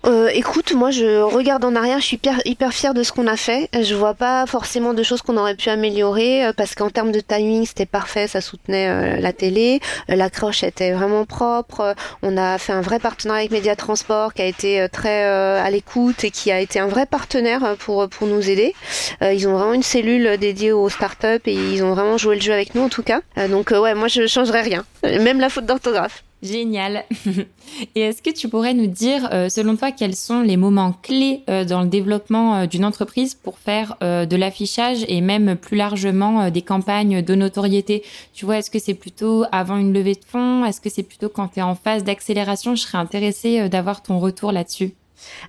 Euh, 0.06 0.30
écoute, 0.34 0.74
moi 0.74 0.89
je 0.89 1.22
regarde 1.22 1.64
en 1.64 1.76
arrière, 1.76 1.99
je 1.99 2.06
suis 2.06 2.16
hyper, 2.16 2.41
hyper 2.45 2.74
fière 2.74 2.93
de 2.93 3.04
ce 3.04 3.12
qu'on 3.12 3.28
a 3.28 3.38
fait. 3.38 3.70
Je 3.80 3.93
vois 3.93 4.16
pas 4.16 4.47
forcément 4.47 4.93
de 4.93 5.04
choses 5.04 5.22
qu'on 5.22 5.38
aurait 5.38 5.56
pu 5.56 5.70
améliorer 5.70 6.45
euh, 6.45 6.54
parce 6.56 6.74
qu'en 6.74 6.89
termes 6.89 7.12
de 7.12 7.20
timing 7.20 7.66
c'était 7.66 7.86
parfait, 7.86 8.28
ça 8.28 8.41
soutenait 8.41 8.88
euh, 8.89 9.20
la 9.20 9.32
télé, 9.32 9.80
l'accroche 10.08 10.64
était 10.64 10.91
vraiment 10.93 11.26
propre. 11.26 11.95
On 12.24 12.36
a 12.36 12.58
fait 12.58 12.74
un 12.74 12.82
vrai 12.82 12.97
partenariat 12.97 13.41
avec 13.41 13.52
Média 13.52 13.76
Transport 13.76 14.34
qui 14.34 14.41
a 14.41 14.45
été 14.45 14.88
très 14.91 15.24
à 15.24 15.70
l'écoute 15.70 16.24
et 16.24 16.32
qui 16.32 16.52
a 16.52 16.60
été 16.60 16.80
un 16.80 16.88
vrai 16.88 17.06
partenaire 17.06 17.76
pour 17.78 18.10
pour 18.10 18.28
nous 18.28 18.49
aider. 18.49 18.74
ils 19.22 19.47
ont 19.47 19.54
vraiment 19.54 19.74
une 19.74 19.84
cellule 19.84 20.38
dédiée 20.38 20.72
aux 20.72 20.89
startups 20.89 21.41
et 21.45 21.54
ils 21.54 21.84
ont 21.84 21.93
vraiment 21.93 22.18
joué 22.18 22.36
le 22.36 22.41
jeu 22.41 22.54
avec 22.54 22.76
nous 22.76 22.82
en 22.82 22.89
tout 22.89 23.04
cas. 23.04 23.22
donc 23.49 23.72
ouais, 23.72 23.93
moi 23.93 24.08
je 24.08 24.26
changerais 24.28 24.62
rien, 24.62 24.84
même 25.04 25.39
la 25.39 25.49
faute 25.49 25.66
d'orthographe. 25.66 26.24
Génial. 26.42 27.06
Et 27.96 28.02
est-ce 28.02 28.22
que 28.24 28.32
tu 28.32 28.50
pourrais 28.50 28.74
nous 28.74 28.88
dire, 28.88 29.30
euh, 29.32 29.48
selon 29.48 29.76
toi, 29.76 29.92
quels 29.92 30.16
sont 30.16 30.42
les 30.42 30.58
moments 30.58 30.94
clés 30.94 31.44
euh, 31.50 31.66
dans 31.66 31.84
le 31.84 31.88
développement 31.88 32.56
euh, 32.56 32.66
d'une 32.66 32.84
entreprise 32.84 33.36
pour 33.36 33.60
faire 33.60 33.98
de 34.02 34.36
l'affichage 34.36 35.06
et 35.08 35.22
même 35.22 35.56
plus 35.56 35.78
largement 35.78 36.50
des 36.50 36.62
campagnes 36.62 37.22
de 37.22 37.36
notoriété? 37.36 38.04
Tu 38.34 38.46
vois, 38.46 38.58
est-ce 38.58 38.72
que 38.72 38.80
c'est 38.80 38.96
plutôt 38.96 39.46
avant 39.52 39.78
une 39.78 39.94
levée 39.94 40.16
de 40.16 40.26
fonds? 40.26 40.66
Est-ce 40.66 40.82
que 40.82 40.89
c'est 40.89 41.04
plutôt 41.04 41.30
quand 41.30 41.50
tu 41.50 41.60
es 41.60 41.64
en 41.64 41.76
phase 41.76 42.04
d'accélération? 42.04 42.76
Je 42.76 42.82
serais 42.82 42.98
intéressée 42.98 43.70
d'avoir 43.70 44.02
ton 44.02 44.20
retour 44.20 44.52
là-dessus. 44.52 44.94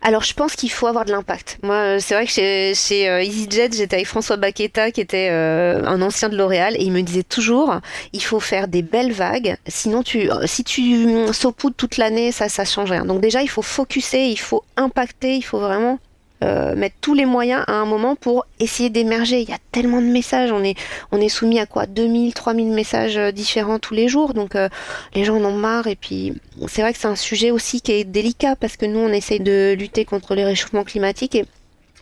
Alors 0.01 0.23
je 0.23 0.35
pense 0.35 0.57
qu'il 0.57 0.71
faut 0.71 0.87
avoir 0.87 1.05
de 1.05 1.11
l'impact. 1.11 1.59
Moi, 1.63 1.75
euh, 1.75 1.99
c'est 2.01 2.15
vrai 2.15 2.27
que 2.27 2.33
chez, 2.33 3.09
euh, 3.09 3.23
EasyJet, 3.23 3.71
j'étais 3.73 3.97
avec 3.97 4.07
François 4.07 4.37
Baqueta, 4.37 4.91
qui 4.91 5.01
était 5.01 5.29
euh, 5.31 5.85
un 5.85 6.03
ancien 6.03 6.29
de 6.29 6.37
L'Oréal, 6.37 6.75
et 6.77 6.83
il 6.85 6.93
me 6.93 7.03
disait 7.03 7.23
toujours, 7.23 7.81
il 8.13 8.23
faut 8.23 8.41
faire 8.41 8.69
des 8.69 8.83
belles 8.83 9.13
vagues, 9.13 9.57
sinon 9.67 10.03
tu, 10.03 10.29
si 10.47 10.65
tu 10.65 11.33
saupoudres 11.33 11.77
toute 11.77 11.97
l'année, 11.97 12.33
ça, 12.33 12.49
ça 12.49 12.65
change 12.65 12.91
rien. 12.91 13.05
Donc 13.05 13.21
déjà, 13.21 13.43
il 13.43 13.49
faut 13.49 13.63
focuser, 13.63 14.27
il 14.27 14.39
faut 14.39 14.65
impacter, 14.77 15.37
il 15.37 15.43
faut 15.43 15.61
vraiment 15.61 15.99
euh, 16.43 16.75
mettre 16.75 16.97
tous 17.01 17.15
les 17.15 17.25
moyens 17.25 17.63
à 17.69 17.75
un 17.75 17.85
moment 17.85 18.17
pour 18.17 18.47
essayer 18.59 18.91
d'émerger. 18.91 19.41
Il 19.41 19.49
y 19.49 19.53
a 19.53 19.59
tellement 19.71 20.01
de 20.01 20.07
messages, 20.07 20.51
on 20.51 20.63
est, 20.65 21.29
soumis 21.29 21.61
à 21.61 21.67
quoi? 21.67 21.87
2000, 21.87 22.35
3000 22.35 22.69
messages 22.69 23.17
euh, 23.17 23.31
différents 23.31 23.79
tous 23.79 23.95
les 23.95 24.09
jours, 24.09 24.35
donc 24.35 24.57
euh, 24.57 24.69
les 25.15 25.25
gens 25.25 25.37
en 25.37 25.45
ont 25.45 25.57
marre. 25.57 25.87
Et 25.87 25.95
puis 25.95 26.35
c'est 26.67 26.83
vrai 26.83 26.93
que 26.93 26.99
c'est 26.99 27.07
un 27.07 27.17
sujet 27.17 27.53
aussi 27.53 27.81
qui 27.81 27.93
est 27.93 28.05
délicat 28.05 28.57
parce 28.57 28.77
que 28.77 28.87
nous 28.87 28.99
on 28.99 29.09
essaye 29.09 29.41
de 29.41 29.77
lutter 29.79 30.05
contre 30.05 30.35
les 30.35 30.45
réchauffements 30.45 30.85
climatiques 30.85 31.35
et 31.35 31.45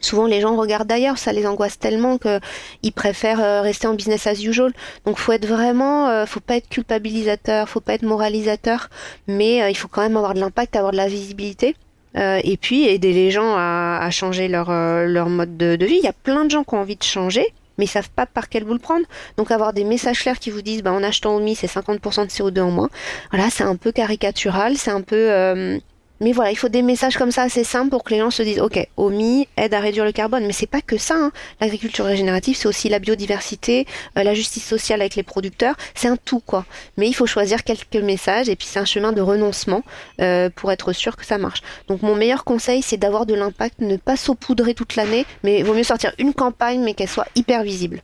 Souvent, 0.02 0.24
les 0.24 0.40
gens 0.40 0.56
regardent 0.56 0.88
d'ailleurs, 0.88 1.18
ça 1.18 1.30
les 1.30 1.46
angoisse 1.46 1.78
tellement 1.78 2.16
qu'ils 2.16 2.92
préfèrent 2.94 3.62
rester 3.62 3.86
en 3.86 3.92
business 3.92 4.26
as 4.26 4.42
usual. 4.42 4.72
Donc, 5.04 5.18
faut 5.18 5.32
être 5.32 5.44
vraiment, 5.44 6.24
faut 6.24 6.40
pas 6.40 6.56
être 6.56 6.70
culpabilisateur, 6.70 7.68
faut 7.68 7.80
pas 7.80 7.92
être 7.92 8.02
moralisateur, 8.02 8.88
mais 9.26 9.70
il 9.70 9.76
faut 9.76 9.88
quand 9.88 10.00
même 10.00 10.16
avoir 10.16 10.32
de 10.32 10.40
l'impact, 10.40 10.74
avoir 10.74 10.92
de 10.92 10.96
la 10.96 11.06
visibilité. 11.06 11.76
Euh, 12.16 12.40
et 12.42 12.56
puis 12.56 12.86
aider 12.86 13.12
les 13.12 13.30
gens 13.30 13.54
à, 13.56 14.08
changer 14.10 14.48
leur, 14.48 14.70
euh, 14.70 15.06
leur 15.06 15.28
mode 15.28 15.56
de, 15.56 15.84
vie. 15.84 15.98
Il 15.98 16.04
y 16.04 16.08
a 16.08 16.12
plein 16.12 16.44
de 16.44 16.50
gens 16.50 16.64
qui 16.64 16.74
ont 16.74 16.80
envie 16.80 16.96
de 16.96 17.02
changer, 17.04 17.46
mais 17.78 17.84
ils 17.84 17.88
savent 17.88 18.10
pas 18.10 18.26
par 18.26 18.48
quel 18.48 18.64
bout 18.64 18.72
le 18.72 18.78
prendre. 18.78 19.06
Donc 19.36 19.50
avoir 19.50 19.72
des 19.72 19.84
messages 19.84 20.20
clairs 20.20 20.38
qui 20.38 20.50
vous 20.50 20.62
disent 20.62 20.82
bah, 20.82 20.92
en 20.92 21.02
achetant 21.02 21.36
Omi 21.36 21.54
c'est 21.54 21.68
50% 21.68 22.24
de 22.24 22.30
CO2 22.30 22.60
en 22.62 22.70
moins. 22.70 22.90
Voilà, 23.30 23.48
c'est 23.50 23.64
un 23.64 23.76
peu 23.76 23.92
caricatural, 23.92 24.76
c'est 24.76 24.90
un 24.90 25.02
peu 25.02 25.30
euh, 25.30 25.78
mais 26.20 26.32
voilà, 26.32 26.50
il 26.50 26.56
faut 26.56 26.68
des 26.68 26.82
messages 26.82 27.16
comme 27.16 27.30
ça 27.30 27.42
assez 27.42 27.64
simples 27.64 27.90
pour 27.90 28.04
que 28.04 28.12
les 28.12 28.20
gens 28.20 28.30
se 28.30 28.42
disent, 28.42 28.60
ok, 28.60 28.86
OMI 28.98 29.48
aide 29.56 29.72
à 29.72 29.80
réduire 29.80 30.04
le 30.04 30.12
carbone. 30.12 30.44
Mais 30.46 30.52
c'est 30.52 30.66
pas 30.66 30.82
que 30.82 30.98
ça. 30.98 31.14
Hein. 31.16 31.32
L'agriculture 31.60 32.04
régénérative, 32.04 32.56
c'est 32.56 32.68
aussi 32.68 32.88
la 32.90 32.98
biodiversité, 32.98 33.86
euh, 34.18 34.22
la 34.22 34.34
justice 34.34 34.64
sociale 34.64 35.00
avec 35.00 35.14
les 35.14 35.22
producteurs. 35.22 35.76
C'est 35.94 36.08
un 36.08 36.16
tout, 36.16 36.40
quoi. 36.40 36.66
Mais 36.98 37.08
il 37.08 37.14
faut 37.14 37.26
choisir 37.26 37.64
quelques 37.64 37.96
messages 37.96 38.48
et 38.50 38.56
puis 38.56 38.66
c'est 38.70 38.78
un 38.78 38.84
chemin 38.84 39.12
de 39.12 39.22
renoncement 39.22 39.82
euh, 40.20 40.50
pour 40.54 40.70
être 40.72 40.92
sûr 40.92 41.16
que 41.16 41.24
ça 41.24 41.38
marche. 41.38 41.62
Donc 41.88 42.02
mon 42.02 42.14
meilleur 42.14 42.44
conseil, 42.44 42.82
c'est 42.82 42.98
d'avoir 42.98 43.24
de 43.24 43.34
l'impact, 43.34 43.80
ne 43.80 43.96
pas 43.96 44.16
saupoudrer 44.16 44.74
toute 44.74 44.96
l'année, 44.96 45.24
mais 45.42 45.60
il 45.60 45.64
vaut 45.64 45.74
mieux 45.74 45.84
sortir 45.84 46.12
une 46.18 46.34
campagne, 46.34 46.82
mais 46.82 46.92
qu'elle 46.92 47.08
soit 47.08 47.28
hyper 47.34 47.62
visible. 47.62 48.02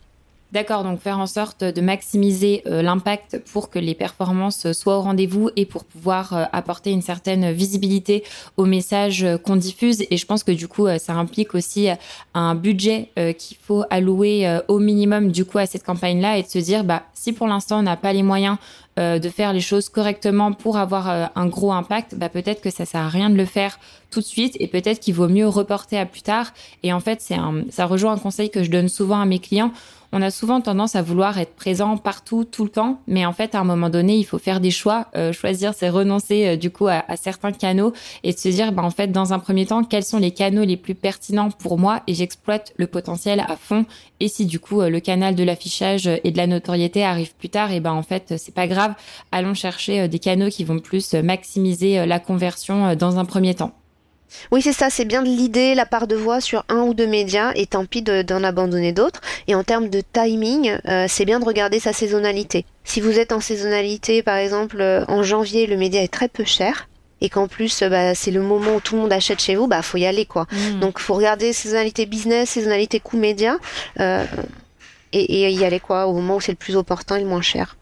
D'accord, 0.52 0.84
donc 0.84 1.00
faire 1.00 1.18
en 1.18 1.26
sorte 1.26 1.64
de 1.64 1.80
maximiser 1.80 2.62
euh, 2.66 2.80
l'impact 2.80 3.42
pour 3.52 3.68
que 3.68 3.80
les 3.80 3.96
performances 3.96 4.70
soient 4.72 4.98
au 4.98 5.00
rendez-vous 5.00 5.50
et 5.56 5.66
pour 5.66 5.84
pouvoir 5.84 6.32
euh, 6.32 6.44
apporter 6.52 6.92
une 6.92 7.02
certaine 7.02 7.50
visibilité 7.50 8.22
au 8.56 8.64
message 8.64 9.26
qu'on 9.42 9.56
diffuse. 9.56 10.04
Et 10.08 10.16
je 10.16 10.24
pense 10.24 10.44
que 10.44 10.52
du 10.52 10.68
coup, 10.68 10.86
euh, 10.86 10.98
ça 10.98 11.14
implique 11.14 11.56
aussi 11.56 11.88
un 12.34 12.54
budget 12.54 13.10
qu'il 13.38 13.56
faut 13.56 13.82
allouer 13.90 14.60
au 14.68 14.78
minimum 14.78 15.32
du 15.32 15.44
coup 15.44 15.58
à 15.58 15.66
cette 15.66 15.82
campagne-là 15.82 16.38
et 16.38 16.42
de 16.42 16.48
se 16.48 16.58
dire, 16.58 16.84
bah 16.84 17.02
si 17.14 17.32
pour 17.32 17.48
l'instant 17.48 17.80
on 17.80 17.82
n'a 17.82 17.96
pas 17.96 18.12
les 18.12 18.22
moyens 18.22 18.56
de 18.96 19.28
faire 19.28 19.52
les 19.52 19.60
choses 19.60 19.88
correctement 19.88 20.52
pour 20.52 20.76
avoir 20.78 21.30
un 21.34 21.46
gros 21.46 21.72
impact, 21.72 22.14
bah 22.14 22.28
peut-être 22.28 22.60
que 22.60 22.70
ça 22.70 22.84
sert 22.84 23.02
à 23.02 23.08
rien 23.08 23.30
de 23.30 23.36
le 23.36 23.44
faire 23.44 23.78
tout 24.10 24.20
de 24.20 24.24
suite 24.24 24.56
et 24.60 24.68
peut-être 24.68 25.00
qu'il 25.00 25.14
vaut 25.14 25.28
mieux 25.28 25.46
reporter 25.46 25.98
à 25.98 26.06
plus 26.06 26.22
tard. 26.22 26.52
Et 26.82 26.92
en 26.92 27.00
fait, 27.00 27.20
c'est 27.20 27.36
ça 27.70 27.86
rejoint 27.86 28.12
un 28.12 28.18
conseil 28.18 28.50
que 28.50 28.62
je 28.62 28.70
donne 28.70 28.88
souvent 28.88 29.20
à 29.20 29.26
mes 29.26 29.38
clients 29.38 29.72
on 30.12 30.22
a 30.22 30.30
souvent 30.30 30.60
tendance 30.60 30.96
à 30.96 31.02
vouloir 31.02 31.38
être 31.38 31.54
présent 31.54 31.96
partout, 31.96 32.44
tout 32.44 32.64
le 32.64 32.70
temps, 32.70 33.00
mais 33.06 33.26
en 33.26 33.32
fait, 33.32 33.54
à 33.54 33.60
un 33.60 33.64
moment 33.64 33.90
donné, 33.90 34.16
il 34.16 34.24
faut 34.24 34.38
faire 34.38 34.60
des 34.60 34.70
choix. 34.70 35.06
Euh, 35.16 35.32
choisir, 35.32 35.74
c'est 35.74 35.88
renoncer 35.88 36.46
euh, 36.46 36.56
du 36.56 36.70
coup 36.70 36.88
à, 36.88 37.04
certains 37.16 37.52
canaux 37.52 37.92
et 38.22 38.32
se 38.32 38.48
dire, 38.48 38.72
bah, 38.72 38.82
en 38.82 38.90
fait, 38.90 39.08
dans 39.08 39.32
un 39.32 39.38
premier 39.38 39.66
temps, 39.66 39.84
quels 39.84 40.04
sont 40.04 40.18
les 40.18 40.30
canaux 40.30 40.64
les 40.64 40.76
plus 40.76 40.94
pertinents 40.94 41.50
pour 41.50 41.78
moi 41.78 42.02
et 42.06 42.14
j'exploite 42.14 42.72
le 42.76 42.86
potentiel 42.86 43.40
à 43.40 43.56
fond. 43.56 43.86
Et 44.20 44.28
si 44.28 44.46
du 44.46 44.60
coup 44.60 44.80
euh, 44.80 44.88
le 44.88 45.00
canal 45.00 45.34
de 45.34 45.42
l'affichage 45.42 46.06
et 46.06 46.30
de 46.30 46.36
la 46.36 46.46
notoriété 46.46 47.04
arrive 47.04 47.34
plus 47.34 47.48
tard, 47.48 47.72
et 47.72 47.80
ben 47.80 47.92
en 47.92 48.02
fait, 48.02 48.34
c'est 48.38 48.54
pas 48.54 48.66
grave. 48.66 48.94
Allons 49.32 49.54
chercher 49.54 50.08
des 50.08 50.18
canaux 50.18 50.48
qui 50.48 50.64
vont 50.64 50.78
plus 50.78 51.14
maximiser 51.14 52.06
la 52.06 52.18
conversion 52.18 52.94
dans 52.94 53.18
un 53.18 53.24
premier 53.24 53.54
temps. 53.54 53.72
Oui, 54.50 54.62
c'est 54.62 54.72
ça, 54.72 54.90
c'est 54.90 55.04
bien 55.04 55.22
de 55.22 55.28
l'idée, 55.28 55.74
la 55.74 55.86
part 55.86 56.06
de 56.06 56.16
voix 56.16 56.40
sur 56.40 56.64
un 56.68 56.82
ou 56.82 56.94
deux 56.94 57.06
médias, 57.06 57.52
et 57.54 57.66
tant 57.66 57.84
pis 57.84 58.02
d'en 58.02 58.44
abandonner 58.44 58.92
d'autres. 58.92 59.20
Et 59.46 59.54
en 59.54 59.64
termes 59.64 59.88
de 59.88 60.02
timing, 60.12 60.78
euh, 60.88 61.06
c'est 61.08 61.24
bien 61.24 61.40
de 61.40 61.44
regarder 61.44 61.80
sa 61.80 61.92
saisonnalité. 61.92 62.64
Si 62.84 63.00
vous 63.00 63.18
êtes 63.18 63.32
en 63.32 63.40
saisonnalité, 63.40 64.22
par 64.22 64.36
exemple, 64.36 64.80
euh, 64.80 65.04
en 65.08 65.22
janvier, 65.22 65.66
le 65.66 65.76
média 65.76 66.02
est 66.02 66.12
très 66.12 66.28
peu 66.28 66.44
cher, 66.44 66.88
et 67.20 67.28
qu'en 67.28 67.48
plus 67.48 67.82
euh, 67.82 67.88
bah, 67.88 68.14
c'est 68.14 68.30
le 68.30 68.42
moment 68.42 68.76
où 68.76 68.80
tout 68.80 68.94
le 68.96 69.02
monde 69.02 69.12
achète 69.12 69.40
chez 69.40 69.54
vous, 69.54 69.66
bah 69.66 69.82
faut 69.82 69.98
y 69.98 70.06
aller 70.06 70.26
quoi. 70.26 70.46
Donc, 70.50 70.60
mmh. 70.60 70.80
Donc 70.80 70.98
faut 70.98 71.14
regarder 71.14 71.52
saisonnalité 71.52 72.06
business, 72.06 72.50
saisonnalité 72.50 73.00
coût 73.00 73.16
média, 73.16 73.56
et, 75.12 75.44
et 75.44 75.50
y 75.50 75.64
aller 75.64 75.80
quoi 75.80 76.06
au 76.06 76.12
moment 76.12 76.36
où 76.36 76.40
c'est 76.40 76.52
le 76.52 76.56
plus 76.56 76.76
opportun 76.76 77.16
et 77.16 77.20
le 77.20 77.26
moins 77.26 77.42
cher. 77.42 77.75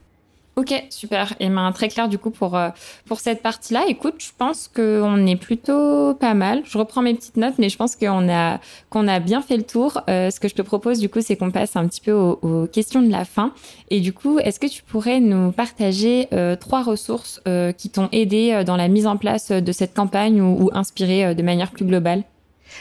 Ok, 0.56 0.72
super. 0.88 1.34
Et 1.40 1.48
ben 1.48 1.72
très 1.72 1.88
clair 1.88 2.08
du 2.08 2.16
coup 2.16 2.30
pour 2.30 2.56
euh, 2.56 2.68
pour 3.06 3.18
cette 3.18 3.42
partie-là. 3.42 3.86
Écoute, 3.88 4.14
je 4.18 4.30
pense 4.38 4.68
qu'on 4.68 5.26
est 5.26 5.34
plutôt 5.34 6.14
pas 6.14 6.34
mal. 6.34 6.62
Je 6.64 6.78
reprends 6.78 7.02
mes 7.02 7.14
petites 7.14 7.36
notes, 7.36 7.54
mais 7.58 7.68
je 7.68 7.76
pense 7.76 7.96
qu'on 7.96 8.32
a 8.32 8.60
qu'on 8.88 9.08
a 9.08 9.18
bien 9.18 9.42
fait 9.42 9.56
le 9.56 9.64
tour. 9.64 10.00
Euh, 10.08 10.30
ce 10.30 10.38
que 10.38 10.46
je 10.46 10.54
te 10.54 10.62
propose 10.62 11.00
du 11.00 11.08
coup, 11.08 11.20
c'est 11.22 11.36
qu'on 11.36 11.50
passe 11.50 11.74
un 11.74 11.88
petit 11.88 12.00
peu 12.00 12.12
aux, 12.12 12.68
questions 12.68 13.02
de 13.02 13.10
la 13.10 13.24
fin. 13.24 13.52
Et 13.90 13.98
du 13.98 14.12
coup, 14.12 14.38
est-ce 14.38 14.60
que 14.60 14.68
tu 14.68 14.84
pourrais 14.84 15.18
nous 15.18 15.50
partager 15.50 16.28
euh, 16.32 16.54
trois 16.54 16.84
ressources 16.84 17.40
qui 17.76 17.90
t'ont 17.90 18.08
aidé 18.12 18.62
dans 18.64 18.76
la 18.76 18.88
mise 18.88 19.06
en 19.06 19.16
place 19.16 19.50
de 19.50 19.72
cette 19.72 19.94
campagne 19.94 20.40
ou, 20.40 20.64
ou 20.64 20.70
inspiré 20.72 21.34
de 21.34 21.42
manière 21.42 21.72
plus 21.72 21.84
globale? 21.84 22.22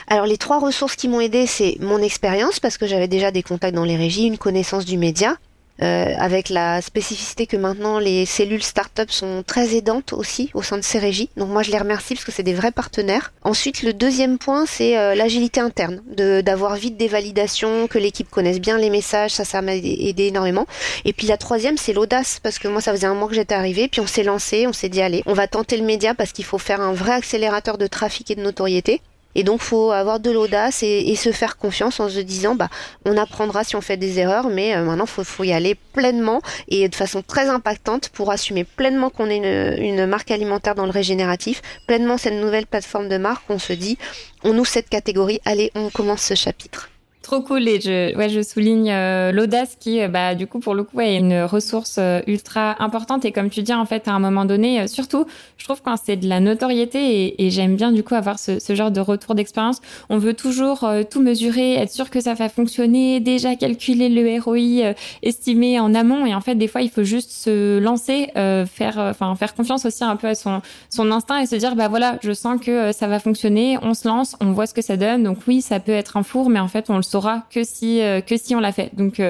Alors 0.07 0.25
les 0.25 0.37
trois 0.37 0.59
ressources 0.59 0.95
qui 0.95 1.07
m'ont 1.07 1.19
aidé, 1.19 1.47
c'est 1.47 1.77
mon 1.79 1.99
expérience 1.99 2.59
parce 2.59 2.77
que 2.77 2.85
j'avais 2.85 3.07
déjà 3.07 3.31
des 3.31 3.43
contacts 3.43 3.75
dans 3.75 3.83
les 3.83 3.95
régies, 3.95 4.25
une 4.25 4.37
connaissance 4.37 4.85
du 4.85 4.97
média, 4.97 5.37
euh, 5.81 6.13
avec 6.17 6.49
la 6.49 6.81
spécificité 6.81 7.47
que 7.47 7.57
maintenant 7.57 7.97
les 7.97 8.25
cellules 8.25 8.61
start-up 8.61 9.09
sont 9.09 9.43
très 9.45 9.75
aidantes 9.75 10.13
aussi 10.13 10.51
au 10.53 10.61
sein 10.61 10.77
de 10.77 10.83
ces 10.83 10.99
régies. 10.99 11.29
Donc 11.35 11.49
moi 11.49 11.63
je 11.63 11.71
les 11.71 11.79
remercie 11.79 12.13
parce 12.13 12.25
que 12.25 12.31
c'est 12.31 12.43
des 12.43 12.53
vrais 12.53 12.71
partenaires. 12.71 13.33
Ensuite 13.43 13.81
le 13.81 13.91
deuxième 13.91 14.37
point 14.37 14.65
c'est 14.67 14.97
euh, 14.97 15.15
l'agilité 15.15 15.59
interne, 15.59 16.01
d'avoir 16.43 16.75
vite 16.75 16.97
des 16.97 17.07
validations, 17.07 17.87
que 17.87 17.97
l'équipe 17.97 18.29
connaisse 18.29 18.59
bien 18.59 18.77
les 18.77 18.89
messages, 18.89 19.31
ça 19.31 19.45
ça 19.45 19.61
m'a 19.61 19.75
aidé 19.75 20.25
énormément. 20.25 20.67
Et 21.05 21.13
puis 21.13 21.27
la 21.27 21.37
troisième 21.37 21.77
c'est 21.77 21.93
l'audace 21.93 22.39
parce 22.41 22.59
que 22.59 22.67
moi 22.67 22.81
ça 22.81 22.91
faisait 22.91 23.07
un 23.07 23.15
mois 23.15 23.27
que 23.27 23.35
j'étais 23.35 23.55
arrivée, 23.55 23.87
puis 23.87 23.99
on 24.01 24.07
s'est 24.07 24.23
lancé, 24.23 24.67
on 24.67 24.73
s'est 24.73 24.89
dit 24.89 25.01
allez 25.01 25.23
on 25.25 25.33
va 25.33 25.47
tenter 25.47 25.77
le 25.77 25.85
média 25.85 26.13
parce 26.13 26.33
qu'il 26.33 26.45
faut 26.45 26.59
faire 26.59 26.81
un 26.81 26.93
vrai 26.93 27.13
accélérateur 27.13 27.77
de 27.77 27.87
trafic 27.87 28.29
et 28.29 28.35
de 28.35 28.41
notoriété. 28.41 29.01
Et 29.35 29.43
donc, 29.43 29.61
faut 29.61 29.91
avoir 29.91 30.19
de 30.19 30.31
l'audace 30.31 30.83
et, 30.83 31.13
se 31.15 31.31
faire 31.31 31.57
confiance 31.57 31.99
en 31.99 32.09
se 32.09 32.19
disant, 32.19 32.55
bah, 32.55 32.69
on 33.05 33.17
apprendra 33.17 33.63
si 33.63 33.75
on 33.75 33.81
fait 33.81 33.97
des 33.97 34.19
erreurs, 34.19 34.49
mais 34.49 34.75
euh, 34.75 34.83
maintenant, 34.83 35.05
faut, 35.05 35.23
faut 35.23 35.43
y 35.43 35.53
aller 35.53 35.75
pleinement 35.93 36.41
et 36.67 36.89
de 36.89 36.95
façon 36.95 37.21
très 37.21 37.47
impactante 37.47 38.09
pour 38.09 38.31
assumer 38.31 38.63
pleinement 38.63 39.09
qu'on 39.09 39.29
est 39.29 39.37
une, 39.37 39.83
une, 39.83 40.05
marque 40.05 40.31
alimentaire 40.31 40.75
dans 40.75 40.85
le 40.85 40.91
régénératif, 40.91 41.61
pleinement 41.87 42.17
cette 42.17 42.33
nouvelle 42.33 42.65
plateforme 42.65 43.09
de 43.09 43.17
marque. 43.17 43.43
On 43.49 43.59
se 43.59 43.73
dit, 43.73 43.97
on 44.43 44.57
ouvre 44.57 44.67
cette 44.67 44.89
catégorie, 44.89 45.39
allez, 45.45 45.71
on 45.75 45.89
commence 45.89 46.21
ce 46.21 46.35
chapitre. 46.35 46.89
Trop 47.23 47.39
cool 47.39 47.69
et 47.69 47.79
je, 47.79 48.13
ouais, 48.17 48.27
je 48.27 48.41
souligne 48.41 48.91
euh, 48.91 49.31
l'audace 49.31 49.77
qui, 49.79 50.01
euh, 50.01 50.09
bah, 50.09 50.35
du 50.35 50.45
coup, 50.45 50.59
pour 50.59 50.75
le 50.75 50.83
coup, 50.83 50.99
est 50.99 51.15
une 51.15 51.43
ressource 51.43 51.95
euh, 51.97 52.19
ultra 52.27 52.75
importante. 52.83 53.23
Et 53.23 53.31
comme 53.31 53.49
tu 53.49 53.63
dis, 53.63 53.73
en 53.73 53.85
fait, 53.85 54.09
à 54.09 54.11
un 54.11 54.19
moment 54.19 54.43
donné, 54.43 54.89
surtout, 54.89 55.25
je 55.55 55.63
trouve 55.63 55.81
quand 55.81 55.95
c'est 55.95 56.17
de 56.17 56.27
la 56.27 56.41
notoriété 56.41 57.41
et, 57.41 57.49
j'aime 57.49 57.77
bien 57.77 57.93
du 57.93 58.03
coup 58.03 58.15
avoir 58.15 58.39
ce, 58.39 58.59
genre 58.75 58.91
de 58.91 58.99
retour 58.99 59.35
d'expérience, 59.35 59.79
on 60.09 60.17
veut 60.17 60.33
toujours 60.33 60.85
tout 61.09 61.21
mesurer, 61.21 61.75
être 61.75 61.91
sûr 61.91 62.09
que 62.09 62.19
ça 62.19 62.33
va 62.33 62.49
fonctionner, 62.49 63.21
déjà 63.21 63.55
calculer 63.55 64.09
le 64.09 64.41
ROI 64.41 64.93
estimé 65.21 65.79
en 65.79 65.93
amont. 65.93 66.25
Et 66.25 66.33
en 66.33 66.41
fait, 66.41 66.55
des 66.55 66.67
fois, 66.67 66.81
il 66.81 66.89
faut 66.89 67.03
juste 67.03 67.31
se 67.31 67.79
lancer, 67.79 68.31
faire, 68.33 68.97
enfin, 68.97 69.33
faire 69.35 69.53
confiance 69.53 69.85
aussi 69.85 70.03
un 70.03 70.17
peu 70.17 70.27
à 70.27 70.35
son 70.35 70.61
son 70.89 71.11
instinct 71.11 71.39
et 71.39 71.45
se 71.45 71.55
dire, 71.55 71.75
bah 71.75 71.87
voilà, 71.87 72.17
je 72.21 72.33
sens 72.33 72.59
que 72.59 72.91
ça 72.91 73.07
va 73.07 73.19
fonctionner, 73.19 73.77
on 73.81 73.93
se 73.93 74.07
lance, 74.07 74.35
on 74.41 74.51
voit 74.51 74.65
ce 74.65 74.73
que 74.73 74.81
ça 74.81 74.97
donne, 74.97 75.23
donc 75.23 75.37
oui, 75.47 75.61
ça 75.61 75.79
peut 75.79 75.91
être 75.91 76.17
un 76.17 76.23
four, 76.23 76.49
mais 76.49 76.59
en 76.59 76.67
fait, 76.67 76.89
on 76.89 76.97
le 76.97 77.03
saura 77.13 77.37
que 77.53 77.63
si 77.63 77.99
que 78.29 78.35
si 78.43 78.51
on 78.57 78.59
l'a 78.59 78.71
fait. 78.71 78.89
Donc 79.01 79.21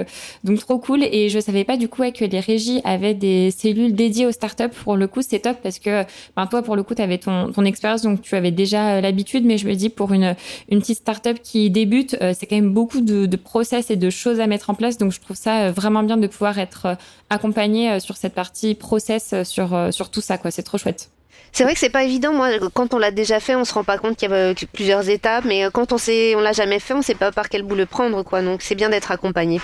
donc 0.44 0.60
trop 0.60 0.78
cool. 0.80 1.02
Et 1.04 1.30
je 1.30 1.40
savais 1.40 1.66
pas 1.70 1.78
du 1.78 1.88
coup 1.88 2.04
que 2.20 2.26
les 2.26 2.40
régies 2.40 2.82
avaient 2.84 3.14
des 3.14 3.52
cellules 3.52 3.94
dédiées 3.94 4.26
aux 4.26 4.32
startups. 4.32 4.76
Pour 4.84 4.96
le 4.98 5.08
coup, 5.08 5.22
c'est 5.22 5.40
top 5.48 5.58
parce 5.62 5.80
que 5.80 6.04
ben, 6.36 6.46
toi, 6.48 6.62
pour 6.62 6.76
le 6.76 6.84
coup, 6.84 6.96
tu 6.96 7.02
avais 7.02 7.18
ton, 7.18 7.52
ton 7.52 7.66
expérience, 7.66 8.02
donc 8.02 8.22
tu 8.22 8.36
avais 8.36 8.52
déjà 8.52 9.02
l'habitude. 9.02 9.46
Mais 9.46 9.58
je 9.58 9.68
me 9.68 9.76
dis, 9.76 9.90
pour 9.90 10.14
une, 10.14 10.36
une 10.70 10.80
petite 10.80 11.00
startup 11.00 11.38
qui 11.42 11.70
débute, 11.70 12.16
c'est 12.34 12.46
quand 12.48 12.56
même 12.56 12.74
beaucoup 12.74 13.02
de, 13.02 13.26
de 13.26 13.38
process 13.38 13.92
et 13.92 13.96
de 13.96 14.10
choses 14.10 14.40
à 14.40 14.48
mettre 14.48 14.70
en 14.70 14.76
place. 14.76 14.98
Donc 14.98 15.12
je 15.12 15.20
trouve 15.22 15.38
ça 15.38 15.72
vraiment 15.72 16.04
bien 16.04 16.18
de 16.18 16.28
pouvoir 16.28 16.60
être 16.60 16.98
accompagné 17.30 18.00
sur 18.00 18.16
cette 18.18 18.34
partie 18.34 18.76
process, 18.76 19.34
sur, 19.44 19.70
sur 19.92 20.10
tout 20.10 20.22
ça. 20.22 20.38
quoi. 20.38 20.52
C'est 20.52 20.64
trop 20.64 20.78
chouette. 20.78 21.13
C'est 21.52 21.64
vrai 21.64 21.74
que 21.74 21.80
c'est 21.80 21.90
pas 21.90 22.04
évident. 22.04 22.34
Moi, 22.34 22.50
quand 22.74 22.94
on 22.94 22.98
l'a 22.98 23.12
déjà 23.12 23.40
fait, 23.40 23.56
on 23.56 23.64
se 23.64 23.74
rend 23.74 23.84
pas 23.84 23.98
compte 23.98 24.18
qu'il 24.18 24.30
y 24.30 24.34
a 24.34 24.54
plusieurs 24.74 25.08
étapes. 25.10 25.46
Mais 25.46 25.66
quand 25.72 25.94
on 25.94 25.98
sait, 25.98 26.36
on 26.36 26.40
l'a 26.40 26.54
jamais 26.54 26.80
fait, 26.80 26.94
on 26.94 27.02
sait 27.02 27.16
pas 27.16 27.32
par 27.32 27.50
quel 27.50 27.62
bout 27.62 27.76
le 27.76 27.86
prendre, 27.86 28.24
quoi. 28.24 28.42
Donc 28.42 28.62
c'est 28.62 28.76
bien 28.76 28.90
d'être 28.90 29.12
accompagné. 29.12 29.62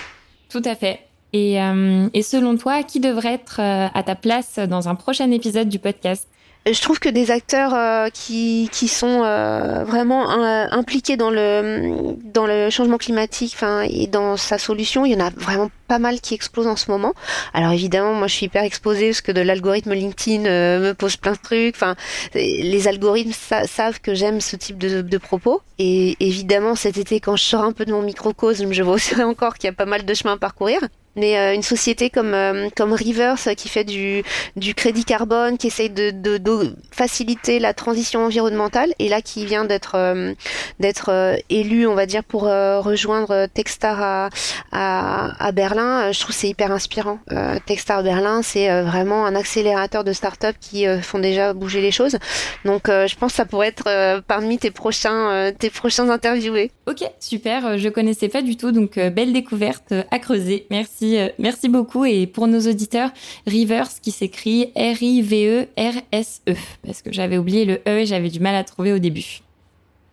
Tout 0.48 0.62
à 0.64 0.74
fait. 0.74 1.00
Et, 1.32 1.60
euh, 1.62 2.08
et, 2.12 2.22
selon 2.22 2.56
toi, 2.56 2.82
qui 2.82 2.98
devrait 3.00 3.34
être 3.34 3.60
euh, 3.60 3.86
à 3.92 4.02
ta 4.02 4.14
place 4.16 4.58
dans 4.58 4.88
un 4.88 4.94
prochain 4.94 5.30
épisode 5.30 5.68
du 5.68 5.78
podcast? 5.78 6.28
Je 6.66 6.80
trouve 6.80 6.98
que 6.98 7.08
des 7.08 7.30
acteurs 7.30 7.74
euh, 7.74 8.08
qui, 8.12 8.68
qui 8.70 8.86
sont 8.86 9.22
euh, 9.24 9.82
vraiment 9.84 10.30
euh, 10.30 10.66
impliqués 10.70 11.16
dans 11.16 11.30
le 11.30 12.16
dans 12.24 12.46
le 12.46 12.68
changement 12.68 12.98
climatique 12.98 13.56
et 13.88 14.06
dans 14.06 14.36
sa 14.36 14.58
solution 14.58 15.06
il 15.06 15.12
y 15.12 15.16
en 15.16 15.26
a 15.26 15.30
vraiment 15.30 15.70
pas 15.88 15.98
mal 15.98 16.20
qui 16.20 16.34
explosent 16.34 16.66
en 16.66 16.76
ce 16.76 16.90
moment. 16.90 17.14
Alors 17.54 17.72
évidemment 17.72 18.12
moi 18.12 18.26
je 18.26 18.34
suis 18.34 18.46
hyper 18.46 18.62
exposée 18.62 19.08
parce 19.08 19.22
que 19.22 19.32
de 19.32 19.40
l'algorithme 19.40 19.94
LinkedIn 19.94 20.42
me 20.42 20.92
pose 20.92 21.16
plein 21.16 21.32
de 21.32 21.38
trucs. 21.38 21.74
Enfin 21.74 21.96
les 22.34 22.88
algorithmes 22.88 23.32
savent 23.66 24.00
que 24.00 24.14
j'aime 24.14 24.40
ce 24.40 24.56
type 24.56 24.76
de, 24.76 25.00
de, 25.00 25.18
propos. 25.18 25.62
Et 25.78 26.16
évidemment 26.20 26.74
cet 26.74 26.98
été 26.98 27.20
quand 27.20 27.36
je 27.36 27.44
sors 27.44 27.64
un 27.64 27.72
peu 27.72 27.86
de 27.86 27.92
mon 27.92 28.02
microcosme 28.02 28.72
je 28.72 28.82
vois 28.82 28.94
aussi 28.94 29.20
encore 29.22 29.54
qu'il 29.54 29.68
y 29.68 29.70
a 29.70 29.74
pas 29.74 29.86
mal 29.86 30.04
de 30.04 30.14
chemin 30.14 30.34
à 30.34 30.36
parcourir 30.36 30.80
mais 31.16 31.38
euh, 31.38 31.54
une 31.54 31.62
société 31.62 32.10
comme 32.10 32.34
euh, 32.34 32.68
comme 32.76 32.92
Rivers 32.92 33.38
qui 33.56 33.68
fait 33.68 33.84
du 33.84 34.22
du 34.56 34.74
crédit 34.74 35.04
carbone, 35.04 35.58
qui 35.58 35.66
essaye 35.66 35.90
de, 35.90 36.10
de, 36.10 36.38
de 36.38 36.74
faciliter 36.90 37.58
la 37.58 37.74
transition 37.74 38.24
environnementale 38.24 38.92
et 38.98 39.08
là 39.08 39.20
qui 39.22 39.46
vient 39.46 39.64
d'être 39.64 39.96
euh, 39.96 40.34
d'être 40.78 41.36
élu, 41.48 41.86
on 41.86 41.94
va 41.94 42.06
dire, 42.06 42.24
pour 42.24 42.42
rejoindre 42.42 43.46
Techstar 43.46 44.02
à, 44.02 44.28
à, 44.72 45.46
à 45.46 45.52
Berlin. 45.52 46.12
Je 46.12 46.20
trouve 46.20 46.34
c'est 46.34 46.48
hyper 46.48 46.70
inspirant. 46.72 47.18
Techstar 47.66 48.02
Berlin, 48.02 48.42
c'est 48.42 48.82
vraiment 48.82 49.26
un 49.26 49.34
accélérateur 49.34 50.04
de 50.04 50.12
start-up 50.12 50.56
qui 50.60 50.86
font 51.02 51.18
déjà 51.18 51.52
bouger 51.52 51.80
les 51.80 51.90
choses. 51.90 52.18
Donc 52.64 52.82
je 52.86 53.14
pense 53.16 53.32
que 53.32 53.36
ça 53.36 53.44
pourrait 53.44 53.68
être 53.68 54.20
parmi 54.22 54.58
tes 54.58 54.70
prochains 54.70 55.52
tes 55.58 55.70
prochains 55.70 56.08
interviewés. 56.08 56.70
Ok, 56.86 57.02
super. 57.20 57.78
Je 57.78 57.88
connaissais 57.88 58.28
pas 58.28 58.42
du 58.42 58.56
tout, 58.56 58.72
donc 58.72 58.98
belle 58.98 59.32
découverte 59.32 59.92
à 60.10 60.18
creuser. 60.18 60.66
Merci. 60.70 60.99
Euh, 61.02 61.28
merci, 61.38 61.68
beaucoup. 61.68 62.04
Et 62.04 62.26
pour 62.26 62.46
nos 62.46 62.60
auditeurs, 62.60 63.10
Rivers 63.46 63.88
qui 64.00 64.10
s'écrit 64.10 64.72
R-I-V-E-R-S-E, 64.76 66.50
e, 66.52 66.54
parce 66.84 67.02
que 67.02 67.12
j'avais 67.12 67.38
oublié 67.38 67.64
le 67.64 67.80
E 67.86 68.00
et 68.00 68.06
j'avais 68.06 68.28
du 68.28 68.40
mal 68.40 68.54
à 68.54 68.64
trouver 68.64 68.92
au 68.92 68.98
début. 68.98 69.40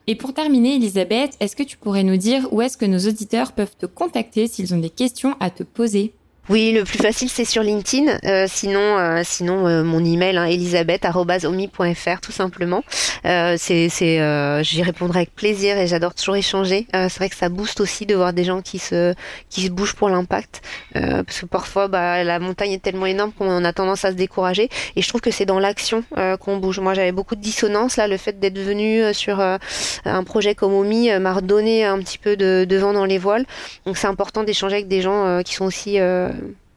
Et 0.08 0.16
pour 0.16 0.34
terminer, 0.34 0.76
Elisabeth, 0.76 1.36
est-ce 1.40 1.56
que 1.56 1.64
tu 1.64 1.78
pourrais 1.78 2.04
nous 2.04 2.16
dire 2.16 2.48
où 2.52 2.62
est-ce 2.62 2.78
que 2.78 2.86
nos 2.86 3.00
auditeurs 3.00 3.52
peuvent 3.52 3.76
te 3.78 3.86
contacter 3.86 4.48
s'ils 4.48 4.74
ont 4.74 4.80
des 4.80 4.90
questions 4.90 5.36
à 5.40 5.50
te 5.50 5.64
poser? 5.64 6.14
Oui, 6.50 6.72
le 6.72 6.86
plus 6.86 6.98
facile 6.98 7.30
c'est 7.30 7.44
sur 7.44 7.62
LinkedIn. 7.62 8.20
Euh, 8.24 8.46
sinon, 8.48 8.80
euh, 8.80 9.22
sinon 9.26 9.68
euh, 9.68 9.84
mon 9.84 10.04
email 10.04 10.38
hein, 10.38 10.46
elisabeth@omi.fr 10.46 12.22
tout 12.22 12.32
simplement. 12.32 12.84
c'est, 13.24 13.90
c'est, 13.90 14.64
j'y 14.64 14.82
répondrai 14.84 15.20
avec 15.20 15.36
plaisir 15.36 15.78
et 15.78 15.88
j'adore 15.88 16.16
toujours 16.16 16.38
échanger. 16.38 16.88
c'est 16.94 17.18
vrai 17.18 17.30
que 17.30 17.36
ça 17.36 17.50
booste 17.50 17.82
aussi 17.82 18.06
de 18.06 18.16
voir 18.16 18.32
des 18.32 18.46
gens 18.46 18.62
qui 18.62 18.80
se, 18.80 19.14
qui 19.50 19.64
se 19.64 19.70
bougent 19.70 19.96
pour 19.96 20.08
l'impact, 20.10 20.62
parce 20.94 21.42
que 21.42 21.46
parfois, 21.46 21.90
bah, 21.90 22.24
la 22.24 22.40
montagne 22.40 22.72
est 22.72 22.82
tellement 22.82 23.06
énorme 23.06 23.34
qu'on 23.34 23.66
a 23.66 23.74
tendance 23.74 24.06
à 24.06 24.12
se 24.12 24.16
décourager. 24.16 24.70
Et 24.96 25.02
je 25.02 25.10
trouve 25.10 25.22
que 25.22 25.32
c'est 25.32 25.46
dans 25.46 25.60
l'action 25.60 26.04
qu'on 26.40 26.58
bouge. 26.58 26.80
Moi, 26.80 26.94
j'avais 26.94 27.12
beaucoup 27.12 27.36
de 27.36 27.42
dissonance 27.42 27.98
là. 27.98 28.08
Le 28.08 28.18
fait 28.18 28.40
d'être 28.40 28.60
venu 28.60 29.14
sur 29.14 29.42
un 29.42 30.24
projet 30.24 30.56
comme 30.56 30.74
Omi 30.74 31.10
m'a 31.20 31.34
redonné 31.34 31.84
un 31.84 32.00
petit 32.00 32.18
peu 32.18 32.38
de, 32.38 32.66
de, 32.68 32.78
vent 32.78 32.94
dans 32.94 33.06
les 33.06 33.18
voiles. 33.18 33.46
Donc 33.86 33.98
c'est 33.98 34.08
important 34.08 34.44
d'échanger 34.44 34.76
avec 34.76 34.88
des 34.88 35.02
gens 35.02 35.42
qui 35.44 35.54
sont 35.54 35.66
aussi 35.66 36.00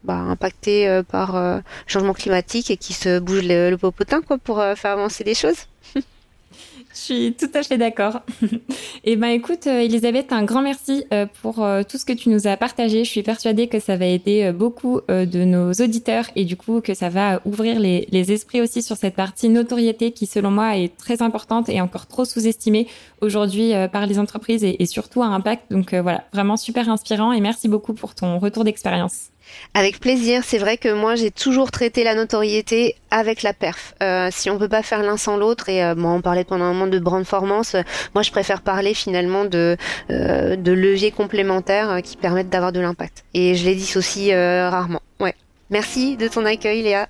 bah, 0.02 0.14
impactés 0.14 0.88
euh, 0.88 1.02
par 1.02 1.32
le 1.32 1.58
euh, 1.58 1.60
changement 1.86 2.14
climatique 2.14 2.70
et 2.70 2.78
qui 2.78 2.94
se 2.94 3.18
bougent 3.18 3.44
le, 3.44 3.76
popotin 3.76 4.22
quoi 4.22 4.38
pour 4.38 4.58
euh, 4.58 4.74
faire 4.74 4.92
avancer 4.92 5.24
les 5.24 5.34
choses. 5.34 5.66
Je 5.94 6.98
suis 6.98 7.34
tout 7.38 7.50
à 7.54 7.62
fait 7.62 7.76
d'accord. 7.76 8.22
eh 9.04 9.16
ben 9.16 9.28
écoute, 9.28 9.66
Elisabeth, 9.68 10.32
un 10.32 10.42
grand 10.42 10.60
merci 10.60 11.04
pour 11.40 11.64
tout 11.88 11.98
ce 11.98 12.04
que 12.04 12.12
tu 12.12 12.30
nous 12.30 12.48
as 12.48 12.56
partagé. 12.56 13.04
Je 13.04 13.08
suis 13.08 13.22
persuadée 13.22 13.68
que 13.68 13.78
ça 13.78 13.96
va 13.96 14.06
aider 14.06 14.50
beaucoup 14.50 15.00
de 15.08 15.44
nos 15.44 15.70
auditeurs 15.70 16.24
et 16.34 16.44
du 16.44 16.56
coup 16.56 16.80
que 16.80 16.94
ça 16.94 17.08
va 17.08 17.42
ouvrir 17.44 17.78
les, 17.78 18.08
les, 18.10 18.32
esprits 18.32 18.60
aussi 18.60 18.82
sur 18.82 18.96
cette 18.96 19.14
partie 19.14 19.48
notoriété 19.48 20.10
qui, 20.10 20.26
selon 20.26 20.50
moi, 20.50 20.78
est 20.78 20.96
très 20.96 21.22
importante 21.22 21.68
et 21.68 21.80
encore 21.80 22.08
trop 22.08 22.24
sous-estimée 22.24 22.88
aujourd'hui 23.20 23.70
par 23.92 24.06
les 24.06 24.18
entreprises 24.18 24.64
et, 24.64 24.82
et, 24.82 24.86
surtout 24.86 25.22
à 25.22 25.26
impact. 25.26 25.70
Donc 25.70 25.94
voilà, 25.94 26.24
vraiment 26.32 26.56
super 26.56 26.88
inspirant 26.88 27.30
et 27.30 27.40
merci 27.40 27.68
beaucoup 27.68 27.94
pour 27.94 28.16
ton 28.16 28.40
retour 28.40 28.64
d'expérience. 28.64 29.29
Avec 29.74 30.00
plaisir. 30.00 30.42
C'est 30.44 30.58
vrai 30.58 30.76
que 30.76 30.92
moi, 30.92 31.14
j'ai 31.14 31.30
toujours 31.30 31.70
traité 31.70 32.04
la 32.04 32.14
notoriété 32.14 32.96
avec 33.10 33.42
la 33.42 33.52
perf. 33.52 33.94
Euh, 34.02 34.28
si 34.30 34.50
on 34.50 34.58
peut 34.58 34.68
pas 34.68 34.82
faire 34.82 35.02
l'un 35.02 35.16
sans 35.16 35.36
l'autre, 35.36 35.68
et 35.68 35.82
euh, 35.82 35.94
on 35.96 36.20
parlait 36.20 36.44
pendant 36.44 36.64
un 36.64 36.72
moment 36.72 36.86
de 36.86 36.98
brandformance, 36.98 37.74
euh, 37.74 37.82
moi, 38.14 38.22
je 38.22 38.30
préfère 38.30 38.62
parler 38.62 38.94
finalement 38.94 39.44
de, 39.44 39.76
de 40.08 40.72
leviers 40.72 41.10
complémentaires 41.10 42.00
qui 42.02 42.16
permettent 42.16 42.50
d'avoir 42.50 42.72
de 42.72 42.80
l'impact. 42.80 43.24
Et 43.34 43.54
je 43.54 43.64
les 43.64 43.74
dissocie 43.74 44.32
rarement. 44.34 45.02
Ouais. 45.20 45.34
Merci 45.70 46.16
de 46.16 46.28
ton 46.28 46.44
accueil, 46.44 46.82
Léa. 46.82 47.08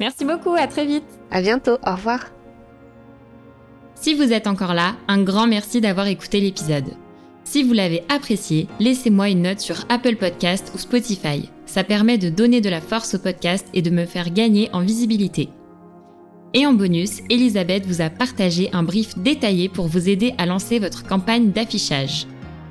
Merci 0.00 0.24
beaucoup. 0.24 0.54
À 0.54 0.66
très 0.66 0.86
vite. 0.86 1.04
À 1.30 1.40
bientôt. 1.40 1.78
Au 1.86 1.92
revoir. 1.92 2.26
Si 3.94 4.14
vous 4.14 4.32
êtes 4.32 4.46
encore 4.46 4.74
là, 4.74 4.94
un 5.08 5.22
grand 5.22 5.46
merci 5.46 5.80
d'avoir 5.80 6.06
écouté 6.06 6.40
l'épisode. 6.40 6.94
Si 7.44 7.62
vous 7.62 7.72
l'avez 7.72 8.04
apprécié, 8.08 8.68
laissez-moi 8.78 9.30
une 9.30 9.42
note 9.42 9.60
sur 9.60 9.86
Apple 9.88 10.16
Podcast 10.16 10.70
ou 10.74 10.78
Spotify. 10.78 11.50
Ça 11.68 11.84
permet 11.84 12.16
de 12.16 12.30
donner 12.30 12.62
de 12.62 12.70
la 12.70 12.80
force 12.80 13.14
au 13.14 13.18
podcast 13.18 13.66
et 13.74 13.82
de 13.82 13.90
me 13.90 14.06
faire 14.06 14.30
gagner 14.32 14.70
en 14.72 14.80
visibilité. 14.80 15.50
Et 16.54 16.64
en 16.64 16.72
bonus, 16.72 17.20
Elisabeth 17.28 17.84
vous 17.84 18.00
a 18.00 18.08
partagé 18.08 18.70
un 18.72 18.82
brief 18.82 19.18
détaillé 19.18 19.68
pour 19.68 19.86
vous 19.86 20.08
aider 20.08 20.32
à 20.38 20.46
lancer 20.46 20.78
votre 20.78 21.04
campagne 21.06 21.52
d'affichage. 21.52 22.26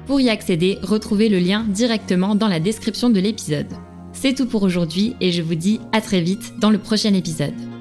Pour 0.08 0.20
y 0.20 0.32
accéder, 0.32 0.80
retrouvez 0.82 1.30
le 1.30 1.38
lien 1.38 1.64
directement 1.70 2.34
dans 2.34 2.48
la 2.48 2.60
description 2.60 3.12
de 3.12 3.20
l'épisode. 3.20 3.72
C'est 4.14 4.34
tout 4.34 4.48
pour 4.48 4.64
aujourd'hui 4.64 5.16
et 5.22 5.32
je 5.32 5.44
vous 5.44 5.56
dis 5.56 5.80
à 5.92 6.02
très 6.02 6.22
vite 6.22 6.56
dans 6.58 6.72
le 6.72 6.80
prochain 6.80 7.14
épisode. 7.14 7.77